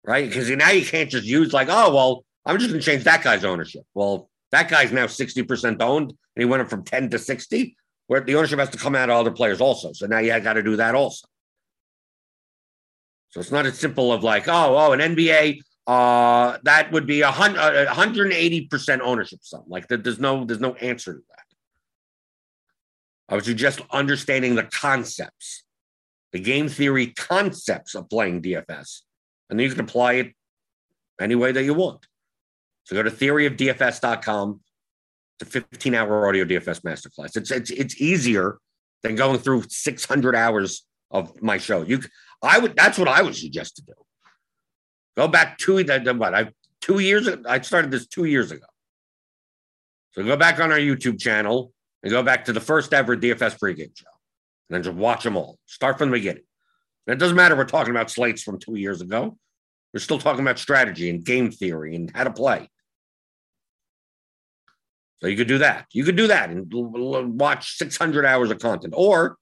Right? 0.03 0.27
Because 0.27 0.49
now 0.51 0.71
you 0.71 0.87
can't 0.87 1.11
just 1.11 1.27
use 1.27 1.53
like, 1.53 1.69
oh 1.71 1.95
well, 1.95 2.25
I'm 2.47 2.59
just 2.59 2.71
gonna 2.71 2.83
change 2.83 3.05
that 3.05 3.23
guy's 3.23 3.45
ownership. 3.45 3.83
Well, 3.95 4.31
that 4.53 4.69
guy's 4.69 4.93
now 4.93 5.07
60% 5.07 5.81
owned, 5.81 6.11
and 6.11 6.17
he 6.37 6.45
went 6.45 6.69
from 6.69 6.85
10 6.85 7.11
to 7.11 7.19
60, 7.19 7.77
where 8.07 8.21
the 8.21 8.35
ownership 8.35 8.59
has 8.59 8.71
to 8.71 8.79
come 8.79 8.97
out 8.97 9.11
of 9.11 9.17
other 9.17 9.31
players 9.31 9.61
also. 9.61 9.93
So 9.93 10.07
now 10.07 10.19
you 10.19 10.39
got 10.41 10.55
to 10.55 10.63
do 10.63 10.77
that 10.77 10.95
also. 10.95 11.27
So 13.31 13.39
it's 13.39 13.53
not 13.53 13.67
as 13.67 13.79
simple 13.79 14.13
of 14.13 14.25
like, 14.25 14.49
oh, 14.49 14.77
oh, 14.77 14.93
an 14.93 14.99
NBA, 14.99 15.61
uh, 15.87 16.59
that 16.65 16.91
would 16.91 17.07
be 17.07 17.21
a 17.21 17.31
hundred, 17.31 17.87
180% 17.89 19.01
ownership 19.01 19.39
sum. 19.43 19.63
Like 19.69 19.87
there's 19.87 20.19
no, 20.19 20.45
there's 20.45 20.61
no 20.61 20.75
answer 20.75 21.15
to 21.15 21.21
that. 21.21 21.45
I 23.29 23.37
was 23.37 23.47
just 23.47 23.81
understanding 23.93 24.57
the 24.57 24.65
concepts, 24.65 25.63
the 26.33 26.41
game 26.41 26.69
theory 26.69 27.09
concepts 27.09 27.95
of 27.95 28.11
playing 28.11 28.43
DFS, 28.43 29.03
and 29.49 29.59
then 29.59 29.61
you 29.61 29.71
can 29.71 29.85
apply 29.85 30.15
it 30.15 30.33
any 31.21 31.37
way 31.37 31.53
that 31.53 31.63
you 31.63 31.75
want. 31.75 32.07
So 32.85 32.97
go 32.97 33.03
to 33.03 33.11
theoryofdfs.com. 33.11 34.61
A 35.43 35.45
15 35.47 35.95
hour 35.95 36.29
audio 36.29 36.45
DFS 36.45 36.83
masterclass. 36.83 37.35
It's, 37.35 37.51
it's, 37.51 37.71
it's 37.71 37.99
easier 37.99 38.59
than 39.03 39.15
going 39.15 39.39
through 39.39 39.65
600 39.69 40.37
hours 40.37 40.85
of 41.11 41.41
my 41.41 41.57
show. 41.57 41.83
You, 41.83 42.01
I 42.43 42.59
would, 42.59 42.77
that's 42.77 42.99
what 42.99 43.09
I 43.09 43.23
would 43.23 43.35
suggest 43.35 43.77
to 43.77 43.83
do. 43.83 43.95
Go 45.17 45.29
back 45.29 45.57
two, 45.57 45.77
what 45.77 46.35
I, 46.35 46.51
two 46.83 46.99
years. 46.99 47.27
I 47.49 47.61
started 47.63 47.91
this 47.91 48.07
two 48.07 48.25
years 48.25 48.51
ago. 48.51 48.67
So 50.13 50.25
go 50.25 50.37
back 50.37 50.61
on 50.61 50.73
our 50.73 50.79
YouTube 50.79 51.19
channel 51.19 51.73
and 52.03 52.11
go 52.11 52.23
back 52.23 52.45
to 52.47 52.53
the 52.53 52.61
first 52.61 52.93
ever 52.93 53.17
DFS 53.17 53.59
pregame 53.59 53.97
show 53.97 54.11
and 54.69 54.77
then 54.77 54.83
just 54.83 54.97
watch 54.97 55.25
them 55.25 55.37
all. 55.37 55.59
Start 55.67 55.99
from 55.99 56.11
the 56.11 56.17
beginning. 56.17 56.43
And 57.07 57.15
it 57.15 57.19
doesn't 57.19 57.37
matter. 57.37 57.57
We're 57.57 57.65
talking 57.65 57.91
about 57.91 58.11
slates 58.11 58.43
from 58.43 58.59
two 58.59 58.77
years 58.77 59.01
ago. 59.01 59.37
We're 59.93 60.01
still 60.01 60.19
talking 60.19 60.41
about 60.41 60.59
strategy 60.59 61.11
and 61.11 61.25
game 61.25 61.51
theory 61.51 61.97
and 61.97 62.11
how 62.15 62.25
to 62.25 62.31
play. 62.31 62.69
So 65.21 65.27
you 65.27 65.37
could 65.37 65.49
do 65.49 65.59
that. 65.59 65.87
You 65.93 66.05
could 66.05 66.17
do 66.17 66.29
that 66.29 66.51
and 66.51 66.73
watch 67.39 67.77
600 67.77 68.25
hours 68.25 68.51
of 68.51 68.59
content 68.59 68.95
or 68.97 69.37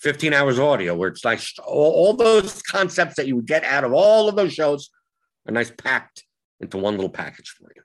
15 0.00 0.32
hours 0.32 0.58
of 0.58 0.64
audio 0.64 0.94
where 0.94 1.08
it's 1.08 1.24
like 1.24 1.40
all, 1.66 1.92
all 1.92 2.14
those 2.14 2.62
concepts 2.62 3.16
that 3.16 3.26
you 3.26 3.36
would 3.36 3.46
get 3.46 3.64
out 3.64 3.84
of 3.84 3.92
all 3.92 4.28
of 4.28 4.36
those 4.36 4.52
shows 4.52 4.90
are 5.46 5.52
nice 5.52 5.70
packed 5.70 6.24
into 6.60 6.76
one 6.76 6.94
little 6.94 7.10
package 7.10 7.48
for 7.58 7.72
you. 7.74 7.82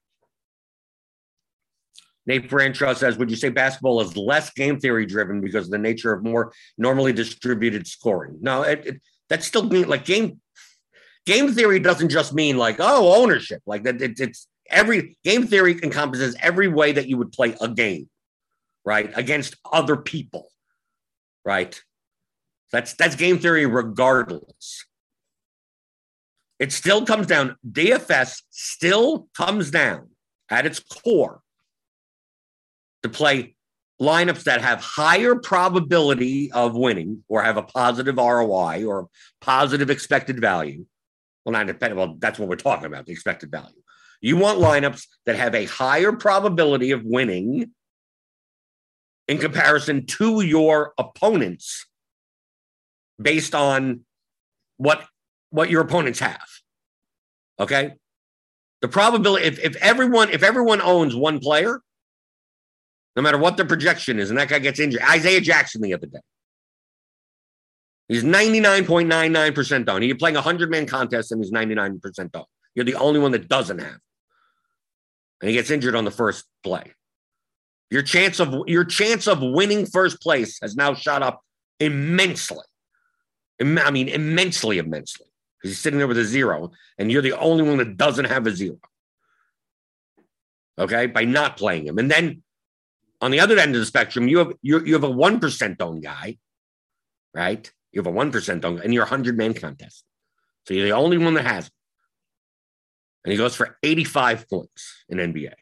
Nate 2.26 2.50
Branshaw 2.50 2.94
says, 2.94 3.18
Would 3.18 3.30
you 3.30 3.36
say 3.36 3.50
basketball 3.50 4.02
is 4.02 4.16
less 4.16 4.52
game 4.52 4.80
theory 4.80 5.06
driven 5.06 5.42
because 5.42 5.66
of 5.66 5.72
the 5.72 5.78
nature 5.78 6.14
of 6.14 6.24
more 6.24 6.54
normally 6.78 7.14
distributed 7.14 7.88
scoring? 7.88 8.38
No, 8.42 8.64
it, 8.64 8.86
it, 8.86 9.02
that 9.30 9.44
still 9.44 9.64
like 9.64 10.06
game 10.06 10.40
game 11.26 11.54
theory 11.54 11.80
doesn't 11.80 12.10
just 12.10 12.34
mean 12.34 12.58
like, 12.58 12.78
oh, 12.80 13.22
ownership. 13.22 13.62
Like 13.66 13.84
that 13.84 14.02
it, 14.02 14.20
it's 14.20 14.48
every 14.70 15.18
game 15.24 15.48
theory 15.48 15.80
encompasses 15.84 16.36
every 16.42 16.68
way 16.68 16.92
that 16.92 17.08
you 17.08 17.18
would 17.18 17.32
play 17.32 17.56
a 17.62 17.68
game, 17.68 18.10
right? 18.86 19.12
Against 19.16 19.56
other 19.72 19.96
people, 19.96 20.50
right? 21.46 21.80
That's 22.72 22.94
that's 22.94 23.16
game 23.16 23.40
theory 23.40 23.66
regardless. 23.66 24.86
It 26.60 26.72
still 26.72 27.06
comes 27.06 27.28
down, 27.28 27.58
DFS 27.70 28.42
still 28.50 29.28
comes 29.36 29.70
down 29.70 30.10
at 30.50 30.66
its 30.66 30.80
core 30.80 31.42
to 33.02 33.10
play 33.10 33.56
lineups 34.02 34.44
that 34.44 34.62
have 34.62 34.80
higher 34.80 35.36
probability 35.36 36.52
of 36.52 36.76
winning 36.76 37.24
or 37.28 37.44
have 37.44 37.58
a 37.58 37.64
positive 37.64 38.18
ROI 38.18 38.86
or 38.86 39.10
positive 39.42 39.90
expected 39.90 40.40
value. 40.40 40.86
Well, 41.46 41.54
not 41.54 41.68
dependent. 41.68 42.00
Well, 42.00 42.16
that's 42.20 42.40
what 42.40 42.48
we're 42.48 42.56
talking 42.56 42.86
about, 42.86 43.06
the 43.06 43.12
expected 43.12 43.52
value. 43.52 43.82
You 44.22 44.38
want 44.38 44.60
lineups 44.60 45.06
that 45.26 45.36
have 45.36 45.54
a 45.54 45.66
higher 45.66 46.14
probability 46.14 46.92
of 46.92 47.04
winning 47.04 47.72
in 49.28 49.38
comparison 49.38 50.06
to 50.06 50.42
your 50.42 50.94
opponents 50.98 51.86
based 53.22 53.54
on 53.54 54.02
what 54.78 55.06
what 55.50 55.70
your 55.70 55.82
opponents 55.82 56.20
have. 56.20 56.48
Okay? 57.60 57.94
The 58.82 58.88
probability 58.88 59.46
if, 59.46 59.60
if 59.60 59.76
everyone 59.78 60.30
if 60.30 60.44
everyone 60.44 60.82
owns 60.82 61.16
one 61.16 61.40
player, 61.40 61.82
no 63.16 63.22
matter 63.22 63.38
what 63.38 63.58
the 63.58 63.66
projection 63.66 64.20
is, 64.20 64.30
and 64.30 64.40
that 64.40 64.50
guy 64.50 64.60
gets 64.60 64.80
injured. 64.80 65.02
Isaiah 65.02 65.42
Jackson 65.42 65.82
the 65.82 65.94
other 65.94 66.08
day. 66.08 66.20
He's 68.13 68.23
99.99% 68.23 69.86
done. 69.86 70.04
You're 70.04 70.15
playing 70.15 70.36
a 70.36 70.39
100 70.39 70.69
man 70.69 70.86
contest 70.86 71.32
and 71.32 71.43
he's 71.43 71.52
99% 71.52 72.32
done. 72.32 72.45
You're 72.76 72.86
the 72.86 72.95
only 72.95 73.19
one 73.19 73.32
that 73.32 73.47
doesn't 73.47 73.80
have 73.80 73.99
and 75.43 75.49
he 75.49 75.56
gets 75.56 75.71
injured 75.71 75.93
on 75.93 76.06
the 76.06 76.12
first 76.12 76.45
play. 76.63 76.93
Your 77.91 78.02
chance 78.02 78.39
of 78.39 78.63
your 78.65 78.86
chance 78.86 79.28
of 79.28 79.41
winning 79.41 79.86
first 79.86 80.21
place 80.21 80.58
has 80.62 80.78
now 80.78 80.93
shot 80.93 81.21
up 81.21 81.41
immensely. 81.82 82.63
I 83.60 83.91
mean, 83.91 84.08
immensely, 84.08 84.78
immensely. 84.78 85.28
Because 85.58 85.76
he's 85.76 85.80
sitting 85.80 85.99
there 85.99 86.08
with 86.08 86.17
a 86.17 86.23
zero, 86.23 86.71
and 86.97 87.12
you're 87.12 87.21
the 87.21 87.38
only 87.38 87.63
one 87.63 87.78
that 87.80 87.97
doesn't 87.97 88.26
have 88.26 88.47
a 88.47 88.52
zero. 88.52 88.78
Okay, 90.80 91.08
by 91.08 91.26
not 91.26 91.58
playing 91.58 91.88
him, 91.88 91.99
and 91.99 92.10
then 92.10 92.41
on 93.19 93.30
the 93.30 93.41
other 93.41 93.60
end 93.60 93.76
of 93.76 93.82
the 93.82 93.86
spectrum, 93.86 94.30
you 94.30 94.38
have 94.38 94.54
you 94.62 94.80
you 94.86 94.93
have 94.93 95.04
a 95.04 95.10
one 95.10 95.41
percent 95.41 95.82
own 95.82 95.99
guy, 95.99 96.38
right? 97.34 97.69
You 97.94 98.00
have 98.00 98.08
a 98.08 98.12
one 98.12 98.32
percent 98.32 98.66
own, 98.66 98.82
and 98.82 98.94
you're 98.94 99.04
a 99.04 99.08
hundred 99.08 99.38
man 99.38 99.54
contest, 99.54 100.04
so 100.66 100.74
you're 100.74 100.86
the 100.86 100.92
only 100.92 101.18
one 101.18 101.36
that 101.36 101.46
has. 101.46 101.68
it. 101.68 101.72
and 103.24 103.32
he 103.32 103.38
goes 103.38 103.56
for 103.56 103.78
85 103.84 104.50
points 104.50 105.06
in 105.08 105.20
NBA. 105.20 105.54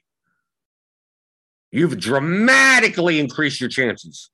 You've 1.72 2.00
dramatically 2.00 3.20
increased 3.20 3.60
your 3.62 3.70
chances 3.70 4.32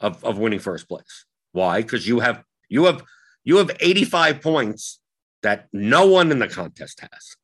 of, 0.00 0.22
of 0.24 0.38
winning 0.38 0.58
first 0.58 0.88
place. 0.88 1.26
Why? 1.52 1.82
Because 1.82 2.08
you 2.08 2.20
have 2.20 2.42
you 2.68 2.86
have 2.86 3.02
you 3.44 3.58
have 3.58 3.70
85 3.78 4.40
points 4.40 5.00
that 5.42 5.68
no 5.72 6.06
one 6.06 6.30
in 6.30 6.38
the 6.38 6.48
contest 6.48 7.00
has. 7.00 7.36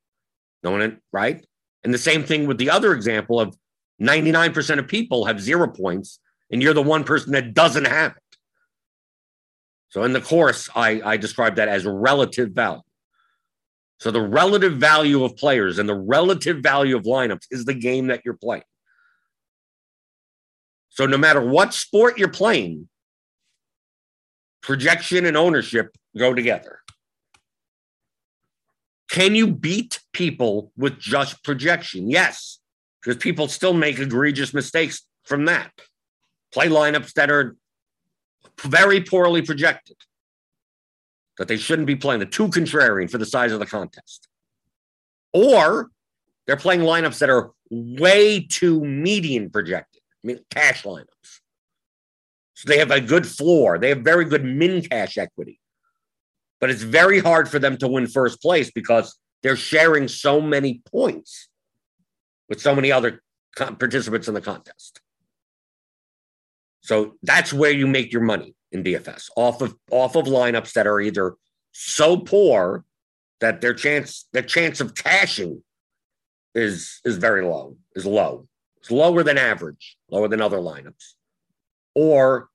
No 0.63 0.73
one 0.73 0.83
in, 0.83 1.01
right? 1.13 1.45
And 1.85 1.93
the 1.95 1.99
same 1.99 2.25
thing 2.25 2.47
with 2.47 2.59
the 2.59 2.71
other 2.71 2.93
example 2.95 3.39
of 3.39 3.57
99% 4.01 4.79
of 4.79 4.89
people 4.89 5.27
have 5.27 5.41
zero 5.41 5.69
points, 5.69 6.19
and 6.51 6.63
you're 6.63 6.75
the 6.75 6.83
one 6.83 7.05
person 7.05 7.33
that 7.33 7.53
doesn't 7.55 7.87
have 7.87 8.13
it. 8.13 8.30
So 9.91 10.05
in 10.05 10.13
the 10.13 10.21
course, 10.21 10.69
I, 10.75 11.01
I 11.05 11.17
describe 11.17 11.57
that 11.57 11.69
as 11.69 11.85
relative 11.85 12.51
value. 12.51 12.83
So 13.99 14.11
the 14.11 14.23
relative 14.23 14.75
value 14.75 15.25
of 15.25 15.37
players 15.37 15.79
and 15.79 15.89
the 15.89 15.95
relative 15.95 16.59
value 16.63 16.97
of 16.97 17.03
lineups 17.03 17.47
is 17.51 17.65
the 17.65 17.75
game 17.75 18.07
that 18.07 18.23
you're 18.25 18.35
playing. 18.35 18.63
So 20.89 21.07
no 21.07 21.19
matter 21.19 21.41
what 21.41 21.75
sport 21.75 22.19
you're 22.19 22.29
playing, 22.29 22.89
projection 24.63 25.27
and 25.27 25.37
ownership 25.37 25.97
go 26.17 26.35
together. 26.35 26.81
Can 29.11 29.35
you 29.35 29.49
beat 29.49 30.01
people 30.13 30.73
with 30.77 30.99
just 30.99 31.43
projection? 31.43 32.11
Yes, 32.11 32.61
because 33.03 33.17
people 33.17 33.49
still 33.49 33.75
make 33.75 33.99
egregious 33.99 34.55
mistakes 34.55 35.05
from 35.25 35.47
that. 35.47 35.73
Play 36.53 36.69
lineups 36.69 37.13
that 37.15 37.31
are 37.31 37.57
very 38.63 39.01
poorly 39.01 39.43
projected, 39.43 39.97
that 41.39 41.49
they 41.49 41.57
shouldn't 41.57 41.87
be 41.87 41.97
playing, 41.97 42.21
the 42.21 42.27
too 42.27 42.49
contrarian 42.49 43.11
for 43.11 43.19
the 43.19 43.27
size 43.27 43.53
of 43.53 43.61
the 43.61 43.67
contest. 43.67 44.29
Or 45.33 45.91
they're 46.47 46.57
playing 46.57 46.81
lineups 46.81 47.19
that 47.19 47.31
are 47.31 47.51
way 47.71 48.41
too 48.41 48.85
median 48.85 49.51
projected, 49.51 50.03
I 50.23 50.27
mean, 50.27 50.41
cash 50.51 50.83
lineups. 50.83 51.41
So 52.55 52.69
they 52.69 52.79
have 52.79 52.91
a 52.91 53.01
good 53.01 53.27
floor. 53.27 53.79
They 53.79 53.89
have 53.89 54.01
very 54.01 54.27
good 54.27 54.45
min 54.45 54.83
cash 54.83 55.17
equity. 55.17 55.61
But 56.61 56.69
it's 56.69 56.83
very 56.83 57.19
hard 57.19 57.49
for 57.49 57.59
them 57.59 57.79
to 57.79 57.89
win 57.89 58.07
first 58.07 58.43
place 58.43 58.71
because 58.71 59.19
they're 59.43 59.57
sharing 59.57 60.09
so 60.09 60.43
many 60.43 60.83
points 60.91 61.49
with 62.51 62.61
so 62.61 62.75
many 62.75 62.93
other 62.93 63.23
participants 63.57 64.29
in 64.29 64.35
the 64.35 64.43
contest. 64.43 65.01
So 66.81 67.15
that's 67.23 67.53
where 67.53 67.71
you 67.71 67.87
make 67.87 68.13
your 68.13 68.23
money 68.23 68.55
in 68.73 68.83
DFS 68.83 69.29
off 69.37 69.61
of 69.61 69.75
off 69.91 70.17
of 70.17 70.27
lineups 70.27 70.73
that 70.73 70.87
are 70.87 71.01
either 71.01 71.35
so 71.73 72.17
poor 72.17 72.85
that 73.41 73.61
their 73.61 73.75
chance 73.75 74.27
their 74.33 74.43
chance 74.43 74.81
of 74.81 74.95
cashing 74.95 75.63
is 76.55 77.01
is 77.05 77.17
very 77.17 77.45
low, 77.45 77.77
is 77.95 78.07
low. 78.07 78.47
It's 78.79 78.91
lower 78.91 79.23
than 79.23 79.39
average, 79.39 79.97
lower 80.11 80.29
than 80.29 80.41
other 80.41 80.59
lineups. 80.59 81.15
Or 81.95 82.49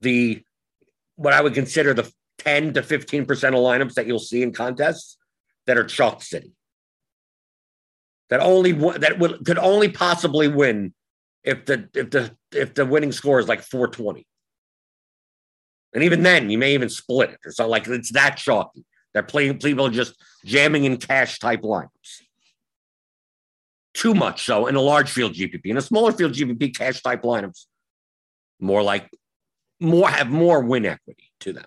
the 0.00 0.42
what 1.16 1.32
I 1.32 1.40
would 1.40 1.54
consider 1.54 1.94
the 1.94 2.10
10 2.38 2.74
to 2.74 2.82
15% 2.82 3.22
of 3.22 3.54
lineups 3.54 3.94
that 3.94 4.06
you'll 4.06 4.18
see 4.18 4.42
in 4.42 4.52
contests 4.52 5.16
that 5.66 5.78
are 5.78 5.84
chalk 5.84 6.22
city. 6.22 6.52
That 8.28 8.40
only 8.40 8.72
that 8.72 9.18
would 9.18 9.44
could 9.44 9.58
only 9.58 9.88
possibly 9.88 10.48
win 10.48 10.92
if 11.46 11.64
the 11.64 11.88
if 11.94 12.10
the 12.10 12.36
if 12.52 12.74
the 12.74 12.84
winning 12.84 13.12
score 13.12 13.38
is 13.38 13.48
like 13.48 13.62
420. 13.62 14.26
And 15.94 16.04
even 16.04 16.22
then, 16.22 16.50
you 16.50 16.58
may 16.58 16.74
even 16.74 16.90
split 16.90 17.30
it. 17.30 17.38
It's 17.46 17.58
not 17.58 17.70
like 17.70 17.86
it's 17.86 18.12
that 18.12 18.36
chalky. 18.36 18.84
They're 19.14 19.22
playing 19.22 19.60
people 19.60 19.88
just 19.88 20.14
jamming 20.44 20.84
in 20.84 20.98
cash 20.98 21.38
type 21.38 21.62
lineups. 21.62 22.20
Too 23.94 24.12
much 24.12 24.44
so 24.44 24.66
in 24.66 24.74
a 24.74 24.80
large 24.80 25.08
field 25.08 25.32
GPP. 25.32 25.64
In 25.64 25.78
a 25.78 25.80
smaller 25.80 26.12
field 26.12 26.32
GPP, 26.32 26.76
cash 26.76 27.00
type 27.00 27.22
lineups, 27.22 27.64
more 28.60 28.82
like 28.82 29.08
more 29.80 30.10
have 30.10 30.28
more 30.28 30.60
win 30.60 30.84
equity 30.84 31.30
to 31.40 31.54
them. 31.54 31.64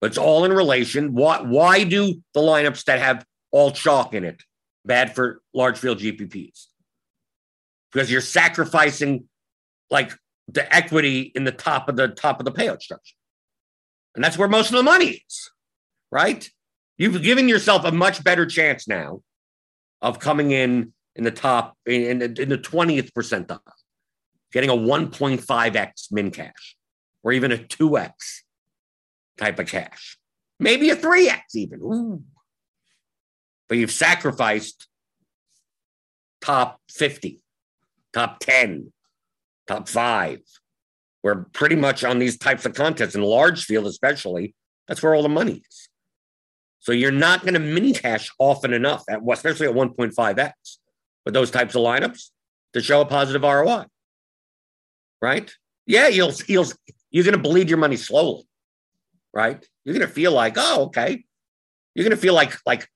But 0.00 0.08
it's 0.08 0.18
all 0.18 0.44
in 0.44 0.52
relation. 0.52 1.14
Why 1.14 1.40
why 1.40 1.84
do 1.84 2.22
the 2.34 2.40
lineups 2.40 2.84
that 2.84 3.00
have 3.00 3.24
all 3.50 3.72
chalk 3.72 4.14
in 4.14 4.24
it 4.24 4.42
bad 4.84 5.14
for 5.14 5.40
large 5.54 5.78
field 5.78 5.98
GPPs? 5.98 6.66
Because 7.92 8.10
you're 8.10 8.20
sacrificing 8.20 9.28
like 9.90 10.12
the 10.48 10.72
equity 10.74 11.32
in 11.34 11.44
the 11.44 11.52
top 11.52 11.88
of 11.88 11.96
the 11.96 12.08
top 12.08 12.40
of 12.40 12.44
the 12.44 12.52
payout 12.52 12.80
structure. 12.80 13.16
And 14.14 14.22
that's 14.24 14.38
where 14.38 14.48
most 14.48 14.70
of 14.70 14.76
the 14.76 14.82
money 14.82 15.22
is 15.26 15.50
right? 16.10 16.48
You've 16.98 17.22
given 17.22 17.48
yourself 17.48 17.84
a 17.84 17.92
much 17.92 18.22
better 18.22 18.46
chance 18.46 18.86
now 18.86 19.22
of 20.02 20.18
coming 20.18 20.50
in 20.50 20.92
in 21.16 21.24
the 21.24 21.30
top 21.30 21.76
in, 21.86 22.22
in, 22.22 22.48
the 22.48 22.58
20th 22.58 23.10
percentile, 23.12 23.60
getting 24.52 24.70
a 24.70 24.74
1.5x 24.74 26.12
min 26.12 26.30
cash 26.30 26.76
or 27.22 27.32
even 27.32 27.52
a 27.52 27.58
2x 27.58 28.12
type 29.36 29.58
of 29.58 29.66
cash, 29.66 30.18
maybe 30.58 30.90
a 30.90 30.96
3x 30.96 31.40
even. 31.54 31.80
Ooh. 31.80 32.22
But 33.68 33.78
you've 33.78 33.92
sacrificed 33.92 34.88
top 36.40 36.80
50, 36.90 37.40
top 38.12 38.40
10, 38.40 38.92
top 39.66 39.88
five. 39.88 40.40
We're 41.22 41.44
pretty 41.52 41.76
much 41.76 42.02
on 42.04 42.18
these 42.18 42.38
types 42.38 42.64
of 42.64 42.74
contests 42.74 43.14
in 43.14 43.22
large 43.22 43.64
field, 43.64 43.86
especially. 43.86 44.54
That's 44.88 45.02
where 45.02 45.14
all 45.14 45.22
the 45.22 45.28
money 45.28 45.62
is. 45.68 45.88
So 46.80 46.92
you're 46.92 47.12
not 47.12 47.42
going 47.42 47.54
to 47.54 47.60
min 47.60 47.92
cash 47.92 48.30
often 48.38 48.72
enough, 48.72 49.04
at, 49.08 49.20
especially 49.30 49.66
at 49.66 49.74
1.5x 49.74 50.52
with 51.24 51.34
those 51.34 51.50
types 51.50 51.74
of 51.74 51.82
lineups 51.82 52.30
to 52.72 52.82
show 52.82 53.02
a 53.02 53.06
positive 53.06 53.42
ROI. 53.42 53.84
Right? 55.20 55.52
Yeah, 55.86 56.08
you'll 56.08 56.32
you'll 56.46 56.66
you're 57.10 57.24
going 57.24 57.36
to 57.36 57.42
bleed 57.42 57.68
your 57.68 57.78
money 57.78 57.96
slowly. 57.96 58.44
Right? 59.34 59.64
You're 59.84 59.94
going 59.94 60.06
to 60.06 60.12
feel 60.12 60.32
like, 60.32 60.54
oh, 60.56 60.84
okay. 60.86 61.24
You're 61.94 62.04
going 62.04 62.16
to 62.16 62.20
feel 62.20 62.34
like 62.34 62.56
like 62.64 62.88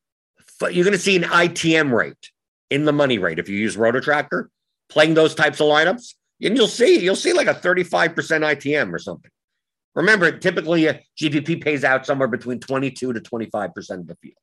you're 0.62 0.84
going 0.84 0.92
to 0.92 0.98
see 0.98 1.16
an 1.16 1.24
ITM 1.24 1.92
rate 1.92 2.30
in 2.70 2.86
the 2.86 2.92
money 2.92 3.18
rate 3.18 3.38
if 3.38 3.48
you 3.50 3.56
use 3.58 3.76
RotoTracker 3.76 4.48
playing 4.88 5.14
those 5.14 5.34
types 5.34 5.60
of 5.60 5.66
lineups, 5.66 6.14
and 6.42 6.56
you'll 6.56 6.68
see 6.68 7.00
you'll 7.00 7.16
see 7.16 7.32
like 7.32 7.46
a 7.46 7.54
35% 7.54 8.14
ITM 8.14 8.92
or 8.92 8.98
something. 8.98 9.30
Remember, 9.94 10.36
typically 10.36 10.88
uh, 10.88 10.94
a 10.94 11.04
GPP 11.20 11.62
pays 11.62 11.84
out 11.84 12.04
somewhere 12.04 12.28
between 12.28 12.58
22 12.58 13.12
to 13.12 13.20
25% 13.20 13.90
of 13.90 14.06
the 14.06 14.16
field. 14.16 14.34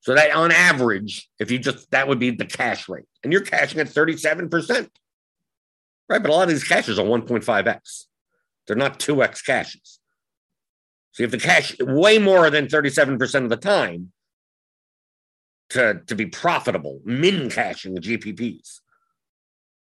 So 0.00 0.14
that 0.14 0.32
on 0.32 0.52
average, 0.52 1.28
if 1.38 1.50
you 1.50 1.58
just 1.58 1.90
that 1.90 2.06
would 2.06 2.18
be 2.18 2.30
the 2.30 2.46
cash 2.46 2.88
rate. 2.88 3.08
And 3.24 3.32
you're 3.32 3.42
cashing 3.42 3.80
at 3.80 3.88
37%. 3.88 4.88
Right. 6.08 6.22
But 6.22 6.30
a 6.30 6.32
lot 6.32 6.44
of 6.44 6.48
these 6.48 6.64
cashes 6.64 6.98
are 6.98 7.04
1.5x. 7.04 8.04
They're 8.66 8.76
not 8.76 8.98
2x 8.98 9.44
cashes. 9.44 9.98
So 11.12 11.22
you 11.22 11.28
have 11.28 11.40
to 11.40 11.46
cash 11.46 11.76
way 11.80 12.18
more 12.18 12.48
than 12.48 12.66
37% 12.66 13.44
of 13.44 13.50
the 13.50 13.56
time 13.56 14.12
to, 15.70 16.00
to 16.06 16.14
be 16.14 16.26
profitable, 16.26 17.00
min 17.04 17.50
cashing 17.50 17.94
the 17.94 18.00
GPPs. 18.00 18.80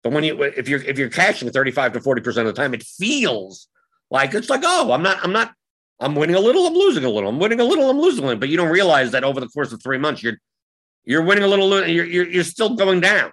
But 0.04 0.12
when 0.12 0.24
you 0.26 0.42
if 0.44 0.68
you're 0.68 0.82
if 0.82 0.98
you're 0.98 1.10
cashing 1.10 1.50
35 1.50 1.94
to 1.94 2.00
40% 2.00 2.28
of 2.38 2.46
the 2.46 2.54
time, 2.54 2.74
it 2.74 2.84
feels 2.84 3.68
like 4.12 4.34
it's 4.34 4.50
like, 4.50 4.62
oh, 4.64 4.92
I'm 4.92 5.02
not, 5.02 5.24
I'm 5.24 5.32
not, 5.32 5.54
I'm 6.00 6.14
winning 6.14 6.36
a 6.36 6.40
little, 6.40 6.68
I'm 6.68 6.74
losing 6.74 7.06
a 7.06 7.10
little, 7.10 7.30
I'm 7.30 7.40
winning 7.40 7.62
a 7.62 7.64
little, 7.64 7.90
I'm 7.90 8.00
losing 8.00 8.24
a 8.24 8.28
little. 8.28 8.40
But 8.40 8.50
you 8.50 8.58
don't 8.58 8.70
realize 8.70 9.12
that 9.12 9.24
over 9.24 9.40
the 9.40 9.48
course 9.48 9.72
of 9.72 9.82
three 9.82 9.98
months, 9.98 10.22
you're 10.22 10.38
you're 11.06 11.24
winning 11.24 11.44
a 11.46 11.48
little, 11.48 11.88
you're 11.88 12.06
you're, 12.06 12.28
you're 12.28 12.44
still 12.44 12.76
going 12.76 13.00
down, 13.00 13.32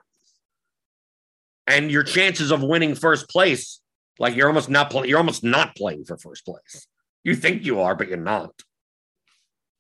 and 1.67 1.91
your 1.91 2.05
chances 2.05 2.53
of 2.53 2.63
winning 2.63 2.95
first 2.95 3.29
place, 3.29 3.81
like 4.21 4.37
you're 4.37 4.47
almost 4.47 4.71
not 4.71 4.91
playing, 4.91 5.09
you're 5.09 5.19
almost 5.19 5.43
not 5.43 5.75
playing 5.75 6.05
for 6.05 6.17
first 6.17 6.47
place. 6.47 6.87
You 7.25 7.35
think 7.35 7.67
you 7.67 7.81
are, 7.81 7.97
but 7.97 8.09
you're 8.09 8.17
not. 8.17 8.53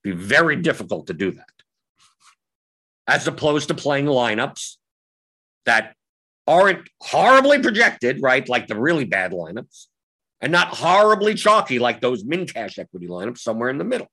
It'd 0.04 0.18
be 0.18 0.24
very 0.24 0.56
difficult 0.56 1.06
to 1.06 1.14
do 1.14 1.30
that, 1.30 1.62
as 3.06 3.28
opposed 3.28 3.68
to 3.68 3.74
playing 3.74 4.06
lineups 4.06 4.76
that 5.66 5.94
aren't 6.46 6.88
horribly 7.00 7.60
projected, 7.60 8.20
right? 8.22 8.48
Like 8.48 8.66
the 8.66 8.78
really 8.78 9.04
bad 9.04 9.32
lineups, 9.32 9.86
and 10.40 10.52
not 10.52 10.68
horribly 10.68 11.34
chalky 11.34 11.78
like 11.78 12.00
those 12.00 12.24
min 12.24 12.46
cash 12.46 12.78
equity 12.78 13.06
lineups 13.06 13.38
somewhere 13.38 13.68
in 13.68 13.78
the 13.78 13.84
middle. 13.84 14.08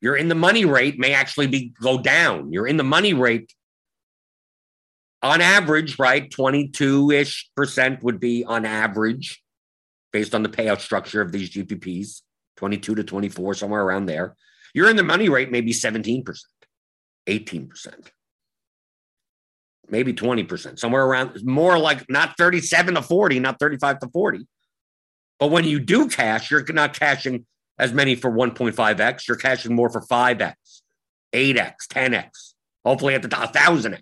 Your 0.00 0.16
in 0.16 0.28
the 0.28 0.34
money 0.34 0.64
rate 0.64 0.98
may 0.98 1.14
actually 1.14 1.46
be 1.46 1.72
go 1.80 1.98
down. 1.98 2.52
Your 2.52 2.66
in 2.66 2.76
the 2.76 2.84
money 2.84 3.14
rate 3.14 3.52
on 5.22 5.40
average, 5.40 5.98
right? 5.98 6.30
22-ish 6.30 7.50
percent 7.56 8.02
would 8.02 8.20
be 8.20 8.44
on 8.44 8.64
average 8.64 9.42
based 10.12 10.34
on 10.34 10.42
the 10.42 10.48
payout 10.48 10.80
structure 10.80 11.20
of 11.20 11.32
these 11.32 11.50
GPPs, 11.50 12.22
22 12.56 12.96
to 12.96 13.04
24, 13.04 13.54
somewhere 13.54 13.82
around 13.82 14.06
there. 14.06 14.36
Your 14.74 14.90
in 14.90 14.96
the 14.96 15.02
money 15.02 15.28
rate 15.28 15.50
may 15.50 15.62
be 15.62 15.72
17%, 15.72 16.24
18% 17.26 18.10
maybe 19.88 20.12
20%, 20.12 20.78
somewhere 20.78 21.04
around 21.04 21.44
more 21.44 21.78
like 21.78 22.04
not 22.08 22.36
37 22.36 22.94
to 22.94 23.02
40, 23.02 23.40
not 23.40 23.58
35 23.58 24.00
to 24.00 24.08
40. 24.08 24.46
But 25.38 25.50
when 25.50 25.64
you 25.64 25.78
do 25.80 26.08
cash, 26.08 26.50
you're 26.50 26.64
not 26.72 26.98
cashing 26.98 27.46
as 27.78 27.92
many 27.92 28.14
for 28.14 28.30
1.5x, 28.30 29.28
you're 29.28 29.36
cashing 29.36 29.74
more 29.74 29.90
for 29.90 30.00
5x, 30.00 30.54
8x, 31.32 31.74
10x, 31.88 32.54
hopefully 32.84 33.14
at 33.14 33.22
the 33.22 33.28
top, 33.28 33.54
1000x, 33.54 34.00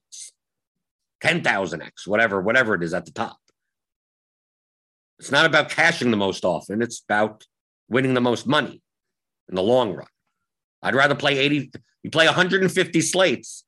10,000x, 1.23 2.07
whatever, 2.07 2.41
whatever 2.41 2.75
it 2.75 2.83
is 2.83 2.95
at 2.95 3.05
the 3.05 3.11
top. 3.11 3.37
It's 5.19 5.33
not 5.33 5.47
about 5.47 5.71
cashing 5.71 6.11
the 6.11 6.17
most 6.17 6.45
often, 6.45 6.83
it's 6.83 7.03
about 7.09 7.45
winning 7.89 8.15
the 8.15 8.21
most 8.21 8.47
money 8.47 8.81
in 9.49 9.55
the 9.57 9.63
long 9.63 9.93
run. 9.93 10.07
I'd 10.83 10.95
rather 10.95 11.15
play 11.15 11.39
80, 11.39 11.73
you 12.03 12.11
play 12.11 12.27
150 12.27 13.01
slates 13.01 13.64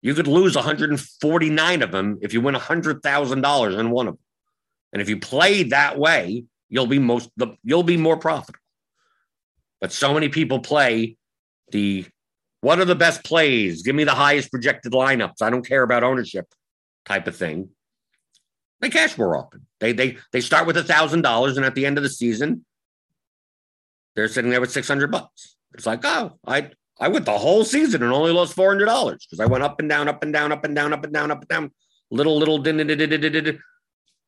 you 0.00 0.14
could 0.14 0.26
lose 0.26 0.54
149 0.54 1.82
of 1.82 1.90
them 1.92 2.18
if 2.22 2.32
you 2.32 2.40
win 2.40 2.54
$100,000 2.54 3.78
in 3.78 3.90
one 3.90 4.08
of 4.08 4.14
them. 4.14 4.22
And 4.92 5.02
if 5.02 5.08
you 5.08 5.18
play 5.18 5.64
that 5.64 5.98
way, 5.98 6.44
you'll 6.68 6.86
be 6.86 6.98
most 6.98 7.30
the, 7.36 7.56
you'll 7.62 7.82
be 7.82 7.96
more 7.96 8.16
profitable. 8.16 8.60
But 9.80 9.92
so 9.92 10.14
many 10.14 10.28
people 10.28 10.60
play 10.60 11.16
the 11.70 12.06
what 12.60 12.80
are 12.80 12.84
the 12.84 12.94
best 12.94 13.22
plays? 13.22 13.82
Give 13.82 13.94
me 13.94 14.04
the 14.04 14.14
highest 14.14 14.50
projected 14.50 14.92
lineups. 14.92 15.42
I 15.42 15.50
don't 15.50 15.66
care 15.66 15.82
about 15.82 16.02
ownership 16.02 16.46
type 17.04 17.26
of 17.26 17.36
thing. 17.36 17.70
They 18.80 18.90
cash 18.90 19.16
more 19.18 19.36
often. 19.36 19.66
They 19.80 19.92
they 19.92 20.18
they 20.32 20.40
start 20.40 20.66
with 20.66 20.76
a 20.76 20.84
thousand 20.84 21.22
dollars, 21.22 21.56
and 21.56 21.66
at 21.66 21.74
the 21.74 21.86
end 21.86 21.98
of 21.98 22.02
the 22.02 22.10
season, 22.10 22.64
they're 24.14 24.28
sitting 24.28 24.50
there 24.50 24.60
with 24.60 24.72
six 24.72 24.88
hundred 24.88 25.10
bucks. 25.10 25.56
It's 25.74 25.86
like, 25.86 26.00
oh, 26.04 26.38
I 26.46 26.70
I 27.00 27.08
went 27.08 27.26
the 27.26 27.38
whole 27.38 27.64
season 27.64 28.02
and 28.02 28.12
only 28.12 28.32
lost 28.32 28.54
four 28.54 28.70
hundred 28.70 28.86
dollars 28.86 29.24
because 29.24 29.40
I 29.40 29.46
went 29.46 29.62
up 29.62 29.78
and 29.80 29.88
down, 29.88 30.08
up 30.08 30.22
and 30.22 30.32
down, 30.32 30.52
up 30.52 30.64
and 30.64 30.74
down, 30.74 30.92
up 30.92 31.04
and 31.04 31.12
down, 31.12 31.30
up 31.30 31.40
and 31.40 31.48
down, 31.48 31.70
little 32.10 32.38
little 32.38 32.62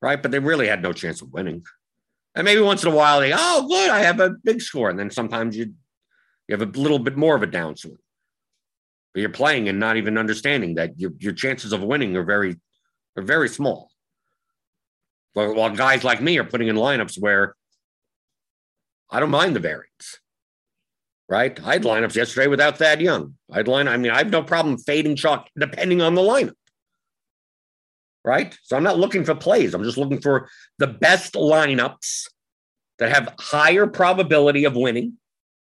right. 0.00 0.22
But 0.22 0.30
they 0.30 0.38
really 0.38 0.68
had 0.68 0.82
no 0.82 0.92
chance 0.92 1.20
of 1.20 1.32
winning. 1.32 1.64
And 2.34 2.44
maybe 2.44 2.60
once 2.60 2.84
in 2.84 2.92
a 2.92 2.94
while 2.94 3.20
they, 3.20 3.32
oh, 3.34 3.66
good, 3.68 3.90
I 3.90 4.00
have 4.00 4.20
a 4.20 4.30
big 4.44 4.62
score, 4.62 4.88
and 4.88 4.98
then 4.98 5.10
sometimes 5.10 5.56
you 5.56 5.74
you 6.46 6.56
have 6.56 6.62
a 6.62 6.78
little 6.78 7.00
bit 7.00 7.16
more 7.16 7.34
of 7.34 7.42
a 7.42 7.46
downswing. 7.46 7.98
But 9.12 9.20
you're 9.20 9.30
playing 9.30 9.68
and 9.68 9.80
not 9.80 9.96
even 9.96 10.16
understanding 10.16 10.76
that 10.76 10.98
your 10.98 11.10
your 11.18 11.32
chances 11.32 11.72
of 11.72 11.82
winning 11.82 12.16
are 12.16 12.24
very 12.24 12.56
are 13.16 13.22
very 13.22 13.48
small. 13.48 13.90
While 15.32 15.70
guys 15.70 16.04
like 16.04 16.20
me 16.20 16.38
are 16.38 16.44
putting 16.44 16.68
in 16.68 16.76
lineups 16.76 17.20
where 17.20 17.54
I 19.10 19.20
don't 19.20 19.30
mind 19.30 19.56
the 19.56 19.60
variance 19.60 20.18
right? 21.30 21.58
I 21.64 21.74
had 21.74 21.84
lineups 21.84 22.16
yesterday 22.16 22.48
without 22.48 22.76
Thad 22.76 23.00
Young. 23.00 23.36
I'd 23.50 23.68
line, 23.68 23.86
I 23.86 23.96
mean, 23.96 24.10
I 24.10 24.18
have 24.18 24.30
no 24.30 24.42
problem 24.42 24.76
fading 24.76 25.14
chalk 25.14 25.48
depending 25.56 26.02
on 26.02 26.16
the 26.16 26.20
lineup. 26.20 26.54
Right. 28.22 28.54
So 28.64 28.76
I'm 28.76 28.82
not 28.82 28.98
looking 28.98 29.24
for 29.24 29.34
plays. 29.34 29.72
I'm 29.72 29.84
just 29.84 29.96
looking 29.96 30.20
for 30.20 30.50
the 30.78 30.88
best 30.88 31.34
lineups 31.34 32.26
that 32.98 33.14
have 33.14 33.32
higher 33.38 33.86
probability 33.86 34.64
of 34.64 34.76
winning, 34.76 35.14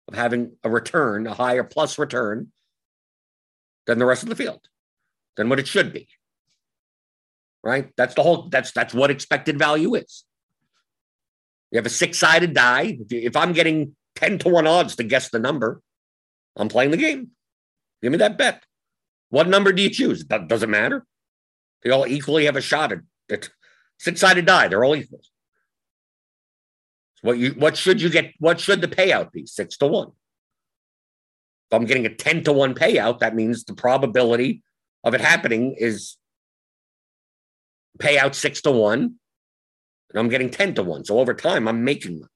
of 0.09 0.15
having 0.15 0.51
a 0.63 0.69
return, 0.69 1.25
a 1.25 1.33
higher 1.33 1.63
plus 1.63 1.97
return 1.97 2.51
than 3.87 3.97
the 3.97 4.05
rest 4.05 4.21
of 4.21 4.29
the 4.29 4.35
field, 4.35 4.61
than 5.37 5.49
what 5.49 5.59
it 5.59 5.67
should 5.67 5.91
be. 5.91 6.07
Right. 7.63 7.91
That's 7.97 8.13
the 8.13 8.21
whole, 8.21 8.49
that's 8.49 8.71
that's 8.73 8.93
what 8.93 9.09
expected 9.09 9.57
value 9.57 9.95
is. 9.95 10.25
You 11.71 11.77
have 11.77 11.87
a 11.87 11.89
six-sided 11.89 12.53
die. 12.53 12.97
If, 12.99 13.11
you, 13.11 13.21
if 13.21 13.35
I'm 13.35 13.53
getting 13.53 13.95
10 14.15 14.39
to 14.39 14.49
1 14.49 14.67
odds 14.67 14.95
to 14.95 15.03
guess 15.03 15.29
the 15.29 15.39
number. 15.39 15.81
I'm 16.55 16.69
playing 16.69 16.91
the 16.91 16.97
game. 16.97 17.31
Give 18.01 18.11
me 18.11 18.17
that 18.19 18.37
bet. 18.37 18.63
What 19.29 19.47
number 19.47 19.73
do 19.73 19.81
you 19.81 19.89
choose? 19.89 20.25
That 20.25 20.47
doesn't 20.47 20.69
matter. 20.69 21.05
They 21.83 21.89
all 21.89 22.07
equally 22.07 22.45
have 22.45 22.55
a 22.55 22.61
shot 22.61 22.91
at 22.91 22.99
it. 23.29 23.49
Six 23.99 24.19
sided 24.19 24.45
die. 24.45 24.67
They're 24.67 24.83
all 24.83 24.95
equal. 24.95 25.21
So 27.15 27.21
what 27.21 27.37
you 27.37 27.51
what 27.51 27.77
should 27.77 28.01
you 28.01 28.09
get? 28.09 28.33
What 28.39 28.59
should 28.59 28.81
the 28.81 28.87
payout 28.87 29.31
be? 29.31 29.45
Six 29.45 29.77
to 29.77 29.87
one. 29.87 30.11
If 31.69 31.75
I'm 31.79 31.85
getting 31.85 32.05
a 32.05 32.13
10 32.13 32.43
to 32.43 32.53
1 32.53 32.75
payout, 32.75 33.19
that 33.19 33.35
means 33.35 33.63
the 33.63 33.73
probability 33.73 34.61
of 35.03 35.13
it 35.15 35.21
happening 35.21 35.75
is 35.77 36.17
payout 37.99 38.35
six 38.35 38.61
to 38.61 38.71
one. 38.71 39.15
And 40.09 40.19
I'm 40.19 40.29
getting 40.29 40.49
10 40.49 40.75
to 40.75 40.83
1. 40.83 41.05
So 41.05 41.19
over 41.19 41.33
time, 41.33 41.67
I'm 41.67 41.83
making 41.83 42.19
them. 42.19 42.29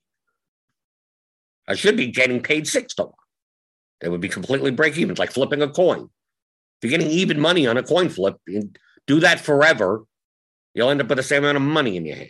I 1.69 1.75
should 1.75 1.95
be 1.95 2.07
getting 2.07 2.41
paid 2.41 2.67
six 2.67 2.95
to 2.95 3.03
one. 3.03 3.13
They 4.01 4.09
would 4.09 4.21
be 4.21 4.29
completely 4.29 4.71
break 4.71 4.97
even. 4.97 5.11
It's 5.11 5.19
like 5.19 5.31
flipping 5.31 5.61
a 5.61 5.69
coin. 5.69 6.09
If 6.81 6.89
you're 6.89 6.97
getting 6.97 7.11
even 7.13 7.39
money 7.39 7.67
on 7.67 7.77
a 7.77 7.83
coin 7.83 8.09
flip, 8.09 8.37
do 9.07 9.19
that 9.19 9.39
forever. 9.39 10.03
You'll 10.73 10.89
end 10.89 11.01
up 11.01 11.09
with 11.09 11.17
the 11.17 11.23
same 11.23 11.43
amount 11.43 11.57
of 11.57 11.61
money 11.61 11.95
in 11.95 12.05
your 12.05 12.15
hand. 12.15 12.29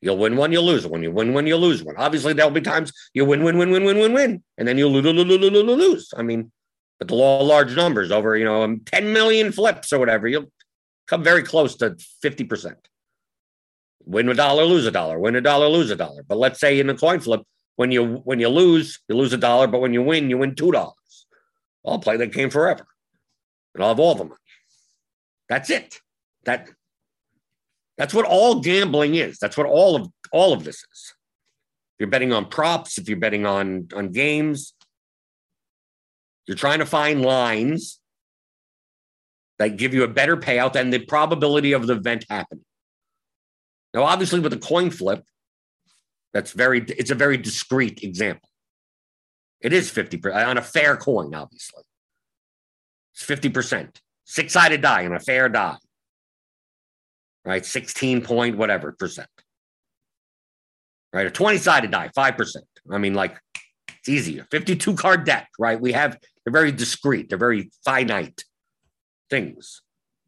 You'll 0.00 0.18
win 0.18 0.36
one, 0.36 0.52
you'll 0.52 0.64
lose 0.64 0.86
one. 0.86 1.02
You 1.02 1.10
win 1.10 1.32
one, 1.32 1.46
you'll 1.46 1.60
lose 1.60 1.82
one. 1.82 1.96
Obviously, 1.96 2.32
there'll 2.32 2.50
be 2.50 2.60
times 2.60 2.92
you 3.14 3.24
win, 3.24 3.42
win, 3.42 3.56
win, 3.56 3.70
win, 3.70 3.84
win, 3.84 3.98
win, 3.98 4.12
win, 4.12 4.42
and 4.58 4.68
then 4.68 4.78
you'll 4.78 4.92
lose, 4.92 5.04
lose, 5.04 5.16
lose, 5.16 5.40
lose, 5.40 5.66
lose. 5.66 6.14
I 6.16 6.22
mean, 6.22 6.52
but 6.98 7.08
the 7.08 7.14
law 7.14 7.40
of 7.40 7.46
large 7.46 7.74
numbers 7.74 8.10
over, 8.10 8.36
you 8.36 8.44
know, 8.44 8.76
10 8.84 9.12
million 9.12 9.50
flips 9.50 9.92
or 9.92 9.98
whatever, 9.98 10.28
you'll 10.28 10.52
come 11.06 11.22
very 11.22 11.42
close 11.42 11.76
to 11.76 11.96
50%. 12.22 12.74
Win 14.04 14.28
a 14.28 14.34
dollar, 14.34 14.64
lose 14.64 14.86
a 14.86 14.90
dollar, 14.90 15.18
win 15.18 15.36
a 15.36 15.40
dollar, 15.40 15.68
lose 15.68 15.90
a 15.90 15.96
dollar. 15.96 16.22
But 16.22 16.38
let's 16.38 16.60
say 16.60 16.78
in 16.78 16.90
a 16.90 16.94
coin 16.94 17.20
flip, 17.20 17.42
when 17.76 17.90
you 17.90 18.16
when 18.24 18.40
you 18.40 18.48
lose, 18.48 19.00
you 19.08 19.16
lose 19.16 19.32
a 19.32 19.38
dollar, 19.38 19.66
but 19.66 19.80
when 19.80 19.92
you 19.92 20.02
win, 20.02 20.30
you 20.30 20.38
win 20.38 20.54
two 20.54 20.72
dollars. 20.72 21.26
I'll 21.86 21.98
play 21.98 22.16
that 22.16 22.32
game 22.32 22.50
forever, 22.50 22.86
and 23.74 23.82
I'll 23.82 23.90
have 23.90 24.00
all 24.00 24.14
the 24.14 24.24
money. 24.24 24.36
That's 25.48 25.70
it. 25.70 26.00
That 26.44 26.68
that's 27.98 28.14
what 28.14 28.26
all 28.26 28.60
gambling 28.60 29.14
is. 29.14 29.38
That's 29.38 29.56
what 29.56 29.66
all 29.66 29.96
of 29.96 30.08
all 30.32 30.52
of 30.52 30.64
this 30.64 30.76
is. 30.76 31.14
If 31.94 32.00
you're 32.00 32.10
betting 32.10 32.32
on 32.32 32.46
props, 32.46 32.98
if 32.98 33.08
you're 33.08 33.18
betting 33.18 33.46
on 33.46 33.88
on 33.94 34.10
games, 34.10 34.74
you're 36.46 36.56
trying 36.56 36.78
to 36.78 36.86
find 36.86 37.22
lines 37.22 38.00
that 39.58 39.76
give 39.76 39.94
you 39.94 40.02
a 40.02 40.08
better 40.08 40.36
payout 40.36 40.72
than 40.72 40.90
the 40.90 40.98
probability 40.98 41.72
of 41.72 41.86
the 41.86 41.94
event 41.94 42.24
happening. 42.28 42.64
Now, 43.92 44.02
obviously, 44.02 44.40
with 44.40 44.52
a 44.52 44.58
coin 44.58 44.90
flip, 44.90 45.24
that's 46.34 46.50
very, 46.50 46.80
it's 46.80 47.12
a 47.12 47.14
very 47.14 47.38
discrete 47.38 48.02
example. 48.02 48.50
It 49.60 49.72
is 49.72 49.90
50% 49.90 50.46
on 50.46 50.58
a 50.58 50.62
fair 50.62 50.96
coin, 50.96 51.34
obviously. 51.34 51.84
It's 53.14 53.24
50%. 53.24 53.96
Six 54.24 54.52
sided 54.52 54.82
die 54.82 55.06
on 55.06 55.12
a 55.12 55.20
fair 55.20 55.48
die, 55.48 55.76
right? 57.44 57.64
16 57.64 58.22
point 58.22 58.56
whatever 58.56 58.92
percent, 58.92 59.28
right? 61.12 61.26
A 61.26 61.30
20 61.30 61.58
sided 61.58 61.90
die, 61.90 62.10
5%. 62.16 62.56
I 62.90 62.98
mean, 62.98 63.14
like, 63.14 63.38
it's 63.88 64.08
easier. 64.08 64.46
52 64.50 64.94
card 64.94 65.24
deck, 65.24 65.48
right? 65.58 65.80
We 65.80 65.92
have, 65.92 66.18
they're 66.44 66.52
very 66.52 66.72
discrete, 66.72 67.28
they're 67.28 67.38
very 67.38 67.70
finite 67.84 68.44
things. 69.30 69.82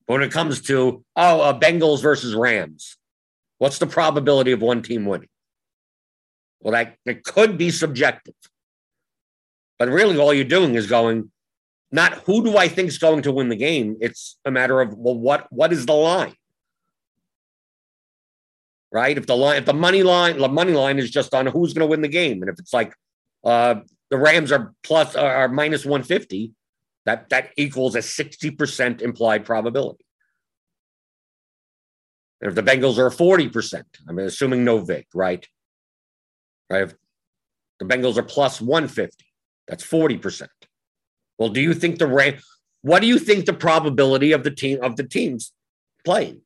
But 0.07 0.15
when 0.15 0.23
it 0.23 0.31
comes 0.31 0.61
to, 0.63 1.05
oh, 1.17 1.41
uh, 1.41 1.59
Bengals 1.59 2.01
versus 2.01 2.35
Rams, 2.35 2.97
what's 3.59 3.79
the 3.79 3.87
probability 3.87 4.53
of 4.53 4.63
one 4.63 4.83
team 4.83 5.05
winning? 5.05 5.29
Well, 6.61 6.73
that, 6.73 6.97
that 7.05 7.25
could 7.25 7.59
be 7.59 7.71
subjective. 7.71 8.35
But 9.79 9.89
really, 9.89 10.19
all 10.19 10.33
you're 10.33 10.45
doing 10.45 10.75
is 10.75 10.87
going, 10.87 11.31
not 11.93 12.15
who 12.25 12.43
do 12.43 12.57
I 12.57 12.69
think 12.69 12.89
is 12.89 12.99
going 12.99 13.23
to 13.23 13.33
win 13.33 13.49
the 13.49 13.57
game? 13.57 13.97
It's 14.01 14.39
a 14.45 14.51
matter 14.51 14.81
of, 14.81 14.95
well, 14.97 15.17
what 15.17 15.47
what 15.51 15.73
is 15.73 15.87
the 15.87 15.93
line? 15.93 16.35
Right? 18.91 19.17
If 19.17 19.27
the 19.27 19.37
line, 19.37 19.57
if 19.59 19.67
the 19.67 19.75
money 19.75 20.03
line, 20.03 20.39
the 20.39 20.49
money 20.49 20.73
line 20.73 20.99
is 20.99 21.11
just 21.11 21.35
on 21.35 21.47
who's 21.47 21.75
going 21.75 21.87
to 21.87 21.91
win 21.91 22.01
the 22.01 22.09
game. 22.09 22.43
And 22.43 22.51
if 22.51 22.59
it's 22.59 22.73
like 22.73 22.95
uh, 23.45 23.77
the 24.11 24.17
Rams 24.17 24.51
are 24.51 24.73
plus 24.83 25.15
are 25.15 25.49
minus 25.49 25.85
150, 25.85 26.53
that 27.05 27.29
that 27.29 27.51
equals 27.57 27.95
a 27.95 28.01
60% 28.01 29.03
implied 29.03 29.45
probability. 29.45 30.05
And 32.41 32.49
if 32.49 32.55
the 32.55 32.63
Bengals 32.63 32.99
are 32.99 33.11
40%, 33.11 33.83
I'm 34.09 34.19
assuming 34.19 34.65
no 34.65 34.79
vig, 34.79 35.07
right? 35.15 35.47
Right? 36.71 36.83
If 36.83 36.95
the 37.79 37.87
Bengals 37.87 38.17
are 38.17 38.23
plus 38.23 38.61
150, 38.61 39.25
that's 39.69 39.85
40%. 39.85 40.49
Well, 41.39 41.51
do 41.51 41.61
you 41.61 41.75
think 41.75 41.99
the 41.99 42.07
rank 42.07 42.41
what 42.87 43.01
do 43.01 43.09
you 43.09 43.19
think 43.19 43.47
the 43.47 43.53
probability 43.53 44.31
of 44.31 44.45
the 44.45 44.51
team 44.53 44.79
of 44.81 44.95
the 44.95 45.03
teams 45.03 45.53
playing? 46.05 46.41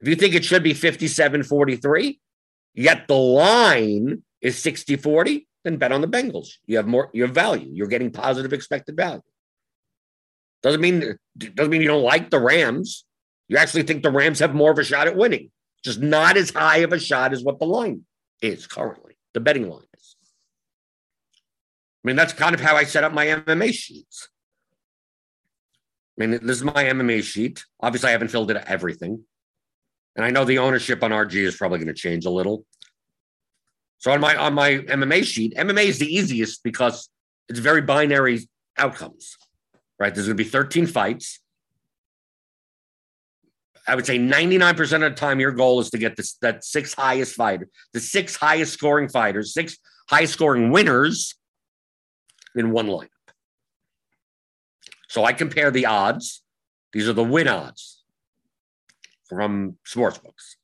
If 0.00 0.08
you 0.08 0.16
think 0.16 0.34
it 0.34 0.44
should 0.44 0.64
be 0.64 0.74
57 0.74 1.44
43, 1.44 2.18
yet 2.74 3.06
the 3.06 3.14
line 3.14 4.24
is 4.40 4.58
60 4.58 4.96
40, 4.96 5.46
then 5.62 5.76
bet 5.76 5.92
on 5.92 6.00
the 6.00 6.08
Bengals. 6.08 6.48
You 6.66 6.78
have 6.78 6.88
more, 6.88 7.10
you 7.12 7.22
have 7.22 7.32
value. 7.32 7.70
You're 7.72 7.86
getting 7.86 8.10
positive 8.10 8.52
expected 8.52 8.96
value. 8.96 9.22
Doesn't 10.64 10.80
mean 10.80 11.16
doesn't 11.36 11.70
mean 11.70 11.82
you 11.82 11.86
don't 11.86 12.02
like 12.02 12.30
the 12.30 12.40
Rams. 12.40 13.04
You 13.46 13.56
actually 13.56 13.84
think 13.84 14.02
the 14.02 14.10
Rams 14.10 14.40
have 14.40 14.56
more 14.56 14.72
of 14.72 14.80
a 14.80 14.84
shot 14.84 15.06
at 15.06 15.16
winning, 15.16 15.52
just 15.84 16.00
not 16.00 16.36
as 16.36 16.50
high 16.50 16.78
of 16.78 16.92
a 16.92 16.98
shot 16.98 17.32
as 17.32 17.44
what 17.44 17.60
the 17.60 17.66
line 17.66 18.04
is 18.42 18.66
currently 18.66 19.07
the 19.34 19.40
betting 19.40 19.68
line 19.68 19.82
is. 19.96 20.16
I 22.04 22.08
mean, 22.08 22.16
that's 22.16 22.32
kind 22.32 22.54
of 22.54 22.60
how 22.60 22.76
I 22.76 22.84
set 22.84 23.04
up 23.04 23.12
my 23.12 23.26
MMA 23.26 23.72
sheets. 23.72 24.28
I 26.18 26.26
mean, 26.26 26.30
this 26.42 26.56
is 26.56 26.64
my 26.64 26.84
MMA 26.84 27.22
sheet. 27.22 27.64
Obviously, 27.80 28.08
I 28.08 28.12
haven't 28.12 28.28
filled 28.28 28.50
in 28.50 28.58
everything. 28.66 29.24
And 30.16 30.24
I 30.24 30.30
know 30.30 30.44
the 30.44 30.58
ownership 30.58 31.02
on 31.04 31.12
RG 31.12 31.34
is 31.34 31.56
probably 31.56 31.78
going 31.78 31.88
to 31.88 31.94
change 31.94 32.24
a 32.24 32.30
little. 32.30 32.64
So 33.98 34.12
on 34.12 34.20
my 34.20 34.36
on 34.36 34.54
my 34.54 34.78
MMA 34.78 35.24
sheet, 35.24 35.54
MMA 35.56 35.84
is 35.84 35.98
the 35.98 36.12
easiest 36.12 36.62
because 36.62 37.08
it's 37.48 37.58
very 37.58 37.82
binary 37.82 38.48
outcomes. 38.76 39.36
Right? 39.98 40.14
There's 40.14 40.26
going 40.26 40.36
to 40.36 40.42
be 40.42 40.48
13 40.48 40.86
fights. 40.86 41.40
I 43.88 43.94
would 43.94 44.06
say 44.06 44.18
99% 44.18 44.80
of 44.94 45.00
the 45.00 45.10
time, 45.10 45.40
your 45.40 45.52
goal 45.52 45.80
is 45.80 45.90
to 45.90 45.98
get 45.98 46.16
this 46.16 46.34
that 46.42 46.62
six 46.62 46.92
highest 46.92 47.34
fighter, 47.34 47.68
the 47.94 48.00
six 48.00 48.36
highest 48.36 48.74
scoring 48.74 49.08
fighters, 49.08 49.54
six 49.54 49.78
highest 50.08 50.34
scoring 50.34 50.70
winners 50.70 51.34
in 52.54 52.70
one 52.70 52.86
lineup. 52.86 53.08
So 55.08 55.24
I 55.24 55.32
compare 55.32 55.70
the 55.70 55.86
odds. 55.86 56.42
These 56.92 57.08
are 57.08 57.14
the 57.14 57.24
win 57.24 57.48
odds 57.48 58.02
from 59.28 59.78
sports 59.84 60.18
books. 60.18 60.56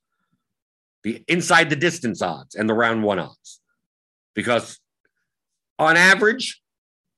The 1.03 1.23
inside 1.27 1.69
the 1.69 1.75
distance 1.75 2.21
odds 2.21 2.55
and 2.55 2.69
the 2.69 2.73
round 2.73 3.03
one 3.03 3.19
odds. 3.19 3.61
Because 4.33 4.79
on 5.79 5.97
average, 5.97 6.61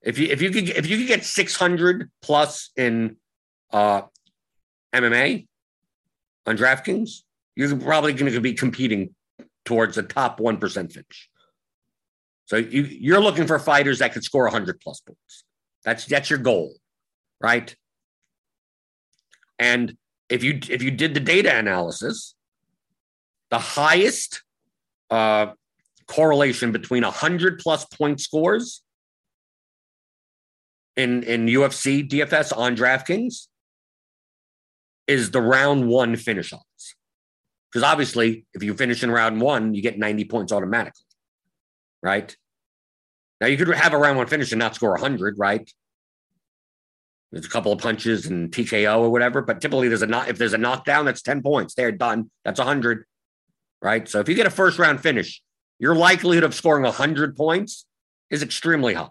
if 0.02 0.18
you 0.18 0.28
if 0.28 0.42
you 0.42 0.52
could 0.52 0.70
if 0.70 0.88
you 0.88 0.98
could 0.98 1.08
get 1.08 1.26
600 1.26 2.10
plus 2.22 2.72
in 2.78 3.18
uh, 3.72 4.04
MMA, 4.94 5.48
on 6.48 6.58
DraftKings, 6.58 7.24
you're 7.56 7.76
probably 7.76 8.14
going 8.14 8.32
to 8.32 8.42
be 8.42 8.54
competing 8.54 9.14
towards 9.66 9.98
a 9.98 10.04
top 10.04 10.40
1% 10.40 10.92
finish. 10.92 11.30
So 12.46 12.56
you, 12.56 12.84
you're 12.84 13.20
looking 13.20 13.46
for 13.46 13.60
fighters 13.60 14.00
that 14.00 14.14
could 14.14 14.24
score 14.24 14.44
100 14.44 14.80
plus 14.80 15.02
points. 15.02 15.44
That's 15.84 16.06
that's 16.06 16.30
your 16.30 16.40
goal, 16.40 16.74
right? 17.42 17.76
And 19.60 19.98
if 20.30 20.44
you 20.44 20.60
if 20.70 20.82
you 20.82 20.92
did 20.92 21.14
the 21.14 21.20
data 21.20 21.56
analysis, 21.56 22.36
the 23.50 23.60
highest 23.60 24.44
uh, 25.10 25.48
correlation 26.08 26.72
between 26.72 27.04
100 27.04 27.60
plus 27.60 27.86
point 27.86 28.22
scores 28.22 28.82
in 30.96 31.24
in 31.24 31.48
UFC 31.48 32.08
DFS 32.08 32.56
on 32.58 32.76
DraftKings 32.76 33.48
is 35.08 35.32
the 35.32 35.42
round 35.42 35.88
one 35.88 36.16
finish 36.16 36.54
odds. 36.54 36.96
Because 37.72 37.84
obviously, 37.84 38.46
if 38.54 38.64
you 38.64 38.74
finish 38.74 39.04
in 39.04 39.12
round 39.12 39.42
one, 39.42 39.74
you 39.74 39.82
get 39.82 39.98
90 39.98 40.26
points 40.26 40.52
automatically, 40.52 41.04
right? 42.02 42.36
Now 43.40 43.48
you 43.48 43.58
could 43.58 43.70
have 43.76 43.94
a 43.94 43.98
round 43.98 44.18
one 44.18 44.28
finish 44.28 44.52
and 44.52 44.60
not 44.60 44.76
score 44.76 44.92
100, 44.92 45.36
right? 45.38 45.70
There's 47.32 47.46
a 47.46 47.50
couple 47.50 47.72
of 47.74 47.80
punches 47.80 48.26
and 48.26 48.52
TKO 48.52 49.00
or 49.00 49.10
whatever, 49.10 49.42
but 49.42 49.60
typically 49.60 49.90
there's 49.90 50.02
a 50.02 50.08
not 50.08 50.30
if 50.30 50.38
there's 50.38 50.54
a 50.54 50.58
knockdown, 50.58 51.06
that's 51.06 51.22
10 51.22 51.42
points. 51.42 51.74
They're 51.74 51.92
done. 51.92 52.32
That's 52.46 52.60
100, 52.60 53.06
right? 53.82 54.08
So 54.08 54.20
if 54.20 54.30
you 54.30 54.36
get 54.36 54.48
a 54.48 54.52
first 54.52 54.80
round 54.80 55.02
finish, 55.02 55.42
your 55.78 55.94
likelihood 55.94 56.46
of 56.46 56.56
scoring 56.56 56.84
100 56.84 57.36
points 57.36 57.86
is 58.30 58.42
extremely 58.42 58.94
high. 58.94 59.10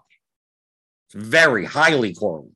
It's 1.09 1.25
very 1.25 1.67
highly 1.67 2.15
correlated. 2.15 2.56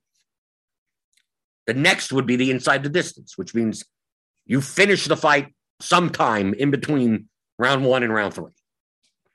The 1.66 1.74
next 1.74 2.12
would 2.12 2.26
be 2.26 2.36
the 2.36 2.50
inside 2.50 2.82
the 2.82 2.88
distance, 2.88 3.36
which 3.36 3.54
means 3.54 3.84
you 4.46 4.60
finish 4.60 5.06
the 5.06 5.16
fight 5.16 5.54
sometime 5.80 6.54
in 6.54 6.70
between 6.70 7.28
round 7.58 7.84
one 7.84 8.02
and 8.02 8.12
round 8.12 8.34
three, 8.34 8.52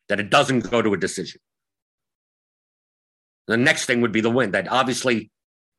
that 0.10 0.20
it 0.20 0.30
doesn't 0.30 0.70
go 0.70 0.82
to 0.82 0.94
a 0.94 0.98
decision. 0.98 1.42
The 3.48 3.58
next 3.58 3.86
thing 3.86 4.02
would 4.02 4.12
be 4.12 4.22
the 4.22 4.30
win. 4.30 4.52
That 4.52 4.68
obviously 4.68 5.32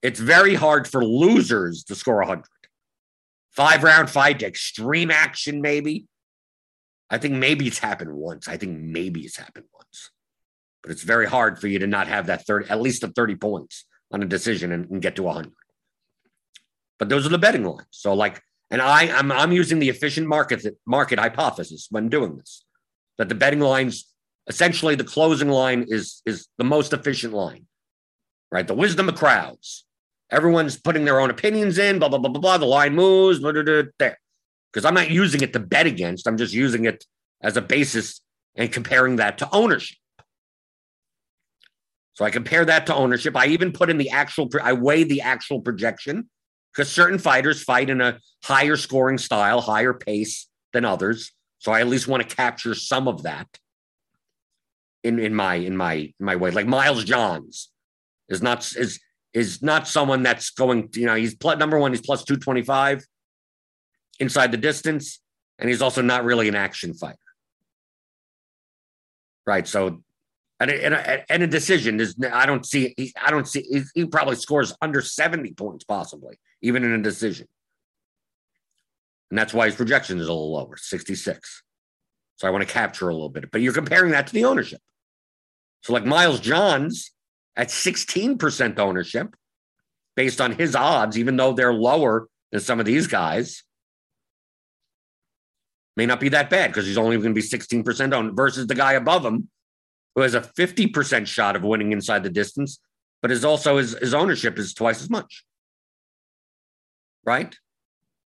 it's 0.02 0.20
very 0.20 0.54
hard 0.54 0.86
for 0.86 1.04
losers 1.04 1.84
to 1.84 1.94
score 1.94 2.18
100. 2.18 2.44
Five 3.50 3.82
round 3.82 4.10
fight, 4.10 4.42
extreme 4.42 5.10
action, 5.10 5.60
maybe. 5.60 6.06
I 7.08 7.18
think 7.18 7.34
maybe 7.34 7.66
it's 7.66 7.78
happened 7.78 8.12
once. 8.12 8.48
I 8.48 8.56
think 8.56 8.78
maybe 8.78 9.22
it's 9.22 9.36
happened 9.36 9.66
once. 9.72 10.10
But 10.82 10.92
it's 10.92 11.02
very 11.02 11.26
hard 11.26 11.58
for 11.58 11.66
you 11.66 11.78
to 11.78 11.86
not 11.86 12.06
have 12.08 12.26
that 12.26 12.46
30, 12.46 12.68
at 12.68 12.80
least 12.80 13.00
the 13.00 13.08
30 13.08 13.36
points 13.36 13.86
on 14.12 14.22
a 14.22 14.26
decision 14.26 14.72
and, 14.72 14.90
and 14.90 15.02
get 15.02 15.16
to 15.16 15.22
100. 15.22 15.52
But 16.98 17.08
those 17.08 17.26
are 17.26 17.30
the 17.30 17.38
betting 17.38 17.64
lines. 17.64 17.86
So, 17.90 18.14
like, 18.14 18.42
and 18.70 18.82
I, 18.82 19.08
I'm, 19.16 19.30
I'm 19.30 19.52
using 19.52 19.78
the 19.78 19.88
efficient 19.88 20.26
market 20.26 20.66
market 20.86 21.18
hypothesis 21.18 21.88
when 21.90 22.08
doing 22.08 22.36
this. 22.36 22.64
That 23.18 23.28
the 23.28 23.34
betting 23.34 23.60
lines, 23.60 24.06
essentially, 24.46 24.94
the 24.94 25.04
closing 25.04 25.48
line 25.48 25.86
is 25.88 26.22
is 26.26 26.48
the 26.58 26.64
most 26.64 26.92
efficient 26.92 27.32
line, 27.32 27.66
right? 28.50 28.66
The 28.66 28.74
wisdom 28.74 29.08
of 29.08 29.14
crowds. 29.14 29.84
Everyone's 30.30 30.76
putting 30.76 31.04
their 31.04 31.20
own 31.20 31.30
opinions 31.30 31.78
in. 31.78 31.98
Blah 31.98 32.08
blah 32.08 32.18
blah 32.18 32.30
blah 32.30 32.40
blah. 32.40 32.58
The 32.58 32.66
line 32.66 32.94
moves. 32.94 33.38
Blah, 33.38 33.52
blah, 33.52 33.62
blah, 33.62 33.82
there, 33.98 34.18
because 34.72 34.84
I'm 34.84 34.94
not 34.94 35.10
using 35.10 35.42
it 35.42 35.52
to 35.52 35.60
bet 35.60 35.86
against. 35.86 36.26
I'm 36.26 36.36
just 36.36 36.52
using 36.52 36.84
it 36.84 37.04
as 37.40 37.56
a 37.56 37.62
basis 37.62 38.20
and 38.54 38.72
comparing 38.72 39.16
that 39.16 39.38
to 39.38 39.48
ownership. 39.52 39.98
So 42.14 42.24
I 42.24 42.30
compare 42.30 42.64
that 42.64 42.86
to 42.86 42.94
ownership. 42.94 43.36
I 43.36 43.46
even 43.46 43.72
put 43.72 43.90
in 43.90 43.98
the 43.98 44.10
actual. 44.10 44.50
I 44.62 44.72
weigh 44.72 45.04
the 45.04 45.20
actual 45.20 45.60
projection 45.60 46.28
because 46.76 46.92
certain 46.92 47.18
fighters 47.18 47.62
fight 47.62 47.88
in 47.88 48.00
a 48.00 48.18
higher 48.44 48.76
scoring 48.76 49.16
style, 49.18 49.60
higher 49.60 49.94
pace 49.94 50.48
than 50.72 50.84
others. 50.84 51.32
So 51.58 51.72
I 51.72 51.80
at 51.80 51.88
least 51.88 52.06
want 52.06 52.28
to 52.28 52.36
capture 52.36 52.74
some 52.74 53.08
of 53.08 53.22
that 53.22 53.48
in, 55.02 55.18
in 55.18 55.34
my 55.34 55.54
in 55.54 55.76
my 55.76 56.12
my 56.20 56.36
way. 56.36 56.50
Like 56.50 56.66
Miles 56.66 57.04
Johns 57.04 57.70
is 58.28 58.42
not 58.42 58.70
is 58.76 59.00
is 59.32 59.62
not 59.62 59.88
someone 59.88 60.22
that's 60.22 60.50
going. 60.50 60.90
You 60.94 61.06
know, 61.06 61.14
he's 61.14 61.34
plus, 61.34 61.58
number 61.58 61.78
one. 61.78 61.92
He's 61.92 62.02
plus 62.02 62.24
two 62.24 62.36
twenty 62.36 62.62
five 62.62 63.04
inside 64.20 64.52
the 64.52 64.58
distance, 64.58 65.20
and 65.58 65.70
he's 65.70 65.80
also 65.80 66.02
not 66.02 66.24
really 66.24 66.48
an 66.48 66.54
action 66.54 66.92
fighter. 66.92 67.16
Right. 69.46 69.66
So 69.66 70.02
and 70.58 70.70
a, 70.70 70.84
and 70.84 70.94
a, 70.94 71.32
and 71.32 71.42
a 71.42 71.46
decision 71.46 72.00
is 72.00 72.16
I 72.32 72.46
don't 72.46 72.64
see 72.64 72.94
he, 72.96 73.12
I 73.22 73.30
don't 73.30 73.46
see 73.46 73.84
he, 73.94 74.06
probably 74.06 74.36
scores 74.36 74.74
under 74.80 75.02
70 75.02 75.52
points 75.52 75.84
possibly 75.84 76.38
even 76.62 76.84
in 76.84 76.92
a 76.92 77.02
decision. 77.02 77.46
And 79.30 79.38
that's 79.38 79.52
why 79.52 79.66
his 79.66 79.74
projection 79.74 80.18
is 80.18 80.28
a 80.28 80.32
little 80.32 80.52
lower, 80.52 80.76
66. 80.76 81.62
So 82.36 82.46
I 82.46 82.50
want 82.50 82.66
to 82.66 82.72
capture 82.72 83.08
a 83.08 83.12
little 83.12 83.28
bit, 83.28 83.50
but 83.50 83.60
you're 83.60 83.72
comparing 83.72 84.12
that 84.12 84.28
to 84.28 84.32
the 84.32 84.44
ownership. 84.44 84.80
So 85.82 85.92
like 85.92 86.04
Miles 86.04 86.40
Johns 86.40 87.10
at 87.56 87.68
16% 87.68 88.78
ownership 88.78 89.34
based 90.14 90.40
on 90.40 90.52
his 90.52 90.74
odds 90.74 91.18
even 91.18 91.36
though 91.36 91.52
they're 91.52 91.74
lower 91.74 92.28
than 92.50 92.60
some 92.60 92.80
of 92.80 92.86
these 92.86 93.06
guys 93.06 93.62
may 95.96 96.06
not 96.06 96.20
be 96.20 96.28
that 96.30 96.50
bad 96.50 96.68
because 96.68 96.86
he's 96.86 96.98
only 96.98 97.16
going 97.16 97.34
to 97.34 97.40
be 97.40 97.42
16% 97.46 98.12
owned 98.12 98.36
versus 98.36 98.66
the 98.66 98.74
guy 98.74 98.94
above 98.94 99.24
him 99.24 99.48
who 100.16 100.22
has 100.22 100.34
a 100.34 100.40
50% 100.40 101.26
shot 101.26 101.54
of 101.54 101.62
winning 101.62 101.92
inside 101.92 102.22
the 102.24 102.30
distance, 102.30 102.80
but 103.20 103.30
is 103.30 103.44
also 103.44 103.76
his, 103.76 103.92
his 103.98 104.14
ownership 104.14 104.58
is 104.58 104.72
twice 104.72 105.02
as 105.02 105.10
much. 105.10 105.44
Right? 107.24 107.54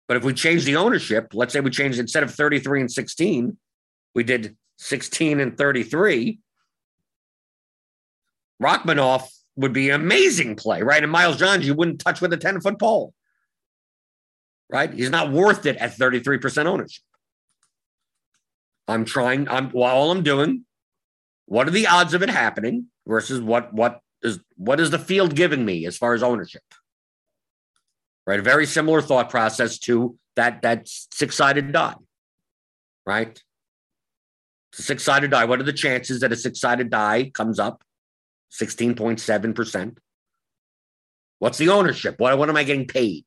But 0.07 0.17
if 0.17 0.23
we 0.23 0.33
change 0.33 0.63
the 0.63 0.77
ownership, 0.77 1.33
let's 1.33 1.51
say 1.51 1.59
we 1.59 1.69
change 1.69 1.99
instead 1.99 2.23
of 2.23 2.33
33 2.33 2.81
and 2.81 2.91
16, 2.91 3.57
we 4.15 4.23
did 4.23 4.55
16 4.77 5.39
and 5.39 5.57
33. 5.57 6.39
Rakhmonov 8.61 9.27
would 9.57 9.73
be 9.73 9.89
an 9.89 10.01
amazing 10.01 10.55
play, 10.55 10.83
right? 10.83 11.03
And 11.03 11.11
Miles 11.11 11.37
Johns, 11.37 11.67
you 11.67 11.73
wouldn't 11.73 11.99
touch 11.99 12.21
with 12.21 12.31
a 12.31 12.37
10 12.37 12.61
foot 12.61 12.79
pole, 12.79 13.13
right? 14.69 14.91
He's 14.93 15.09
not 15.09 15.31
worth 15.31 15.65
it 15.65 15.75
at 15.77 15.97
33% 15.97 16.65
ownership. 16.65 17.03
I'm 18.87 19.03
trying, 19.03 19.49
I'm 19.49 19.69
well, 19.73 19.93
all 19.93 20.11
I'm 20.11 20.23
doing 20.23 20.65
what 21.45 21.67
are 21.67 21.71
the 21.71 21.88
odds 21.88 22.13
of 22.13 22.23
it 22.23 22.29
happening 22.29 22.88
versus 23.08 23.41
what 23.41 23.73
what 23.73 23.99
is 24.21 24.39
what 24.56 24.79
is 24.79 24.89
the 24.89 24.99
field 24.99 25.36
giving 25.36 25.65
me 25.65 25.86
as 25.86 25.97
far 25.97 26.13
as 26.13 26.23
ownership? 26.23 26.63
Right, 28.25 28.39
a 28.39 28.43
very 28.43 28.65
similar 28.65 29.01
thought 29.01 29.29
process 29.29 29.77
to 29.79 30.17
that 30.36 30.62
that 30.62 30.88
six 30.88 31.36
sided 31.36 31.71
die. 31.71 31.95
Right, 33.06 33.41
six 34.73 35.03
sided 35.03 35.32
die. 35.32 35.45
What 35.45 35.60
are 35.60 35.63
the 35.63 35.73
chances 35.73 36.21
that 36.21 36.32
a 36.32 36.36
six 36.36 36.60
sided 36.60 36.89
die 36.89 37.32
comes 37.34 37.60
up? 37.60 37.84
Sixteen 38.49 38.95
point 38.95 39.19
seven 39.19 39.53
percent. 39.53 39.99
What's 41.39 41.58
the 41.58 41.69
ownership? 41.69 42.15
What 42.19 42.38
what 42.38 42.49
am 42.49 42.56
I 42.56 42.63
getting 42.63 42.88
paid? 42.88 43.25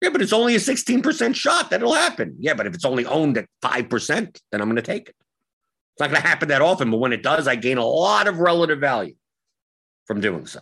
Yeah, 0.00 0.10
but 0.10 0.22
it's 0.22 0.32
only 0.32 0.54
a 0.54 0.58
16% 0.58 1.34
shot 1.34 1.70
that'll 1.70 1.94
happen. 1.94 2.36
Yeah, 2.38 2.54
but 2.54 2.66
if 2.66 2.74
it's 2.74 2.84
only 2.84 3.04
owned 3.04 3.36
at 3.36 3.48
5%, 3.62 4.40
then 4.52 4.60
I'm 4.60 4.68
going 4.68 4.76
to 4.76 4.82
take 4.82 5.08
it. 5.08 5.16
It's 5.98 6.00
not 6.00 6.10
going 6.10 6.22
to 6.22 6.28
happen 6.28 6.48
that 6.50 6.62
often, 6.62 6.92
but 6.92 6.98
when 6.98 7.12
it 7.12 7.24
does, 7.24 7.48
I 7.48 7.56
gain 7.56 7.76
a 7.76 7.84
lot 7.84 8.28
of 8.28 8.38
relative 8.38 8.78
value 8.78 9.16
from 10.06 10.20
doing 10.20 10.46
so. 10.46 10.60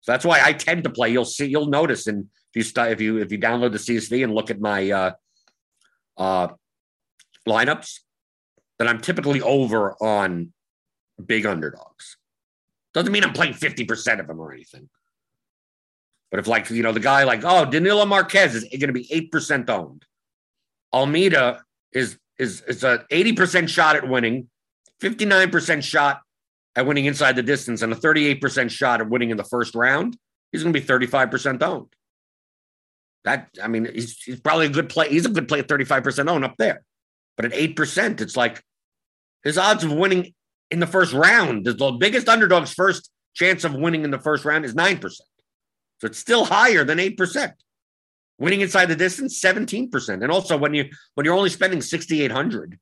So 0.00 0.12
that's 0.12 0.24
why 0.24 0.40
I 0.42 0.54
tend 0.54 0.84
to 0.84 0.90
play. 0.90 1.10
You'll 1.10 1.26
see, 1.26 1.44
you'll 1.44 1.66
notice, 1.66 2.06
and 2.06 2.24
if 2.54 2.56
you 2.56 2.62
st- 2.62 2.90
if 2.90 2.98
you 2.98 3.18
if 3.18 3.30
you 3.30 3.38
download 3.38 3.72
the 3.72 3.78
CSV 3.78 4.24
and 4.24 4.34
look 4.34 4.50
at 4.50 4.58
my 4.58 4.90
uh, 4.90 5.10
uh, 6.16 6.48
lineups, 7.46 7.98
that 8.78 8.88
I'm 8.88 8.98
typically 8.98 9.42
over 9.42 9.94
on 10.02 10.54
big 11.22 11.44
underdogs. 11.44 12.16
Doesn't 12.94 13.12
mean 13.12 13.24
I'm 13.24 13.34
playing 13.34 13.52
50% 13.52 14.20
of 14.20 14.26
them 14.26 14.40
or 14.40 14.54
anything. 14.54 14.88
But 16.30 16.40
if 16.40 16.46
like, 16.46 16.70
you 16.70 16.82
know, 16.82 16.92
the 16.92 17.00
guy 17.00 17.24
like, 17.24 17.42
oh, 17.44 17.66
Danilo 17.66 18.06
Marques 18.06 18.54
is 18.54 18.64
going 18.64 18.86
to 18.86 18.92
be 18.94 19.06
8% 19.30 19.68
owned. 19.68 20.06
Almeida 20.94 21.62
is 21.92 22.16
is 22.38 22.62
is 22.62 22.84
a 22.84 23.04
80% 23.10 23.68
shot 23.68 23.96
at 23.96 24.08
winning, 24.08 24.48
59% 25.02 25.82
shot 25.82 26.20
at 26.74 26.86
winning 26.86 27.06
inside 27.06 27.36
the 27.36 27.42
distance, 27.42 27.82
and 27.82 27.92
a 27.92 27.96
38% 27.96 28.70
shot 28.70 29.00
at 29.00 29.08
winning 29.08 29.30
in 29.30 29.36
the 29.36 29.44
first 29.44 29.74
round, 29.74 30.16
he's 30.52 30.62
going 30.62 30.72
to 30.72 30.80
be 30.80 30.86
35% 30.86 31.62
owned. 31.62 31.88
That 33.24 33.48
I 33.62 33.68
mean, 33.68 33.88
he's, 33.92 34.20
he's 34.22 34.40
probably 34.40 34.66
a 34.66 34.70
good 34.70 34.88
play. 34.88 35.08
He's 35.08 35.26
a 35.26 35.30
good 35.30 35.48
play 35.48 35.58
at 35.58 35.68
35% 35.68 36.28
owned 36.28 36.44
up 36.44 36.54
there. 36.58 36.82
But 37.36 37.46
at 37.46 37.52
8%, 37.52 38.20
it's 38.20 38.36
like 38.36 38.62
his 39.42 39.58
odds 39.58 39.84
of 39.84 39.92
winning 39.92 40.32
in 40.70 40.80
the 40.80 40.86
first 40.86 41.12
round, 41.12 41.64
the 41.64 41.96
biggest 41.98 42.28
underdog's 42.28 42.72
first 42.72 43.10
chance 43.34 43.64
of 43.64 43.74
winning 43.74 44.04
in 44.04 44.10
the 44.10 44.18
first 44.18 44.44
round 44.44 44.64
is 44.64 44.74
9%. 44.74 45.00
So 45.00 45.26
it's 46.02 46.18
still 46.18 46.44
higher 46.44 46.84
than 46.84 46.98
8%. 46.98 47.52
Winning 48.38 48.60
inside 48.60 48.86
the 48.86 48.96
distance, 48.96 49.40
17%. 49.40 50.22
And 50.22 50.30
also 50.30 50.56
when 50.56 50.74
you 50.74 50.90
when 51.14 51.24
you're 51.24 51.34
only 51.34 51.48
spending 51.48 51.80
6,800, 51.80 52.78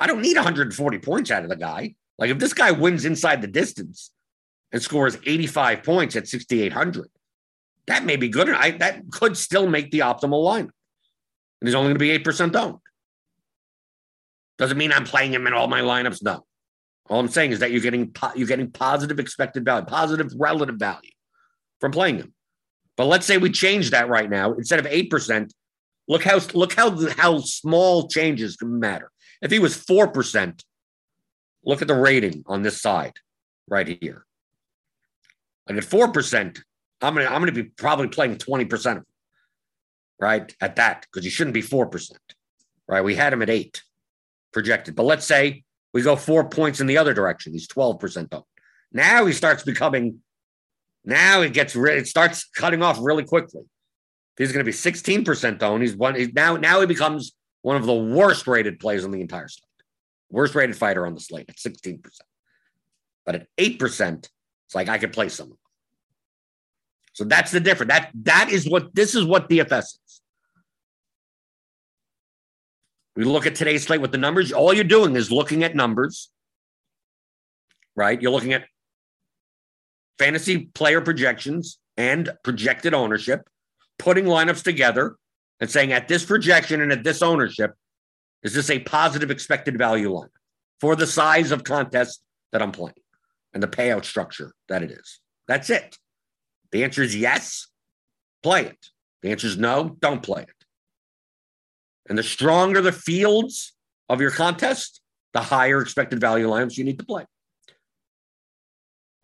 I 0.00 0.06
don't 0.06 0.22
need 0.22 0.36
140 0.36 0.98
points 0.98 1.30
out 1.30 1.42
of 1.42 1.48
the 1.48 1.56
guy. 1.56 1.94
Like 2.18 2.30
if 2.30 2.38
this 2.38 2.54
guy 2.54 2.70
wins 2.70 3.04
inside 3.04 3.42
the 3.42 3.48
distance 3.48 4.10
and 4.72 4.82
scores 4.82 5.16
85 5.24 5.82
points 5.82 6.16
at 6.16 6.28
6,800, 6.28 7.08
that 7.86 8.04
may 8.04 8.16
be 8.16 8.28
good. 8.28 8.50
I, 8.50 8.72
that 8.72 9.10
could 9.10 9.36
still 9.36 9.68
make 9.68 9.90
the 9.90 10.00
optimal 10.00 10.44
lineup. 10.44 10.70
And 11.60 11.68
he's 11.68 11.74
only 11.74 11.88
going 11.88 11.94
to 11.94 11.98
be 11.98 12.18
8% 12.24 12.54
owned. 12.54 12.78
Doesn't 14.58 14.76
mean 14.76 14.92
I'm 14.92 15.04
playing 15.04 15.32
him 15.32 15.46
in 15.46 15.52
all 15.52 15.68
my 15.68 15.80
lineups. 15.80 16.22
No. 16.22 16.44
All 17.08 17.20
I'm 17.20 17.28
saying 17.28 17.52
is 17.52 17.60
that 17.60 17.70
you're 17.70 17.80
getting 17.80 18.14
you're 18.34 18.48
getting 18.48 18.70
positive 18.70 19.18
expected 19.18 19.64
value, 19.64 19.86
positive 19.86 20.32
relative 20.36 20.76
value 20.76 21.10
from 21.80 21.92
playing 21.92 22.16
him. 22.16 22.34
But 22.96 23.06
let's 23.06 23.24
say 23.24 23.38
we 23.38 23.50
change 23.50 23.92
that 23.92 24.08
right 24.08 24.28
now. 24.28 24.52
Instead 24.54 24.78
of 24.78 24.86
eight 24.86 25.08
percent, 25.08 25.54
look 26.06 26.22
how 26.22 26.40
look 26.52 26.74
how 26.74 27.08
how 27.10 27.38
small 27.38 28.08
changes 28.08 28.56
can 28.56 28.78
matter. 28.78 29.10
If 29.40 29.50
he 29.50 29.58
was 29.58 29.76
four 29.76 30.08
percent, 30.08 30.64
look 31.64 31.82
at 31.82 31.88
the 31.88 31.94
rating 31.94 32.42
on 32.46 32.62
this 32.62 32.80
side 32.80 33.14
right 33.68 33.86
here. 34.00 34.24
Like 35.68 35.78
at 35.78 35.84
four 35.84 36.08
percent, 36.12 36.60
I'm 37.00 37.14
gonna 37.14 37.26
I'm 37.26 37.40
gonna 37.40 37.52
be 37.52 37.64
probably 37.64 38.08
playing 38.08 38.38
twenty 38.38 38.64
percent 38.64 38.98
of 38.98 39.04
them, 39.04 39.12
right? 40.20 40.56
At 40.60 40.76
that 40.76 41.06
because 41.10 41.24
you 41.24 41.30
shouldn't 41.30 41.54
be 41.54 41.62
four 41.62 41.86
percent, 41.86 42.20
right? 42.86 43.04
We 43.04 43.14
had 43.14 43.32
him 43.32 43.42
at 43.42 43.50
eight 43.50 43.82
projected, 44.52 44.96
but 44.96 45.04
let's 45.04 45.26
say 45.26 45.64
we 45.92 46.02
go 46.02 46.16
four 46.16 46.48
points 46.48 46.80
in 46.80 46.86
the 46.86 46.98
other 46.98 47.14
direction. 47.14 47.52
He's 47.52 47.68
12% 47.68 48.28
owned. 48.32 48.44
Now 48.92 49.26
he 49.26 49.32
starts 49.32 49.62
becoming, 49.62 50.20
now 51.04 51.40
it 51.40 51.52
gets, 51.52 51.74
it 51.74 52.06
starts 52.06 52.44
cutting 52.44 52.82
off 52.82 52.98
really 53.00 53.24
quickly. 53.24 53.62
He's 54.36 54.52
going 54.52 54.64
to 54.64 54.70
be 54.70 54.76
16% 54.76 55.62
owned. 55.62 55.82
He's 55.82 55.96
one, 55.96 56.14
he's 56.14 56.32
now, 56.32 56.56
now 56.56 56.80
he 56.80 56.86
becomes 56.86 57.32
one 57.62 57.76
of 57.76 57.86
the 57.86 57.94
worst 57.94 58.46
rated 58.46 58.78
players 58.78 59.04
on 59.04 59.10
the 59.10 59.20
entire 59.20 59.48
slate. 59.48 59.64
Worst 60.30 60.54
rated 60.54 60.76
fighter 60.76 61.06
on 61.06 61.14
the 61.14 61.20
slate 61.20 61.48
at 61.48 61.56
16%. 61.56 62.00
But 63.24 63.34
at 63.34 63.46
8%, 63.56 64.28
it's 64.66 64.74
like 64.74 64.88
I 64.88 64.98
could 64.98 65.12
play 65.12 65.28
someone. 65.28 65.58
So 67.12 67.24
that's 67.24 67.50
the 67.50 67.58
difference. 67.58 67.90
That 67.90 68.10
that 68.22 68.50
is 68.52 68.68
what 68.68 68.94
this 68.94 69.16
is 69.16 69.24
what 69.24 69.48
DFS 69.50 69.82
is. 69.82 70.20
We 73.16 73.24
look 73.24 73.44
at 73.44 73.56
today's 73.56 73.82
slate 73.82 74.00
with 74.00 74.12
the 74.12 74.18
numbers. 74.18 74.52
All 74.52 74.72
you're 74.72 74.84
doing 74.84 75.16
is 75.16 75.32
looking 75.32 75.64
at 75.64 75.74
numbers, 75.74 76.30
right? 77.96 78.22
You're 78.22 78.30
looking 78.30 78.52
at 78.52 78.66
fantasy 80.20 80.66
player 80.74 81.00
projections 81.00 81.80
and 81.96 82.30
projected 82.44 82.94
ownership, 82.94 83.48
putting 83.98 84.26
lineups 84.26 84.62
together 84.62 85.16
and 85.60 85.70
saying 85.70 85.92
at 85.92 86.08
this 86.08 86.24
projection 86.24 86.80
and 86.80 86.92
at 86.92 87.04
this 87.04 87.22
ownership, 87.22 87.74
is 88.42 88.54
this 88.54 88.70
a 88.70 88.78
positive 88.80 89.30
expected 89.30 89.76
value 89.76 90.12
line 90.12 90.28
for 90.80 90.94
the 90.94 91.06
size 91.06 91.50
of 91.50 91.64
contest 91.64 92.22
that 92.52 92.62
I'm 92.62 92.72
playing 92.72 92.94
and 93.52 93.62
the 93.62 93.68
payout 93.68 94.04
structure 94.04 94.52
that 94.68 94.82
it 94.82 94.90
is? 94.90 95.20
That's 95.48 95.70
it. 95.70 95.98
The 96.70 96.84
answer 96.84 97.02
is 97.02 97.16
yes, 97.16 97.66
play 98.42 98.66
it. 98.66 98.86
The 99.22 99.30
answer 99.30 99.46
is 99.46 99.56
no, 99.56 99.96
don't 100.00 100.22
play 100.22 100.42
it. 100.42 100.64
And 102.08 102.16
the 102.16 102.22
stronger 102.22 102.80
the 102.80 102.92
fields 102.92 103.74
of 104.08 104.20
your 104.20 104.30
contest, 104.30 105.00
the 105.34 105.40
higher 105.40 105.80
expected 105.80 106.20
value 106.20 106.48
lines 106.48 106.78
you 106.78 106.84
need 106.84 106.98
to 106.98 107.04
play. 107.04 107.24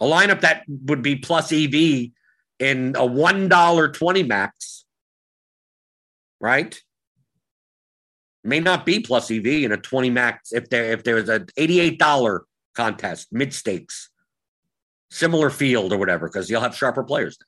A 0.00 0.04
lineup 0.04 0.40
that 0.40 0.64
would 0.68 1.02
be 1.02 1.16
plus 1.16 1.52
EV 1.52 2.10
in 2.58 2.94
a 2.96 3.06
$1.20 3.06 4.26
max, 4.26 4.83
right? 6.44 6.78
May 8.44 8.60
not 8.60 8.84
be 8.84 9.00
plus 9.00 9.30
EV 9.30 9.46
in 9.46 9.72
a 9.72 9.78
20 9.78 10.10
max 10.10 10.52
if 10.52 10.68
there 10.68 10.92
if 10.92 11.02
there's 11.02 11.30
an 11.30 11.46
$88 11.58 12.40
contest, 12.74 13.28
mid 13.32 13.54
stakes, 13.54 14.10
similar 15.10 15.48
field 15.48 15.94
or 15.94 15.96
whatever, 15.96 16.28
because 16.28 16.50
you'll 16.50 16.60
have 16.60 16.76
sharper 16.76 17.02
players 17.02 17.38
there. 17.38 17.46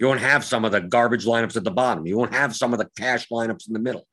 You 0.00 0.08
won't 0.08 0.20
have 0.20 0.44
some 0.44 0.64
of 0.64 0.72
the 0.72 0.80
garbage 0.80 1.24
lineups 1.24 1.56
at 1.56 1.62
the 1.62 1.70
bottom. 1.70 2.04
You 2.04 2.18
won't 2.18 2.34
have 2.34 2.56
some 2.56 2.72
of 2.72 2.80
the 2.80 2.90
cash 2.98 3.28
lineups 3.28 3.68
in 3.68 3.72
the 3.72 3.78
middle. 3.78 4.04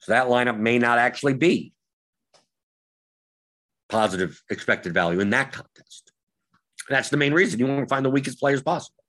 So 0.00 0.10
that 0.10 0.26
lineup 0.26 0.58
may 0.58 0.80
not 0.80 0.98
actually 0.98 1.34
be 1.34 1.72
positive 3.88 4.42
expected 4.50 4.92
value 4.92 5.20
in 5.20 5.30
that 5.30 5.52
contest. 5.52 6.10
That's 6.88 7.10
the 7.10 7.16
main 7.16 7.32
reason 7.32 7.60
you 7.60 7.68
want 7.68 7.88
to 7.88 7.94
find 7.94 8.04
the 8.04 8.10
weakest 8.10 8.40
players 8.40 8.60
possible. 8.60 9.03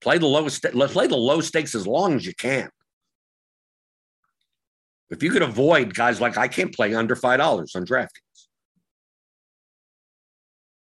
Play 0.00 0.18
the 0.18 0.26
lowest, 0.26 0.62
play 0.62 1.06
the 1.06 1.16
low 1.16 1.40
stakes 1.40 1.74
as 1.74 1.86
long 1.86 2.14
as 2.14 2.24
you 2.24 2.34
can. 2.34 2.70
If 5.10 5.22
you 5.22 5.30
could 5.30 5.42
avoid 5.42 5.94
guys 5.94 6.20
like 6.20 6.38
I 6.38 6.48
can't 6.48 6.74
play 6.74 6.94
under 6.94 7.16
five 7.16 7.38
dollars 7.38 7.74
on 7.74 7.84
DraftKings, 7.84 8.46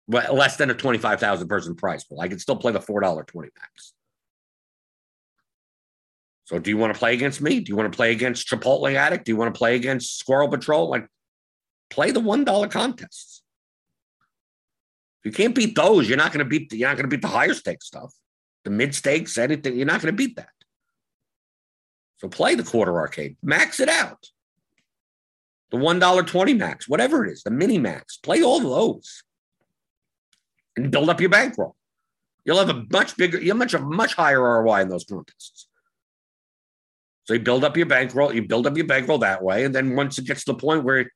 well, 0.07 0.34
less 0.34 0.55
than 0.55 0.70
a 0.70 0.74
twenty-five 0.74 1.20
thousand 1.20 1.47
person 1.47 1.76
price 1.76 2.03
pool, 2.03 2.22
I 2.22 2.28
can 2.28 2.39
still 2.39 2.55
play 2.55 2.72
the 2.72 2.82
four 2.82 3.01
dollar 3.01 3.24
twenty 3.24 3.49
max. 3.59 3.93
So 6.45 6.59
do 6.59 6.70
you 6.70 6.78
want 6.78 6.93
to 6.93 6.99
play 6.99 7.14
against 7.14 7.41
me? 7.41 7.59
Do 7.59 7.70
you 7.70 7.76
want 7.76 7.91
to 7.91 7.95
play 7.95 8.11
against 8.11 8.47
Chipotle 8.47 8.93
Addict? 8.93 9.26
Do 9.26 9.32
you 9.32 9.38
want 9.38 9.53
to 9.53 9.57
play 9.57 9.76
against 9.76 10.20
Squirrel 10.20 10.49
Patrol? 10.49 10.89
Like 10.89 11.07
play 11.89 12.11
the 12.11 12.20
one 12.20 12.43
dollar 12.43 12.68
contests. 12.68 13.41
If 15.24 15.32
you 15.32 15.32
can't 15.32 15.55
beat 15.55 15.76
those, 15.76 16.07
you're 16.09 16.18
not 16.18 16.34
going 16.34 16.43
to 16.43 16.49
beat 16.49 16.70
the, 16.70 16.78
you're 16.78 16.89
not 16.89 16.97
going 16.97 17.09
to 17.09 17.16
beat 17.16 17.22
the 17.22 17.30
higher 17.30 17.53
stakes 17.53 17.88
stuff, 17.88 18.14
the 18.64 18.70
mid 18.70 18.95
stakes, 18.95 19.38
anything. 19.38 19.76
You're 19.76 19.86
not 19.86 20.01
going 20.01 20.14
to 20.14 20.18
beat 20.18 20.36
that. 20.38 20.49
So 22.18 22.30
play 22.30 22.55
the 22.55 22.64
quarter 22.64 22.97
arcade, 22.97 23.38
max 23.43 23.80
it 23.80 23.89
out. 23.89 24.30
The 25.72 25.78
one 25.78 25.99
dollar 25.99 26.24
twenty 26.24 26.53
max, 26.53 26.88
whatever 26.88 27.26
it 27.26 27.32
is, 27.32 27.43
the 27.43 27.51
mini 27.51 27.78
max. 27.78 28.18
Play 28.18 28.43
all 28.43 28.59
those, 28.59 29.24
and 30.78 30.91
build 30.91 31.09
up 31.09 31.20
your 31.20 31.30
bankroll. 31.30 31.76
You'll 32.45 32.59
have 32.59 32.70
a 32.70 32.86
much 32.91 33.18
bigger, 33.18 33.41
you'll 33.41 33.57
much 33.57 33.74
a 33.74 33.80
much 33.80 34.14
higher 34.14 34.41
ROI 34.41 34.82
in 34.82 34.89
those 34.89 35.05
contests. 35.05 35.68
So 37.26 37.34
you 37.34 37.39
build 37.39 37.64
up 37.64 37.78
your 37.78 37.86
bankroll, 37.86 38.34
you 38.34 38.45
build 38.45 38.68
up 38.68 38.76
your 38.76 38.86
bankroll 38.86 39.20
that 39.20 39.41
way, 39.41 39.64
and 39.64 39.74
then 39.74 39.95
once 39.95 40.18
it 40.18 40.26
gets 40.26 40.43
to 40.43 40.53
the 40.53 40.57
point 40.57 40.84
where 40.84 41.09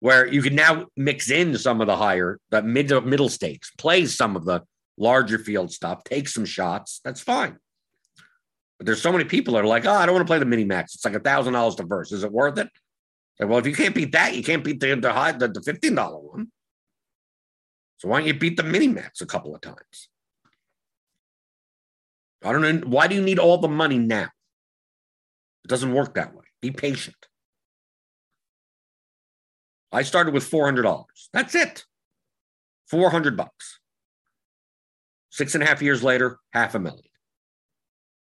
where 0.00 0.26
you 0.26 0.40
can 0.42 0.54
now 0.54 0.86
mix 0.96 1.30
in 1.30 1.56
some 1.58 1.80
of 1.80 1.86
the 1.86 1.96
higher, 1.96 2.38
the 2.50 2.62
mid 2.62 2.90
middle 3.04 3.28
stakes, 3.28 3.70
play 3.76 4.06
some 4.06 4.36
of 4.36 4.44
the 4.44 4.62
larger 5.00 5.38
field 5.38 5.72
stuff, 5.72 6.04
take 6.04 6.28
some 6.28 6.44
shots. 6.44 7.00
That's 7.04 7.20
fine. 7.20 7.56
But 8.78 8.86
there's 8.86 9.02
so 9.02 9.10
many 9.10 9.24
people 9.24 9.54
that 9.54 9.64
are 9.64 9.68
like, 9.68 9.86
oh, 9.86 9.92
I 9.92 10.06
don't 10.06 10.14
want 10.14 10.26
to 10.26 10.30
play 10.30 10.38
the 10.38 10.44
mini 10.44 10.64
max. 10.64 10.94
It's 10.94 11.04
like 11.04 11.14
a 11.14 11.20
thousand 11.20 11.54
dollars 11.54 11.74
to 11.76 11.84
verse. 11.84 12.12
Is 12.12 12.22
it 12.22 12.32
worth 12.32 12.58
it? 12.58 12.68
Like, 13.38 13.48
well, 13.48 13.58
if 13.58 13.66
you 13.66 13.74
can't 13.74 13.94
beat 13.94 14.12
that, 14.12 14.36
you 14.36 14.42
can't 14.42 14.62
beat 14.62 14.80
the 14.80 14.94
the 14.94 15.12
high 15.12 15.32
the, 15.32 15.48
the 15.48 15.62
fifteen 15.62 15.94
dollar 15.94 16.18
one. 16.18 16.52
So 17.98 18.08
why 18.08 18.18
don't 18.18 18.28
you 18.28 18.34
beat 18.34 18.56
the 18.56 18.62
mini 18.62 18.88
max 18.88 19.20
a 19.20 19.26
couple 19.26 19.54
of 19.54 19.60
times? 19.60 20.08
I 22.42 22.52
don't 22.52 22.62
know. 22.62 22.86
Why 22.86 23.06
do 23.06 23.14
you 23.14 23.22
need 23.22 23.38
all 23.38 23.58
the 23.58 23.68
money 23.68 23.98
now? 23.98 24.28
It 25.64 25.68
doesn't 25.68 25.92
work 25.92 26.14
that 26.14 26.34
way. 26.34 26.44
Be 26.62 26.70
patient. 26.70 27.16
I 29.92 30.02
started 30.02 30.32
with 30.32 30.48
$400. 30.48 31.04
That's 31.32 31.54
it. 31.54 31.84
400 32.88 33.36
bucks. 33.36 33.79
Six 35.30 35.54
and 35.54 35.62
a 35.62 35.66
half 35.66 35.80
years 35.80 36.02
later, 36.02 36.38
half 36.52 36.74
a 36.74 36.78
million. 36.78 37.04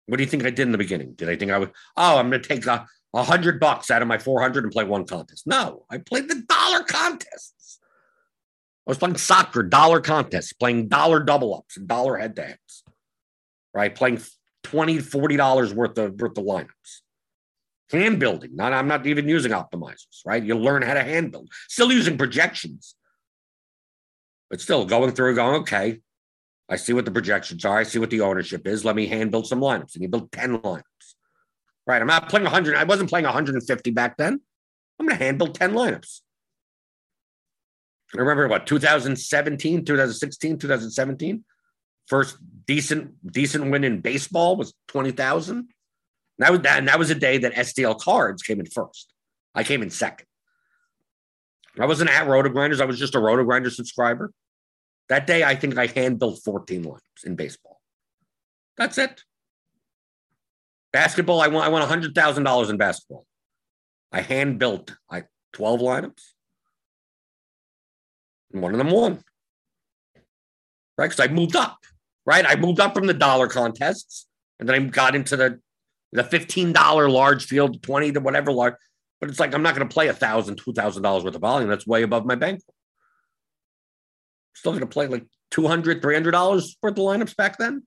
What 0.08 0.18
do 0.18 0.24
you 0.24 0.30
think 0.30 0.46
I 0.46 0.50
did 0.50 0.62
in 0.62 0.72
the 0.72 0.78
beginning? 0.78 1.14
Did 1.14 1.30
I 1.30 1.36
think 1.36 1.52
I 1.52 1.58
would, 1.58 1.72
oh, 1.96 2.18
I'm 2.18 2.30
going 2.30 2.42
to 2.42 2.48
take 2.48 2.66
a, 2.66 2.86
a 3.14 3.24
hundred 3.24 3.60
bucks 3.60 3.92
out 3.92 4.02
of 4.02 4.08
my 4.08 4.18
400 4.18 4.64
and 4.64 4.74
play 4.74 4.84
one 4.84 5.06
contest? 5.06 5.46
No, 5.46 5.86
I 5.90 5.98
played 5.98 6.30
the 6.30 6.44
dollar 6.48 6.84
contests. 6.84 7.80
I 8.88 8.92
was 8.92 8.98
playing 8.98 9.18
soccer, 9.18 9.64
dollar 9.64 10.00
contests, 10.00 10.54
playing 10.54 10.88
dollar 10.88 11.22
double 11.22 11.54
ups 11.56 11.78
and 11.78 11.88
dollar 11.88 12.18
head 12.18 12.36
to 12.38 12.44
heads, 12.44 12.84
right? 13.74 13.94
Playing 13.94 14.22
20 14.64 15.00
$40 15.00 15.74
worth 15.74 15.98
of, 15.98 16.20
worth 16.20 16.38
of 16.38 16.44
lineups 16.46 17.02
hand 17.92 18.20
building. 18.20 18.56
Not, 18.56 18.74
I'm 18.74 18.88
not 18.88 19.06
even 19.06 19.28
using 19.28 19.52
optimizers, 19.52 20.26
right? 20.26 20.44
You 20.44 20.56
learn 20.56 20.82
how 20.82 20.94
to 20.94 21.04
hand 21.04 21.32
build. 21.32 21.50
Still 21.68 21.92
using 21.92 22.18
projections, 22.18 22.96
but 24.50 24.62
still 24.62 24.86
going 24.86 25.12
through 25.12 25.36
going, 25.36 25.62
okay, 25.62 26.00
I 26.70 26.76
see 26.76 26.94
what 26.94 27.06
the 27.06 27.12
projections 27.12 27.64
are. 27.66 27.78
I 27.78 27.84
see 27.84 28.00
what 28.00 28.10
the 28.10 28.22
ownership 28.22 28.68
is. 28.68 28.84
Let 28.84 28.96
me 28.96 29.08
hand 29.08 29.32
build 29.32 29.48
some 29.48 29.62
lineups. 29.62 29.94
And 29.96 30.04
you 30.04 30.10
build 30.10 30.32
10 30.32 30.60
lineups. 30.60 30.84
Right. 31.86 32.02
I'm 32.02 32.08
not 32.08 32.30
playing 32.30 32.44
100. 32.44 32.76
I 32.76 32.84
wasn't 32.84 33.10
playing 33.10 33.26
150 33.26 33.92
back 33.92 34.18
then. 34.18 34.42
I'm 35.00 35.06
going 35.06 35.18
to 35.18 35.24
hand 35.24 35.38
build 35.38 35.56
10 35.56 35.74
lineups. 35.74 36.22
I 38.16 38.20
remember 38.20 38.48
what 38.48 38.68
2017, 38.68 39.86
2016, 39.86 40.58
2017. 40.60 41.44
First 42.08 42.38
decent 42.66 43.32
decent 43.32 43.70
win 43.70 43.84
in 43.84 44.00
baseball 44.00 44.56
was 44.56 44.74
20,000. 44.88 45.68
That 46.40 46.52
was 46.52 46.62
that, 46.62 46.80
and 46.80 46.88
that 46.88 47.00
was 47.00 47.10
a 47.10 47.16
day 47.16 47.38
that 47.40 47.54
STL 47.54 48.00
cards 48.00 48.44
came 48.44 48.60
in 48.60 48.66
first. 48.66 49.12
I 49.54 49.64
came 49.64 49.82
in 49.82 49.90
second. 49.90 50.28
I 51.80 51.86
wasn't 51.86 52.10
at 52.10 52.28
RotoGrinders. 52.28 52.82
I 52.82 52.86
was 52.86 52.98
just 52.98 53.16
a 53.16 53.20
RotoGrinder 53.20 53.72
subscriber. 53.72 54.32
That 55.10 55.28
day, 55.28 55.44
I 55.44 55.56
think 55.56 55.78
I 55.78 55.88
hand 55.88 56.20
built 56.20 56.40
14 56.44 56.84
lineups 56.84 57.26
in 57.26 57.36
baseball. 57.36 57.80
That's 58.78 58.98
it. 58.98 59.24
Basketball, 60.92 61.42
I 61.42 61.48
won, 61.48 61.64
I 61.64 61.70
won 61.70 61.82
$100,000 61.82 62.70
in 62.70 62.78
basketball. 62.78 63.26
I 64.12 64.22
hand 64.22 64.60
built 64.60 64.96
like 65.12 65.28
12 65.54 65.82
lineups. 65.82 66.24
And 68.54 68.62
one 68.62 68.74
of 68.74 68.78
them 68.78 68.92
won. 68.92 69.20
Right? 70.98 71.10
Because 71.10 71.20
I 71.20 71.32
moved 71.32 71.56
up. 71.56 71.78
Right? 72.26 72.46
I 72.48 72.56
moved 72.56 72.80
up 72.80 72.94
from 72.94 73.08
the 73.08 73.14
dollar 73.14 73.48
contests 73.48 74.28
and 74.60 74.68
then 74.68 74.76
I 74.76 74.80
got 74.86 75.16
into 75.16 75.36
the 75.36 75.60
the 76.14 76.24
$15 76.24 77.12
large 77.12 77.46
field, 77.46 77.84
20 77.84 78.14
to 78.14 78.20
whatever 78.22 78.52
large. 78.52 78.76
But 79.20 79.30
it's 79.30 79.40
like 79.40 79.54
I'm 79.54 79.64
not 79.64 79.76
going 79.76 79.88
to 79.88 79.94
play 79.94 80.08
a 80.08 80.14
thousand, 80.14 80.58
two 80.58 80.74
thousand 80.74 81.04
dollars 81.04 81.24
worth 81.24 81.36
of 81.36 81.42
volume. 81.42 81.70
That's 81.70 81.88
way 81.88 82.04
above 82.04 82.26
my 82.26 82.36
bankroll. 82.36 82.76
Still 84.58 84.72
going 84.72 84.82
to 84.82 84.88
play 84.88 85.06
like 85.06 85.26
200 85.52 86.02
$300 86.02 86.76
worth 86.82 86.92
of 86.92 86.98
lineups 86.98 87.36
back 87.36 87.60
then 87.60 87.84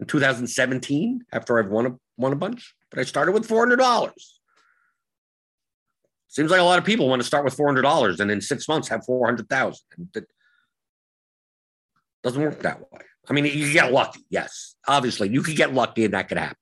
in 0.00 0.06
2017 0.06 1.24
after 1.32 1.58
I've 1.58 1.70
won 1.70 1.86
a, 1.86 1.96
won 2.16 2.32
a 2.32 2.36
bunch. 2.36 2.74
But 2.90 3.00
I 3.00 3.04
started 3.04 3.32
with 3.32 3.46
$400. 3.46 4.10
Seems 6.28 6.50
like 6.50 6.60
a 6.60 6.64
lot 6.64 6.78
of 6.78 6.84
people 6.86 7.08
want 7.08 7.20
to 7.20 7.26
start 7.26 7.44
with 7.44 7.56
$400 7.56 8.20
and 8.20 8.30
in 8.30 8.40
six 8.40 8.68
months 8.68 8.88
have 8.88 9.04
400,000. 9.04 9.80
It 10.14 10.26
doesn't 12.22 12.40
work 12.40 12.60
that 12.60 12.80
way. 12.80 13.00
I 13.28 13.34
mean, 13.34 13.44
you 13.44 13.70
get 13.70 13.92
lucky. 13.92 14.24
Yes. 14.30 14.76
Obviously, 14.88 15.28
you 15.28 15.42
could 15.42 15.56
get 15.56 15.74
lucky 15.74 16.06
and 16.06 16.14
that 16.14 16.28
could 16.28 16.38
happen. 16.38 16.56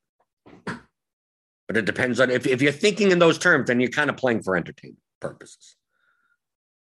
But 1.67 1.77
it 1.77 1.85
depends 1.85 2.19
on 2.19 2.31
if, 2.31 2.45
if 2.45 2.61
you're 2.61 2.73
thinking 2.73 3.11
in 3.11 3.19
those 3.19 3.37
terms, 3.37 3.67
then 3.67 3.79
you're 3.79 3.91
kind 3.91 4.09
of 4.09 4.17
playing 4.17 4.43
for 4.43 4.57
entertainment 4.57 4.99
purposes. 5.21 5.77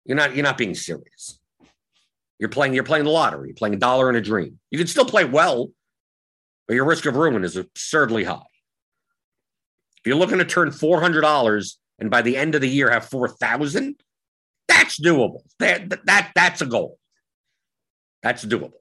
You're 0.04 0.16
not 0.16 0.36
you're 0.36 0.44
not 0.44 0.58
being 0.58 0.74
serious. 0.74 1.40
You're 2.38 2.48
playing, 2.48 2.74
you're 2.74 2.84
playing 2.84 3.04
the 3.04 3.10
lottery, 3.10 3.48
you're 3.48 3.54
playing 3.54 3.74
a 3.74 3.78
dollar 3.78 4.10
in 4.10 4.16
a 4.16 4.20
dream. 4.20 4.58
You 4.70 4.78
can 4.78 4.86
still 4.86 5.04
play 5.04 5.24
well, 5.24 5.70
but 6.66 6.74
your 6.74 6.84
risk 6.84 7.06
of 7.06 7.16
ruin 7.16 7.44
is 7.44 7.56
absurdly 7.56 8.24
high. 8.24 8.42
If 9.98 10.06
you're 10.06 10.16
looking 10.16 10.38
to 10.38 10.44
turn 10.44 10.70
$400 10.70 11.76
and 11.98 12.10
by 12.10 12.22
the 12.22 12.36
end 12.36 12.54
of 12.54 12.60
the 12.60 12.68
year 12.68 12.90
have 12.90 13.06
4,000, 13.06 13.96
that's 14.68 15.00
doable. 15.00 15.40
That, 15.58 16.04
that, 16.06 16.32
that's 16.34 16.60
a 16.60 16.66
goal. 16.66 16.98
That's 18.22 18.44
doable. 18.44 18.72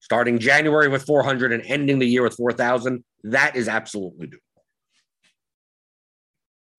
Starting 0.00 0.38
January 0.38 0.88
with 0.88 1.04
400 1.06 1.52
and 1.52 1.62
ending 1.64 1.98
the 1.98 2.06
year 2.06 2.22
with 2.22 2.36
4,000, 2.36 3.02
that 3.24 3.56
is 3.56 3.68
absolutely 3.68 4.26
doable. 4.26 4.53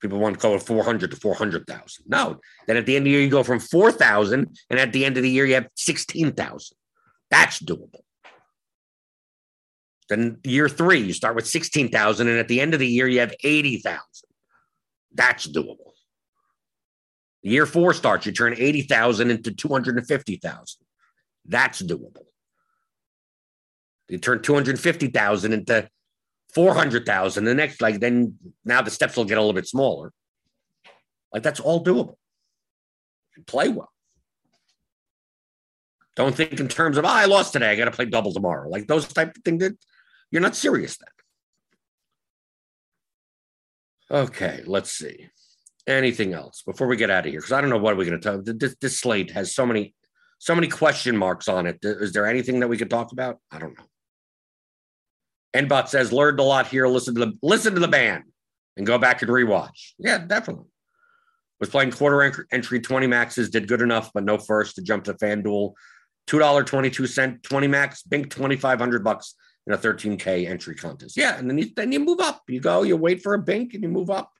People 0.05 0.19
want 0.19 0.35
to 0.35 0.39
go 0.39 0.53
with 0.53 0.67
400 0.67 1.09
to 1.09 1.17
400,000. 1.17 2.05
No. 2.07 2.39
Then 2.67 2.77
at 2.77 2.85
the 2.85 2.95
end 2.95 3.03
of 3.03 3.05
the 3.05 3.09
year, 3.09 3.21
you 3.21 3.29
go 3.29 3.41
from 3.41 3.59
4,000, 3.59 4.55
and 4.69 4.79
at 4.79 4.93
the 4.93 5.03
end 5.03 5.17
of 5.17 5.23
the 5.23 5.29
year, 5.31 5.47
you 5.47 5.55
have 5.55 5.67
16,000. 5.73 6.77
That's 7.31 7.59
doable. 7.59 8.01
Then 10.07 10.37
year 10.43 10.69
three, 10.69 10.99
you 10.99 11.11
start 11.11 11.35
with 11.35 11.47
16,000, 11.47 12.27
and 12.27 12.37
at 12.37 12.47
the 12.47 12.61
end 12.61 12.75
of 12.75 12.79
the 12.79 12.87
year, 12.87 13.07
you 13.07 13.19
have 13.19 13.33
80,000. 13.43 13.99
That's 15.11 15.47
doable. 15.47 15.93
Year 17.41 17.65
four 17.65 17.95
starts, 17.95 18.27
you 18.27 18.31
turn 18.31 18.53
80,000 18.55 19.31
into 19.31 19.55
250,000. 19.55 20.85
That's 21.47 21.81
doable. 21.81 22.25
You 24.07 24.19
turn 24.19 24.43
250,000 24.43 25.51
into 25.51 25.89
400,000. 26.55 27.43
The 27.43 27.53
next, 27.53 27.81
like, 27.81 27.99
then 27.99 28.37
now 28.63 28.81
the 28.81 28.89
steps 28.89 29.17
will 29.17 29.25
get 29.25 29.37
a 29.37 29.41
little 29.41 29.53
bit 29.53 29.67
smaller. 29.67 30.11
Like, 31.33 31.43
that's 31.43 31.59
all 31.59 31.83
doable. 31.83 32.15
Play 33.45 33.67
well. 33.67 33.91
Don't 36.15 36.33
think 36.33 36.59
in 36.59 36.69
terms 36.69 36.97
of, 36.97 37.03
oh, 37.03 37.09
I 37.09 37.25
lost 37.25 37.53
today. 37.53 37.69
I 37.69 37.75
got 37.75 37.85
to 37.85 37.91
play 37.91 38.05
double 38.05 38.31
tomorrow. 38.33 38.69
Like 38.69 38.87
those 38.87 39.05
type 39.05 39.35
of 39.35 39.43
things 39.43 39.59
that 39.59 39.77
you're 40.31 40.41
not 40.41 40.55
serious 40.55 40.97
then. 44.09 44.21
Okay, 44.21 44.63
let's 44.65 44.91
see. 44.91 45.27
Anything 45.87 46.33
else 46.33 46.63
before 46.65 46.87
we 46.87 46.95
get 46.95 47.09
out 47.09 47.25
of 47.25 47.31
here? 47.31 47.41
Because 47.41 47.51
I 47.51 47.59
don't 47.59 47.69
know 47.69 47.77
what 47.77 47.97
we're 47.97 48.05
going 48.05 48.19
to 48.19 48.37
talk. 48.37 48.45
This, 48.45 48.75
this 48.79 48.99
slate 48.99 49.31
has 49.31 49.53
so 49.53 49.65
many, 49.65 49.93
so 50.39 50.55
many 50.55 50.67
question 50.67 51.17
marks 51.17 51.49
on 51.49 51.67
it. 51.67 51.79
Is 51.83 52.13
there 52.13 52.25
anything 52.25 52.61
that 52.61 52.69
we 52.69 52.77
could 52.77 52.89
talk 52.89 53.11
about? 53.11 53.39
I 53.51 53.59
don't 53.59 53.77
know. 53.77 53.85
Enbot 55.55 55.87
says 55.87 56.11
learned 56.11 56.39
a 56.39 56.43
lot 56.43 56.67
here. 56.67 56.87
Listen 56.87 57.15
to 57.15 57.25
the 57.25 57.33
listen 57.41 57.73
to 57.73 57.79
the 57.79 57.87
band 57.87 58.23
and 58.75 58.85
go 58.85 58.97
back 58.97 59.21
and 59.21 59.31
rewatch. 59.31 59.93
Yeah, 59.97 60.19
definitely. 60.19 60.65
Was 61.59 61.69
playing 61.69 61.91
quarter 61.91 62.45
entry 62.51 62.81
20 62.81 63.07
maxes, 63.07 63.49
did 63.49 63.67
good 63.67 63.81
enough, 63.81 64.11
but 64.13 64.25
no 64.25 64.37
first 64.37 64.75
to 64.75 64.81
jump 64.81 65.05
to 65.05 65.13
FanDuel. 65.13 65.73
$2.22, 66.27 67.43
20 67.43 67.67
max, 67.67 68.03
bink 68.03 68.29
2,500 68.31 69.03
bucks 69.03 69.35
in 69.67 69.73
a 69.73 69.77
13K 69.77 70.49
entry 70.49 70.75
contest. 70.75 71.15
Yeah. 71.15 71.37
And 71.37 71.49
then 71.49 71.57
you, 71.57 71.69
then 71.75 71.91
you 71.91 71.99
move 71.99 72.19
up. 72.19 72.41
You 72.47 72.59
go, 72.59 72.83
you 72.83 72.97
wait 72.97 73.21
for 73.21 73.35
a 73.35 73.39
bink 73.39 73.73
and 73.73 73.83
you 73.83 73.89
move 73.89 74.09
up. 74.09 74.31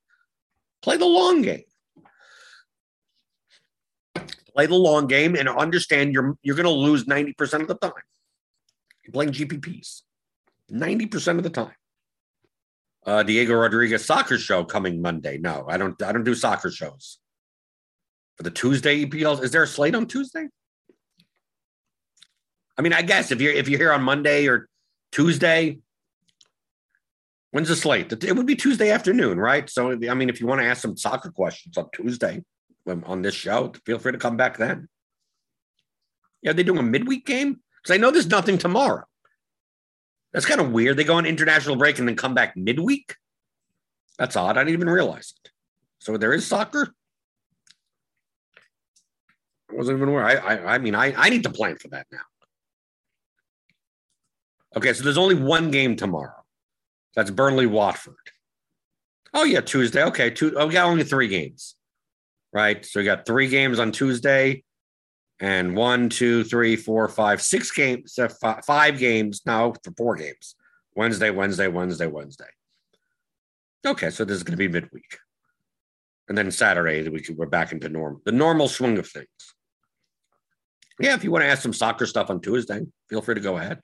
Play 0.82 0.98
the 0.98 1.06
long 1.06 1.42
game. 1.42 1.64
Play 4.54 4.66
the 4.66 4.76
long 4.76 5.08
game 5.08 5.36
and 5.36 5.48
understand 5.50 6.14
you're 6.14 6.38
you're 6.42 6.56
going 6.56 6.66
to 6.66 6.70
lose 6.70 7.06
90% 7.06 7.62
of 7.62 7.68
the 7.68 7.76
time. 7.76 7.92
You're 9.04 9.12
playing 9.12 9.32
GPPs. 9.32 10.02
90% 10.72 11.38
of 11.38 11.44
the 11.44 11.50
time. 11.50 11.76
Uh, 13.06 13.22
Diego 13.24 13.54
Rodriguez 13.54 14.04
soccer 14.04 14.38
show 14.38 14.64
coming 14.64 15.02
Monday. 15.02 15.38
No, 15.38 15.66
I 15.70 15.78
don't. 15.78 16.02
I 16.02 16.12
don't 16.12 16.24
do 16.24 16.34
soccer 16.34 16.72
shows. 16.72 17.20
For 18.36 18.44
the 18.44 18.50
Tuesday 18.50 19.06
EPL, 19.06 19.44
is 19.44 19.52
there 19.52 19.64
a 19.64 19.68
slate 19.68 19.94
on 19.94 20.08
Tuesday? 20.08 20.48
I 22.78 22.82
mean, 22.82 22.94
I 22.94 23.04
guess 23.04 23.32
if 23.32 23.40
you're 23.40 23.54
if 23.54 23.70
you're 23.70 23.80
here 23.80 23.94
on 23.94 24.02
Monday 24.02 24.48
or 24.48 24.68
Tuesday, 25.12 25.78
when's 27.52 27.70
the 27.70 27.76
slate? 27.76 28.12
It 28.12 28.36
would 28.36 28.48
be 28.48 28.56
Tuesday 28.56 28.90
afternoon, 28.90 29.40
right? 29.40 29.70
So, 29.70 29.92
I 29.92 30.14
mean, 30.14 30.30
if 30.30 30.42
you 30.42 30.48
want 30.48 30.62
to 30.62 30.68
ask 30.68 30.82
some 30.82 30.98
soccer 30.98 31.32
questions 31.32 31.78
on 31.78 31.90
Tuesday 31.94 32.44
um, 32.88 33.04
on 33.06 33.22
this 33.22 33.36
show, 33.36 33.72
feel 33.86 34.00
free 34.00 34.12
to 34.12 34.18
come 34.18 34.36
back 34.36 34.58
then. 34.58 34.90
Yeah, 36.42 36.54
they 36.54 36.64
doing 36.64 36.80
a 36.80 36.84
midweek 36.84 37.26
game 37.26 37.62
because 37.82 37.94
I 37.94 37.98
know 37.98 38.12
there's 38.12 38.28
nothing 38.28 38.58
tomorrow. 38.58 39.06
That's 40.36 40.46
kind 40.46 40.60
of 40.60 40.74
weird. 40.74 40.98
They 40.98 41.06
go 41.06 41.16
on 41.16 41.26
international 41.26 41.78
break 41.78 41.98
and 41.98 42.06
then 42.06 42.18
come 42.18 42.34
back 42.34 42.58
midweek. 42.58 43.16
That's 44.20 44.36
odd. 44.36 44.58
I 44.58 44.66
didn't 44.66 44.74
even 44.74 44.90
realize 44.90 45.34
it. 45.46 45.52
So 46.00 46.18
there 46.18 46.34
is 46.34 46.46
soccer. 46.46 46.94
I 49.72 49.76
wasn't 49.76 49.96
even 49.96 50.10
aware. 50.10 50.26
I, 50.26 50.34
I, 50.34 50.74
I 50.74 50.78
mean, 50.78 50.94
I, 50.94 51.14
I 51.16 51.30
need 51.30 51.44
to 51.44 51.50
plan 51.50 51.78
for 51.78 51.88
that 51.88 52.08
now. 52.12 52.20
Okay, 54.76 54.92
so 54.92 55.06
there's 55.06 55.18
only 55.18 55.36
one 55.36 55.72
game 55.72 55.96
tomorrow. 55.96 56.44
That's 57.16 57.32
Burnley 57.32 57.66
Watford. 57.66 58.16
Oh 59.34 59.46
yeah, 59.46 59.62
Tuesday. 59.62 60.04
Okay, 60.04 60.32
two. 60.32 60.54
Oh, 60.58 60.70
got 60.70 60.88
only 60.88 61.06
three 61.06 61.30
games, 61.30 61.76
right? 62.52 62.86
So 62.86 63.00
we 63.00 63.06
got 63.06 63.26
three 63.26 63.48
games 63.48 63.80
on 63.80 63.94
Tuesday, 63.94 64.65
and 65.40 65.76
one, 65.76 66.10
two, 66.10 66.44
three, 66.44 66.76
four, 66.76 67.08
five, 67.10 67.42
six 67.42 67.72
games, 67.72 68.18
five 68.66 68.98
games 68.98 69.42
now 69.46 69.74
for 69.84 69.92
four 69.98 70.16
games. 70.16 70.56
Wednesday, 70.96 71.30
Wednesday, 71.30 71.68
Wednesday, 71.68 72.08
Wednesday. 72.08 72.46
Okay, 73.86 74.10
so 74.10 74.26
this 74.26 74.38
is 74.38 74.44
going 74.44 74.58
to 74.58 74.58
be 74.58 74.68
midweek, 74.68 75.18
and 76.28 76.38
then 76.38 76.50
Saturday 76.50 77.08
we 77.10 77.24
we're 77.36 77.46
back 77.46 77.72
into 77.72 77.90
normal, 77.90 78.22
the 78.26 78.32
normal 78.32 78.68
swing 78.68 78.98
of 78.98 79.08
things. 79.08 79.28
Yeah, 81.00 81.14
if 81.14 81.24
you 81.24 81.32
want 81.32 81.44
to 81.44 81.50
ask 81.50 81.62
some 81.62 81.74
soccer 81.74 82.06
stuff 82.06 82.30
on 82.30 82.40
Tuesday, 82.40 82.82
feel 83.10 83.22
free 83.22 83.36
to 83.36 83.42
go 83.42 83.58
ahead. 83.58 83.82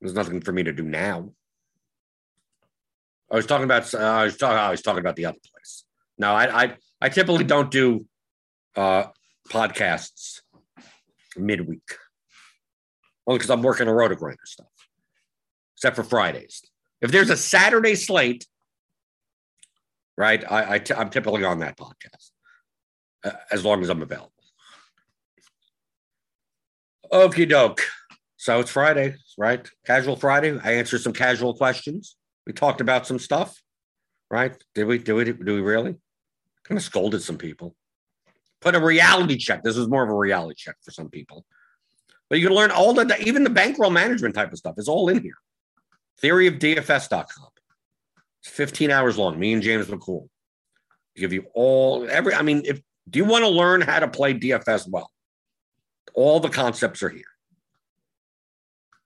There's 0.00 0.14
nothing 0.14 0.42
for 0.42 0.52
me 0.52 0.62
to 0.62 0.72
do 0.72 0.84
now. 0.84 1.30
I 3.30 3.36
was 3.36 3.46
talking 3.46 3.64
about. 3.64 3.92
Uh, 3.92 3.98
I 3.98 4.24
was 4.24 4.36
talking. 4.36 4.58
I 4.58 4.70
was 4.70 4.82
talking 4.82 5.00
about 5.00 5.16
the 5.16 5.26
other 5.26 5.38
place. 5.52 5.84
No, 6.18 6.32
I 6.32 6.62
I, 6.62 6.76
I 7.00 7.08
typically 7.08 7.44
don't 7.44 7.70
do 7.70 8.06
uh, 8.76 9.04
podcasts 9.50 10.40
midweek. 11.36 11.96
Only 13.26 13.38
because 13.38 13.50
I'm 13.50 13.62
working 13.62 13.88
a 13.88 13.90
RotoGrinder 13.90 14.46
stuff, 14.46 14.66
except 15.76 15.96
for 15.96 16.02
Fridays. 16.02 16.62
If 17.00 17.12
there's 17.12 17.30
a 17.30 17.36
Saturday 17.36 17.94
slate, 17.94 18.46
right, 20.16 20.42
I, 20.50 20.74
I 20.74 20.78
t- 20.78 20.94
I'm 20.94 21.10
typically 21.10 21.44
on 21.44 21.60
that 21.60 21.76
podcast 21.76 22.30
uh, 23.24 23.32
as 23.52 23.64
long 23.64 23.82
as 23.82 23.88
I'm 23.88 24.02
available. 24.02 24.32
Okie 27.12 27.48
doke. 27.48 27.82
So 28.36 28.60
it's 28.60 28.70
Friday, 28.70 29.16
right? 29.36 29.68
Casual 29.84 30.16
Friday. 30.16 30.58
I 30.62 30.72
answered 30.72 31.02
some 31.02 31.12
casual 31.12 31.54
questions. 31.54 32.16
We 32.46 32.52
talked 32.52 32.80
about 32.80 33.06
some 33.06 33.18
stuff, 33.18 33.60
right? 34.30 34.56
Did 34.74 34.84
we? 34.84 34.98
Did 34.98 35.12
we? 35.12 35.24
Did 35.24 35.44
we 35.44 35.60
really? 35.60 35.96
Kind 36.64 36.78
of 36.78 36.82
scolded 36.82 37.22
some 37.22 37.36
people 37.36 37.74
put 38.60 38.74
a 38.74 38.80
reality 38.80 39.36
check. 39.36 39.62
This 39.62 39.76
was 39.76 39.88
more 39.88 40.02
of 40.02 40.10
a 40.10 40.14
reality 40.14 40.54
check 40.56 40.76
for 40.82 40.90
some 40.90 41.08
people. 41.08 41.44
But 42.28 42.38
you 42.38 42.46
can 42.46 42.56
learn 42.56 42.70
all 42.70 42.94
the, 42.94 43.16
even 43.26 43.44
the 43.44 43.50
bankroll 43.50 43.90
management 43.90 44.34
type 44.34 44.52
of 44.52 44.58
stuff 44.58 44.76
is 44.78 44.88
all 44.88 45.08
in 45.08 45.22
here. 45.22 45.38
theory 46.20 46.50
Theoryofdfs.com. 46.50 47.48
It's 48.42 48.52
15 48.52 48.90
hours 48.90 49.18
long. 49.18 49.38
Me 49.38 49.52
and 49.52 49.62
James 49.62 49.86
McCool 49.86 50.28
give 51.16 51.32
you 51.32 51.46
all, 51.54 52.08
every, 52.08 52.34
I 52.34 52.42
mean, 52.42 52.62
if, 52.64 52.80
do 53.08 53.18
you 53.18 53.24
want 53.24 53.42
to 53.42 53.48
learn 53.48 53.80
how 53.80 53.98
to 53.98 54.08
play 54.08 54.34
DFS 54.34 54.88
well? 54.88 55.10
All 56.14 56.40
the 56.40 56.48
concepts 56.48 57.02
are 57.02 57.08
here. 57.08 57.24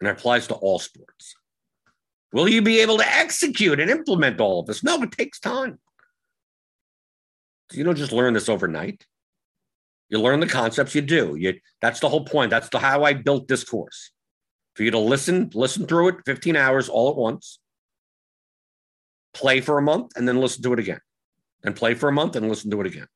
And 0.00 0.08
it 0.08 0.12
applies 0.12 0.46
to 0.48 0.54
all 0.54 0.78
sports. 0.78 1.34
Will 2.32 2.48
you 2.48 2.62
be 2.62 2.80
able 2.80 2.98
to 2.98 3.06
execute 3.06 3.80
and 3.80 3.90
implement 3.90 4.40
all 4.40 4.60
of 4.60 4.66
this? 4.66 4.84
No, 4.84 5.00
it 5.02 5.12
takes 5.12 5.38
time. 5.38 5.78
You 7.72 7.84
don't 7.84 7.96
just 7.96 8.12
learn 8.12 8.34
this 8.34 8.48
overnight. 8.48 9.06
You 10.14 10.20
learn 10.20 10.38
the 10.38 10.46
concepts, 10.46 10.94
you 10.94 11.00
do. 11.00 11.34
You 11.34 11.58
that's 11.82 11.98
the 11.98 12.08
whole 12.08 12.24
point. 12.24 12.50
That's 12.50 12.68
the 12.68 12.78
how 12.78 13.02
I 13.02 13.14
built 13.14 13.48
this 13.48 13.64
course. 13.64 14.12
For 14.76 14.84
you 14.84 14.92
to 14.92 14.98
listen, 15.00 15.50
listen 15.54 15.88
through 15.88 16.08
it 16.10 16.16
15 16.24 16.54
hours 16.54 16.88
all 16.88 17.10
at 17.10 17.16
once. 17.16 17.58
play 19.32 19.60
for 19.60 19.76
a 19.76 19.82
month 19.82 20.12
and 20.14 20.28
then 20.28 20.40
listen 20.40 20.62
to 20.62 20.72
it 20.72 20.78
again, 20.78 21.00
and 21.64 21.74
play 21.74 21.94
for 21.94 22.08
a 22.08 22.12
month 22.12 22.36
and 22.36 22.48
listen 22.48 22.70
to 22.70 22.80
it 22.80 22.86
again. 22.86 23.08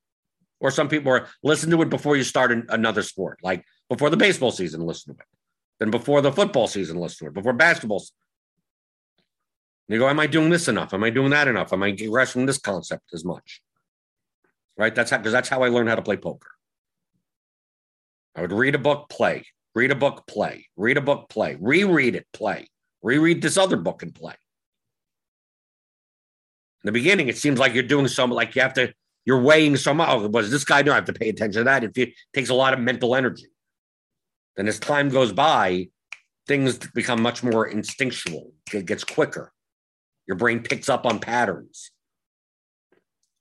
Or 0.58 0.72
some 0.72 0.88
people 0.88 1.12
are 1.12 1.28
listen 1.44 1.70
to 1.70 1.80
it 1.82 1.88
before 1.88 2.16
you 2.16 2.24
start 2.24 2.50
an, 2.50 2.66
another 2.68 3.04
sport, 3.04 3.38
like 3.44 3.64
before 3.88 4.10
the 4.10 4.16
baseball 4.16 4.50
season, 4.50 4.80
listen 4.80 5.14
to 5.14 5.20
it. 5.20 5.26
Then 5.78 5.92
before 5.92 6.20
the 6.20 6.32
football 6.32 6.66
season, 6.66 6.96
listen 6.98 7.26
to 7.26 7.30
it. 7.30 7.34
Before 7.34 7.52
basketball. 7.52 8.02
You 9.86 10.00
go, 10.00 10.08
am 10.08 10.18
I 10.18 10.26
doing 10.26 10.50
this 10.50 10.66
enough? 10.66 10.92
Am 10.92 11.04
I 11.04 11.10
doing 11.10 11.30
that 11.30 11.46
enough? 11.46 11.72
Am 11.72 11.84
I 11.84 11.92
grasping 11.92 12.46
this 12.46 12.58
concept 12.58 13.14
as 13.14 13.24
much? 13.24 13.62
Right? 14.76 14.96
That's 14.96 15.12
how 15.12 15.18
because 15.18 15.32
that's 15.32 15.48
how 15.48 15.62
I 15.62 15.68
learned 15.68 15.90
how 15.90 15.94
to 15.94 16.02
play 16.02 16.16
poker. 16.16 16.57
I 18.34 18.42
would 18.42 18.52
read 18.52 18.74
a 18.74 18.78
book, 18.78 19.08
play, 19.08 19.44
read 19.74 19.90
a 19.90 19.96
book, 19.96 20.26
play, 20.26 20.66
read 20.76 20.96
a 20.96 21.00
book, 21.00 21.28
play, 21.28 21.56
reread 21.60 22.14
it, 22.14 22.26
play, 22.32 22.68
reread 23.02 23.42
this 23.42 23.56
other 23.56 23.76
book 23.76 24.02
and 24.02 24.14
play. 24.14 24.34
In 26.84 26.88
the 26.88 26.92
beginning, 26.92 27.28
it 27.28 27.36
seems 27.36 27.58
like 27.58 27.74
you're 27.74 27.82
doing 27.82 28.06
some, 28.08 28.30
like 28.30 28.54
you 28.54 28.62
have 28.62 28.74
to, 28.74 28.92
you're 29.24 29.42
weighing 29.42 29.76
some. 29.76 30.00
Oh, 30.00 30.28
was 30.28 30.50
this 30.50 30.64
guy? 30.64 30.82
No, 30.82 30.92
I 30.92 30.96
have 30.96 31.04
to 31.06 31.12
pay 31.12 31.28
attention 31.28 31.60
to 31.60 31.64
that. 31.64 31.84
It 31.84 32.14
takes 32.32 32.48
a 32.50 32.54
lot 32.54 32.72
of 32.72 32.80
mental 32.80 33.14
energy. 33.14 33.48
Then 34.56 34.68
as 34.68 34.78
time 34.78 35.08
goes 35.08 35.32
by, 35.32 35.88
things 36.46 36.78
become 36.94 37.20
much 37.20 37.42
more 37.42 37.66
instinctual. 37.66 38.52
It 38.72 38.86
gets 38.86 39.04
quicker. 39.04 39.52
Your 40.26 40.36
brain 40.36 40.60
picks 40.62 40.88
up 40.88 41.04
on 41.04 41.18
patterns. 41.18 41.90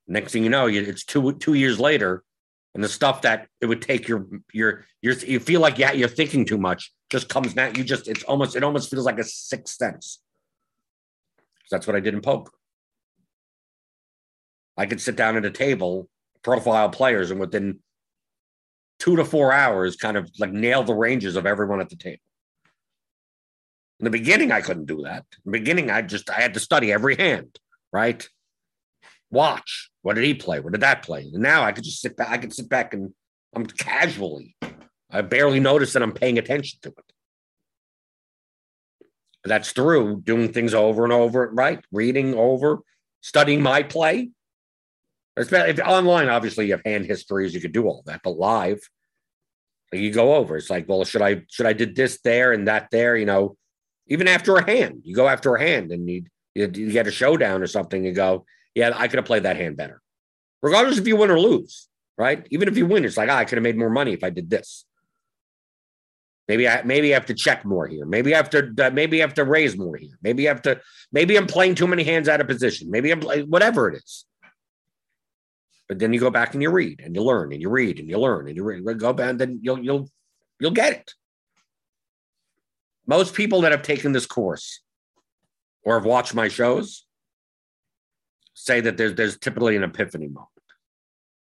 Next 0.08 0.32
thing 0.32 0.44
you 0.44 0.50
know, 0.50 0.68
it's 0.68 1.04
two 1.04 1.34
two 1.34 1.54
years 1.54 1.80
later, 1.80 2.24
and 2.78 2.84
the 2.84 2.90
stuff 2.90 3.24
that 3.24 3.48
it 3.60 3.66
would 3.66 3.82
take 3.82 4.08
your 4.08 4.28
your 4.54 4.86
your 5.02 5.16
you 5.16 5.40
feel 5.40 5.60
like 5.60 5.80
yeah 5.80 5.94
you're 5.94 6.08
thinking 6.08 6.46
too 6.46 6.60
much 6.60 6.94
just 7.10 7.28
comes 7.28 7.56
now. 7.56 7.72
You 7.76 7.84
just 7.84 8.08
it's 8.08 8.24
almost 8.24 8.56
it 8.56 8.64
almost 8.64 8.92
feels 8.92 9.04
like 9.04 9.18
a 9.18 9.24
sixth 9.24 9.78
sense. 9.78 10.20
That's 11.72 11.88
what 11.88 11.96
I 11.96 12.02
did 12.02 12.14
in 12.14 12.22
poker. 12.22 12.52
I 14.78 14.86
could 14.86 15.02
sit 15.02 15.16
down 15.16 15.38
at 15.38 15.46
a 15.46 15.50
table, 15.50 16.08
profile 16.44 16.90
players, 16.90 17.32
and 17.32 17.40
within 17.40 17.80
two 19.00 19.16
to 19.16 19.26
four 19.26 19.52
hours, 19.52 19.96
kind 19.96 20.16
of 20.16 20.30
like 20.38 20.52
nail 20.52 20.84
the 20.84 20.94
ranges 20.94 21.36
of 21.36 21.48
everyone 21.48 21.82
at 21.82 21.90
the 21.90 21.96
table. 21.96 22.22
In 24.00 24.04
the 24.04 24.12
beginning, 24.12 24.52
I 24.52 24.62
couldn't 24.62 24.86
do 24.86 25.02
that. 25.02 25.26
In 25.44 25.52
the 25.52 25.58
beginning, 25.58 25.90
I 25.90 26.04
just 26.04 26.30
I 26.30 26.42
had 26.42 26.54
to 26.54 26.60
study 26.60 26.92
every 26.92 27.16
hand, 27.16 27.58
right? 27.92 28.30
Watch. 29.30 29.90
What 30.02 30.16
did 30.16 30.24
he 30.24 30.34
play? 30.34 30.60
What 30.60 30.72
did 30.72 30.82
that 30.82 31.04
play? 31.04 31.22
And 31.34 31.44
now 31.44 31.64
I 31.64 31.72
could 31.72 31.84
just 31.84 32.02
sit 32.02 32.16
back. 32.16 32.30
I 32.30 32.38
could 32.38 32.54
sit 32.54 32.70
back 32.70 32.94
and 32.94 33.14
I'm 33.56 33.66
casually. 33.66 34.56
I 35.10 35.22
barely 35.22 35.60
notice 35.60 35.94
that 35.94 36.04
I'm 36.04 36.14
paying 36.14 36.38
attention 36.38 36.80
to 36.84 36.90
it. 36.90 37.14
That's 39.44 39.72
through 39.72 40.22
doing 40.22 40.52
things 40.52 40.74
over 40.74 41.04
and 41.04 41.14
over, 41.14 41.50
right? 41.54 41.84
Reading 41.92 42.34
over, 42.34 42.80
studying 43.22 43.62
my 43.62 43.84
play. 43.84 44.30
If 45.38 45.80
online, 45.80 46.30
obviously, 46.30 46.66
you 46.66 46.74
have 46.74 46.82
hand 46.84 47.06
histories, 47.06 47.54
you 47.54 47.62
could 47.62 47.72
do 47.72 47.86
all 47.86 48.04
that, 48.08 48.22
but 48.24 48.32
live, 48.32 48.80
you 49.94 50.12
go 50.12 50.36
over. 50.36 50.58
It's 50.58 50.70
like, 50.70 50.90
well, 50.90 51.06
should 51.06 51.22
I 51.22 51.44
should 51.50 51.68
I 51.68 51.74
did 51.74 51.96
this 51.96 52.20
there 52.24 52.52
and 52.52 52.68
that 52.68 52.90
there? 52.92 53.16
You 53.16 53.26
know, 53.26 53.56
even 54.08 54.28
after 54.28 54.56
a 54.56 54.66
hand, 54.66 55.02
you 55.04 55.16
go 55.16 55.28
after 55.28 55.56
a 55.56 55.62
hand 55.62 55.92
and 55.92 56.10
you, 56.10 56.26
you 56.56 56.92
get 56.92 57.08
a 57.08 57.12
showdown 57.12 57.62
or 57.62 57.68
something. 57.68 58.04
You 58.04 58.14
go, 58.14 58.46
yeah, 58.78 58.92
I 58.96 59.08
could 59.08 59.18
have 59.18 59.26
played 59.26 59.42
that 59.44 59.56
hand 59.58 59.76
better. 59.76 60.00
Regardless 60.62 61.00
if 61.00 61.08
you 61.08 61.16
win 61.16 61.32
or 61.32 61.40
lose, 61.40 61.88
right? 62.16 62.46
Even 62.52 62.68
if 62.68 62.78
you 62.78 62.86
win, 62.86 63.06
it's 63.06 63.18
like, 63.18 63.28
ah, 63.28 63.38
I 63.38 63.44
could 63.44 63.58
have 63.58 63.64
made 63.64 63.76
more 63.76 63.90
money 63.90 64.14
if 64.14 64.24
I 64.24 64.30
did 64.30 64.52
this. 64.52 64.86
Maybe 66.48 66.68
I 66.68 66.84
maybe 66.84 67.12
I 67.12 67.16
have 67.16 67.26
to 67.26 67.34
check 67.34 67.66
more 67.66 67.88
here. 67.88 68.06
Maybe 68.06 68.36
I 68.36 68.38
have 68.38 68.52
to 68.52 68.72
uh, 68.80 68.92
maybe 68.92 69.20
I 69.20 69.26
have 69.26 69.34
to 69.34 69.46
raise 69.46 69.76
more 69.76 69.98
here. 69.98 70.20
Maybe 70.22 70.48
I 70.48 70.54
have 70.54 70.62
to 70.62 70.80
maybe 71.12 71.36
I'm 71.38 71.48
playing 71.48 71.74
too 71.74 71.88
many 71.88 72.04
hands 72.04 72.30
out 72.30 72.40
of 72.40 72.48
position. 72.48 72.92
Maybe 72.92 73.10
I'm 73.10 73.20
playing 73.20 73.48
whatever 73.48 73.90
it 73.90 73.96
is. 73.96 74.26
But 75.90 75.98
then 75.98 76.14
you 76.14 76.20
go 76.20 76.30
back 76.30 76.54
and 76.54 76.62
you 76.62 76.70
read 76.70 77.02
and 77.04 77.16
you 77.16 77.24
learn 77.24 77.52
and 77.52 77.62
you 77.62 77.72
read 77.72 77.98
and 77.98 78.08
you 78.08 78.20
learn 78.20 78.48
and 78.48 78.56
you 78.56 78.64
read. 78.64 79.00
Go 79.00 79.12
back 79.12 79.32
and 79.32 79.42
then 79.42 79.60
you'll 79.64 79.84
you'll 79.84 80.08
you'll 80.60 80.72
get 80.72 80.94
it. 80.94 81.14
Most 83.08 83.34
people 83.34 83.62
that 83.62 83.72
have 83.72 83.82
taken 83.82 84.12
this 84.12 84.28
course 84.28 84.82
or 85.84 85.96
have 85.96 86.06
watched 86.06 86.36
my 86.36 86.48
shows 86.48 87.07
say 88.58 88.82
that 88.82 88.98
there's 88.98 89.14
there's 89.14 89.38
typically 89.38 89.76
an 89.76 89.84
epiphany 89.84 90.28
moment, 90.28 90.50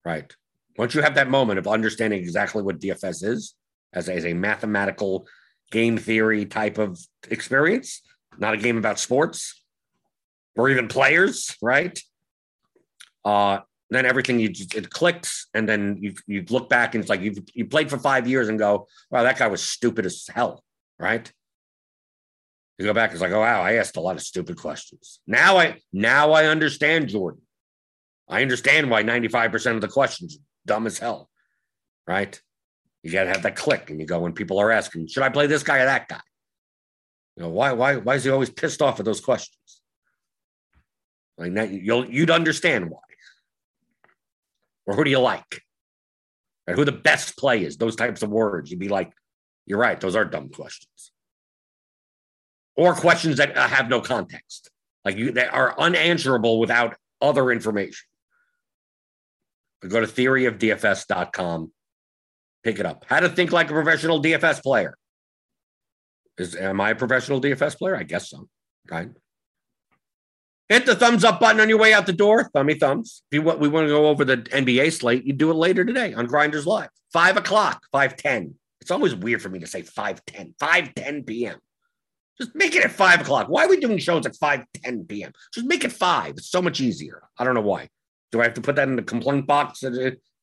right? 0.06 0.32
Once 0.78 0.94
you 0.94 1.02
have 1.02 1.16
that 1.16 1.30
moment 1.30 1.58
of 1.58 1.68
understanding 1.68 2.20
exactly 2.20 2.62
what 2.62 2.80
DFS 2.80 3.24
is 3.24 3.56
as 3.94 4.08
a, 4.08 4.14
as 4.14 4.26
a 4.26 4.34
mathematical 4.34 5.28
game 5.72 5.98
theory 5.98 6.46
type 6.46 6.78
of 6.78 7.00
experience, 7.30 8.02
not 8.38 8.54
a 8.54 8.58
game 8.58 8.78
about 8.78 9.00
sports 9.00 9.64
or 10.56 10.70
even 10.70 10.88
players, 10.88 11.56
right? 11.62 12.00
Uh, 13.26 13.60
then 13.90 14.06
everything 14.06 14.40
you 14.40 14.52
it 14.76 14.92
clicks, 14.92 15.48
and 15.56 15.68
then 15.68 15.98
you 16.00 16.14
you 16.28 16.46
look 16.52 16.70
back 16.70 16.94
and 16.94 17.02
it's 17.02 17.10
like 17.10 17.22
you've 17.22 17.40
you 17.54 17.66
played 17.66 17.90
for 17.90 17.98
five 17.98 18.28
years 18.28 18.50
and 18.50 18.60
go, 18.60 18.88
wow, 19.10 19.24
that 19.24 19.40
guy 19.40 19.48
was 19.48 19.64
stupid 19.64 20.06
as 20.06 20.28
hell, 20.34 20.64
right? 21.00 21.32
You 22.80 22.86
go 22.86 22.94
back, 22.94 23.12
it's 23.12 23.20
like, 23.20 23.34
oh 23.34 23.42
wow, 23.42 23.62
I 23.62 23.74
asked 23.74 23.98
a 23.98 24.02
lot 24.02 24.16
of 24.16 24.22
stupid 24.22 24.56
questions. 24.56 25.20
Now 25.28 25.58
I 25.58 25.82
now 25.92 26.32
I 26.32 26.46
understand 26.46 27.10
Jordan. 27.10 27.42
I 28.30 28.42
understand 28.42 28.90
why 28.90 29.04
95% 29.04 29.76
of 29.76 29.82
the 29.82 29.90
questions 29.90 30.40
dumb 30.66 30.88
as 30.88 30.98
hell. 30.98 31.30
Right? 32.08 32.42
You 33.04 33.12
gotta 33.12 33.28
have 33.30 33.44
that 33.44 33.58
click 33.58 33.90
and 33.90 34.00
you 34.00 34.06
go 34.06 34.22
when 34.22 34.32
people 34.32 34.60
are 34.60 34.72
asking, 34.72 35.08
should 35.08 35.24
I 35.24 35.30
play 35.30 35.46
this 35.46 35.62
guy 35.62 35.80
or 35.80 35.86
that 35.86 36.08
guy? 36.08 36.22
You 37.36 37.44
know, 37.44 37.50
why 37.50 37.74
why 37.74 37.98
why 37.98 38.16
is 38.16 38.24
he 38.24 38.30
always 38.30 38.50
pissed 38.50 38.82
off 38.82 39.00
at 39.00 39.06
those 39.06 39.20
questions? 39.20 39.82
Like 41.38 41.52
now 41.52 41.64
you'll 41.64 42.10
you'd 42.10 42.32
understand 42.32 42.90
why. 42.90 43.00
Or 44.86 44.96
who 44.96 45.04
do 45.04 45.12
you 45.12 45.20
like? 45.20 45.64
And 46.66 46.78
who 46.78 46.86
the 46.86 46.94
best 46.94 47.38
play 47.38 47.66
is, 47.66 47.76
those 47.76 47.98
types 47.98 48.24
of 48.24 48.30
words. 48.30 48.72
You'd 48.72 48.80
be 48.80 48.88
like, 48.88 49.12
you're 49.66 49.80
right, 49.80 50.00
those 50.00 50.16
are 50.16 50.24
dumb 50.24 50.48
questions 50.48 51.12
or 52.80 52.96
questions 52.96 53.36
that 53.38 53.58
uh, 53.58 53.68
have 53.68 53.90
no 53.90 54.00
context, 54.00 54.72
like 55.04 55.18
you 55.18 55.34
that 55.34 55.54
are 55.54 55.78
unanswerable 55.78 56.62
without 56.62 56.96
other 57.20 57.52
information. 57.52 58.08
Go 59.86 60.00
to 60.00 60.08
theoryofdfs.com, 60.08 61.74
pick 62.64 62.80
it 62.80 62.86
up. 62.86 63.04
How 63.06 63.20
to 63.20 63.28
think 63.28 63.52
like 63.52 63.70
a 63.70 63.74
professional 63.74 64.24
DFS 64.24 64.64
player. 64.64 64.96
Is 66.38 66.56
am 66.56 66.80
I 66.80 66.92
a 66.92 66.96
professional 66.96 67.42
DFS 67.42 67.78
player? 67.78 67.98
I 67.98 68.04
guess 68.04 68.30
so. 68.30 68.48
Right. 68.90 69.10
Hit 70.70 70.86
the 70.86 70.96
thumbs 70.96 71.26
up 71.26 71.42
button 71.42 71.60
on 71.60 71.68
your 71.68 71.80
way 71.80 71.94
out 71.94 72.06
the 72.06 72.14
door. 72.14 72.50
Thummy 72.54 72.76
thumbs. 72.76 73.24
If 73.30 73.40
you 73.40 73.42
want, 73.42 73.60
we 73.60 73.68
want 73.68 73.88
to 73.88 73.90
go 73.90 74.08
over 74.08 74.24
the 74.24 74.38
NBA 74.38 74.94
slate, 74.94 75.26
you 75.26 75.34
do 75.34 75.52
it 75.52 75.56
later 75.56 75.84
today 75.84 76.14
on 76.14 76.28
Grinders 76.28 76.66
Live. 76.66 76.90
Five 77.12 77.36
o'clock, 77.36 77.84
five 77.92 78.16
ten. 78.16 78.56
It's 78.80 78.92
always 78.92 79.14
weird 79.14 79.42
for 79.42 79.50
me 79.50 79.60
to 79.60 79.68
say 79.68 79.82
510, 79.82 80.56
510 80.58 81.24
p.m. 81.26 81.60
Just 82.40 82.56
make 82.56 82.76
it 82.76 82.86
at 82.86 82.92
five 82.92 83.22
o'clock. 83.22 83.48
Why 83.48 83.66
are 83.66 83.70
we 83.70 83.80
doing 83.80 83.98
shows 83.98 84.26
at 84.26 84.36
5 84.36 84.66
10 84.84 85.06
p.m.? 85.06 85.34
Just 85.54 85.68
make 85.68 85.84
it 85.84 85.92
five. 85.92 86.36
It's 86.38 86.50
so 86.50 86.62
much 86.62 86.80
easier. 86.80 87.24
I 87.38 87.44
don't 87.44 87.54
know 87.54 87.62
why. 87.62 87.90
Do 88.32 88.40
I 88.40 88.44
have 88.46 88.54
to 88.54 88.62
put 88.62 88.76
that 88.78 88.88
in 88.88 88.96
the 88.96 89.04
complaint 89.04 89.48
box 89.48 89.84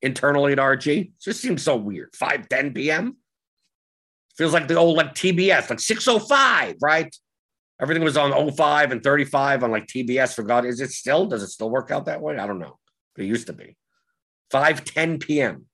internally 0.02 0.52
at 0.52 0.58
RG? 0.58 1.06
It 1.06 1.10
just 1.20 1.40
seems 1.40 1.62
so 1.62 1.76
weird. 1.76 2.14
5 2.14 2.48
10 2.48 2.74
p.m. 2.74 3.16
Feels 4.36 4.52
like 4.52 4.68
the 4.68 4.74
old 4.74 4.96
like 4.96 5.14
TBS, 5.14 5.70
like 5.70 5.80
605, 5.80 6.76
right? 6.82 7.14
Everything 7.80 8.04
was 8.04 8.16
on 8.16 8.52
05 8.52 8.92
and 8.92 9.02
35 9.02 9.64
on 9.64 9.70
like 9.70 9.86
TBS. 9.86 10.34
For 10.34 10.42
God, 10.42 10.66
is 10.66 10.80
it 10.80 10.90
still? 10.90 11.26
Does 11.26 11.42
it 11.42 11.48
still 11.48 11.70
work 11.70 11.90
out 11.90 12.06
that 12.06 12.20
way? 12.20 12.36
I 12.36 12.46
don't 12.46 12.58
know. 12.58 12.78
It 13.16 13.24
used 13.24 13.46
to 13.46 13.54
be 13.54 13.76
5 14.50 14.84
10 14.84 15.18
p.m. 15.18 15.64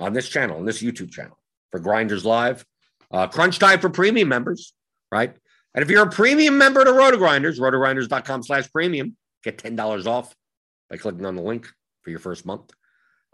on 0.00 0.12
this 0.12 0.28
channel, 0.28 0.58
on 0.58 0.66
this 0.66 0.82
YouTube 0.82 1.12
channel 1.12 1.38
for 1.70 1.78
Grinders 1.78 2.24
Live. 2.24 2.64
Uh, 3.10 3.26
crunch 3.26 3.58
time 3.58 3.78
for 3.78 3.88
premium 3.88 4.28
members, 4.28 4.74
right? 5.10 5.36
And 5.74 5.82
if 5.82 5.90
you're 5.90 6.04
a 6.04 6.10
premium 6.10 6.58
member 6.58 6.84
to 6.84 6.90
RotoGrinders, 6.90 7.58
rotogrinders.com 7.60 8.42
slash 8.42 8.70
premium, 8.72 9.16
get 9.44 9.58
$10 9.58 10.06
off 10.06 10.34
by 10.90 10.96
clicking 10.96 11.26
on 11.26 11.36
the 11.36 11.42
link 11.42 11.68
for 12.02 12.10
your 12.10 12.18
first 12.18 12.46
month. 12.46 12.70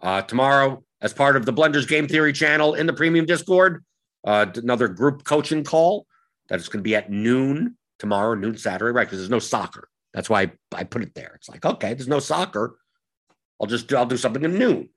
Uh, 0.03 0.22
tomorrow, 0.22 0.82
as 1.01 1.12
part 1.12 1.37
of 1.37 1.47
the 1.47 1.53
Blenders 1.53 1.89
Game 1.89 2.09
Theory 2.09 2.32
channel 2.32 2.74
in 2.74 2.87
the 2.87 2.93
premium 2.93 3.26
Discord, 3.26 3.85
uh, 4.24 4.47
another 4.57 4.89
group 4.89 5.24
coaching 5.24 5.64
call 5.64 6.07
that 6.49 6.61
is 6.61 6.68
going 6.68 6.80
to 6.80 6.89
be 6.89 6.97
at 6.97 7.11
noon 7.11 7.76
tomorrow, 7.99 8.35
noon 8.35 8.57
Saturday, 8.57 8.93
right? 8.93 9.07
Because 9.07 9.18
there's 9.18 9.30
no 9.30 9.39
soccer. 9.39 9.89
That's 10.12 10.28
why 10.28 10.43
I, 10.43 10.53
I 10.74 10.85
put 10.85 11.03
it 11.03 11.14
there. 11.14 11.32
It's 11.37 11.49
like, 11.49 11.64
okay, 11.64 11.95
there's 11.95 12.09
no 12.09 12.18
soccer. 12.18 12.78
I'll 13.61 13.66
just 13.66 13.89
do, 13.89 13.97
I'll 13.97 14.07
do 14.07 14.16
something 14.16 14.45
at 14.45 14.51
noon 14.51 14.89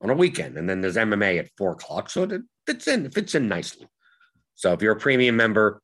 on 0.00 0.10
a 0.10 0.14
weekend. 0.14 0.56
And 0.56 0.68
then 0.68 0.80
there's 0.80 0.96
MMA 0.96 1.38
at 1.38 1.50
four 1.56 1.72
o'clock. 1.72 2.10
So 2.10 2.22
it 2.24 2.42
fits 2.66 2.86
in, 2.88 3.06
it 3.06 3.14
fits 3.14 3.34
in 3.34 3.48
nicely. 3.48 3.86
So 4.54 4.72
if 4.72 4.82
you're 4.82 4.92
a 4.92 5.00
premium 5.00 5.36
member, 5.36 5.82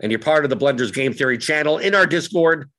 and 0.00 0.10
you're 0.10 0.18
part 0.18 0.44
of 0.44 0.50
the 0.50 0.56
Blenders 0.56 0.92
Game 0.92 1.12
Theory 1.12 1.38
channel 1.38 1.78
in 1.78 1.94
our 1.94 2.06
Discord, 2.06 2.70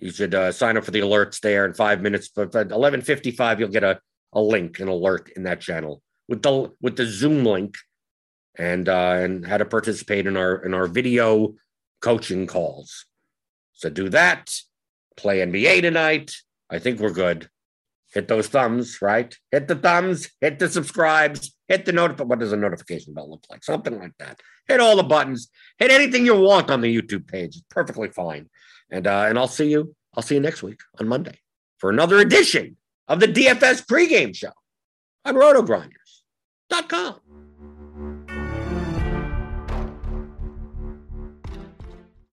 you 0.00 0.10
should 0.10 0.34
uh, 0.34 0.52
sign 0.52 0.76
up 0.76 0.84
for 0.84 0.90
the 0.90 1.00
alerts 1.00 1.40
there 1.40 1.64
in 1.64 1.74
five 1.74 2.02
minutes. 2.02 2.28
But 2.28 2.54
at 2.54 2.68
11:55, 2.68 3.58
you'll 3.58 3.68
get 3.68 3.84
a, 3.84 4.00
a 4.32 4.40
link, 4.40 4.80
an 4.80 4.88
alert 4.88 5.30
in 5.36 5.44
that 5.44 5.60
channel 5.60 6.02
with 6.28 6.42
the 6.42 6.72
with 6.80 6.96
the 6.96 7.06
Zoom 7.06 7.44
link, 7.44 7.76
and 8.58 8.88
uh, 8.88 9.14
and 9.18 9.46
how 9.46 9.56
to 9.56 9.64
participate 9.64 10.26
in 10.26 10.36
our 10.36 10.56
in 10.64 10.74
our 10.74 10.86
video 10.86 11.54
coaching 12.00 12.46
calls. 12.46 13.06
So 13.72 13.90
do 13.90 14.08
that. 14.10 14.54
play 15.16 15.38
NBA 15.38 15.82
tonight. 15.82 16.34
I 16.68 16.78
think 16.78 17.00
we're 17.00 17.10
good. 17.10 17.48
Hit 18.16 18.28
those 18.28 18.48
thumbs, 18.48 19.02
right? 19.02 19.36
Hit 19.52 19.68
the 19.68 19.74
thumbs, 19.74 20.30
hit 20.40 20.58
the 20.58 20.70
subscribes, 20.70 21.54
hit 21.68 21.84
the 21.84 21.92
notif. 21.92 22.24
What 22.24 22.38
does 22.38 22.50
a 22.50 22.56
notification 22.56 23.12
bell 23.12 23.28
look 23.28 23.44
like? 23.50 23.62
Something 23.62 23.98
like 23.98 24.12
that. 24.20 24.40
Hit 24.66 24.80
all 24.80 24.96
the 24.96 25.02
buttons. 25.02 25.50
Hit 25.78 25.90
anything 25.90 26.24
you 26.24 26.34
want 26.34 26.70
on 26.70 26.80
the 26.80 26.88
YouTube 26.88 27.28
page. 27.28 27.56
It's 27.56 27.64
perfectly 27.68 28.08
fine. 28.08 28.48
And 28.90 29.06
uh, 29.06 29.26
and 29.28 29.38
I'll 29.38 29.48
see 29.48 29.70
you. 29.70 29.94
I'll 30.14 30.22
see 30.22 30.36
you 30.36 30.40
next 30.40 30.62
week 30.62 30.80
on 30.98 31.08
Monday 31.08 31.38
for 31.76 31.90
another 31.90 32.18
edition 32.18 32.78
of 33.06 33.20
the 33.20 33.28
DFS 33.28 33.84
pregame 33.84 34.34
show 34.34 34.52
on 35.26 35.34
rotogrinders.com. 35.34 37.20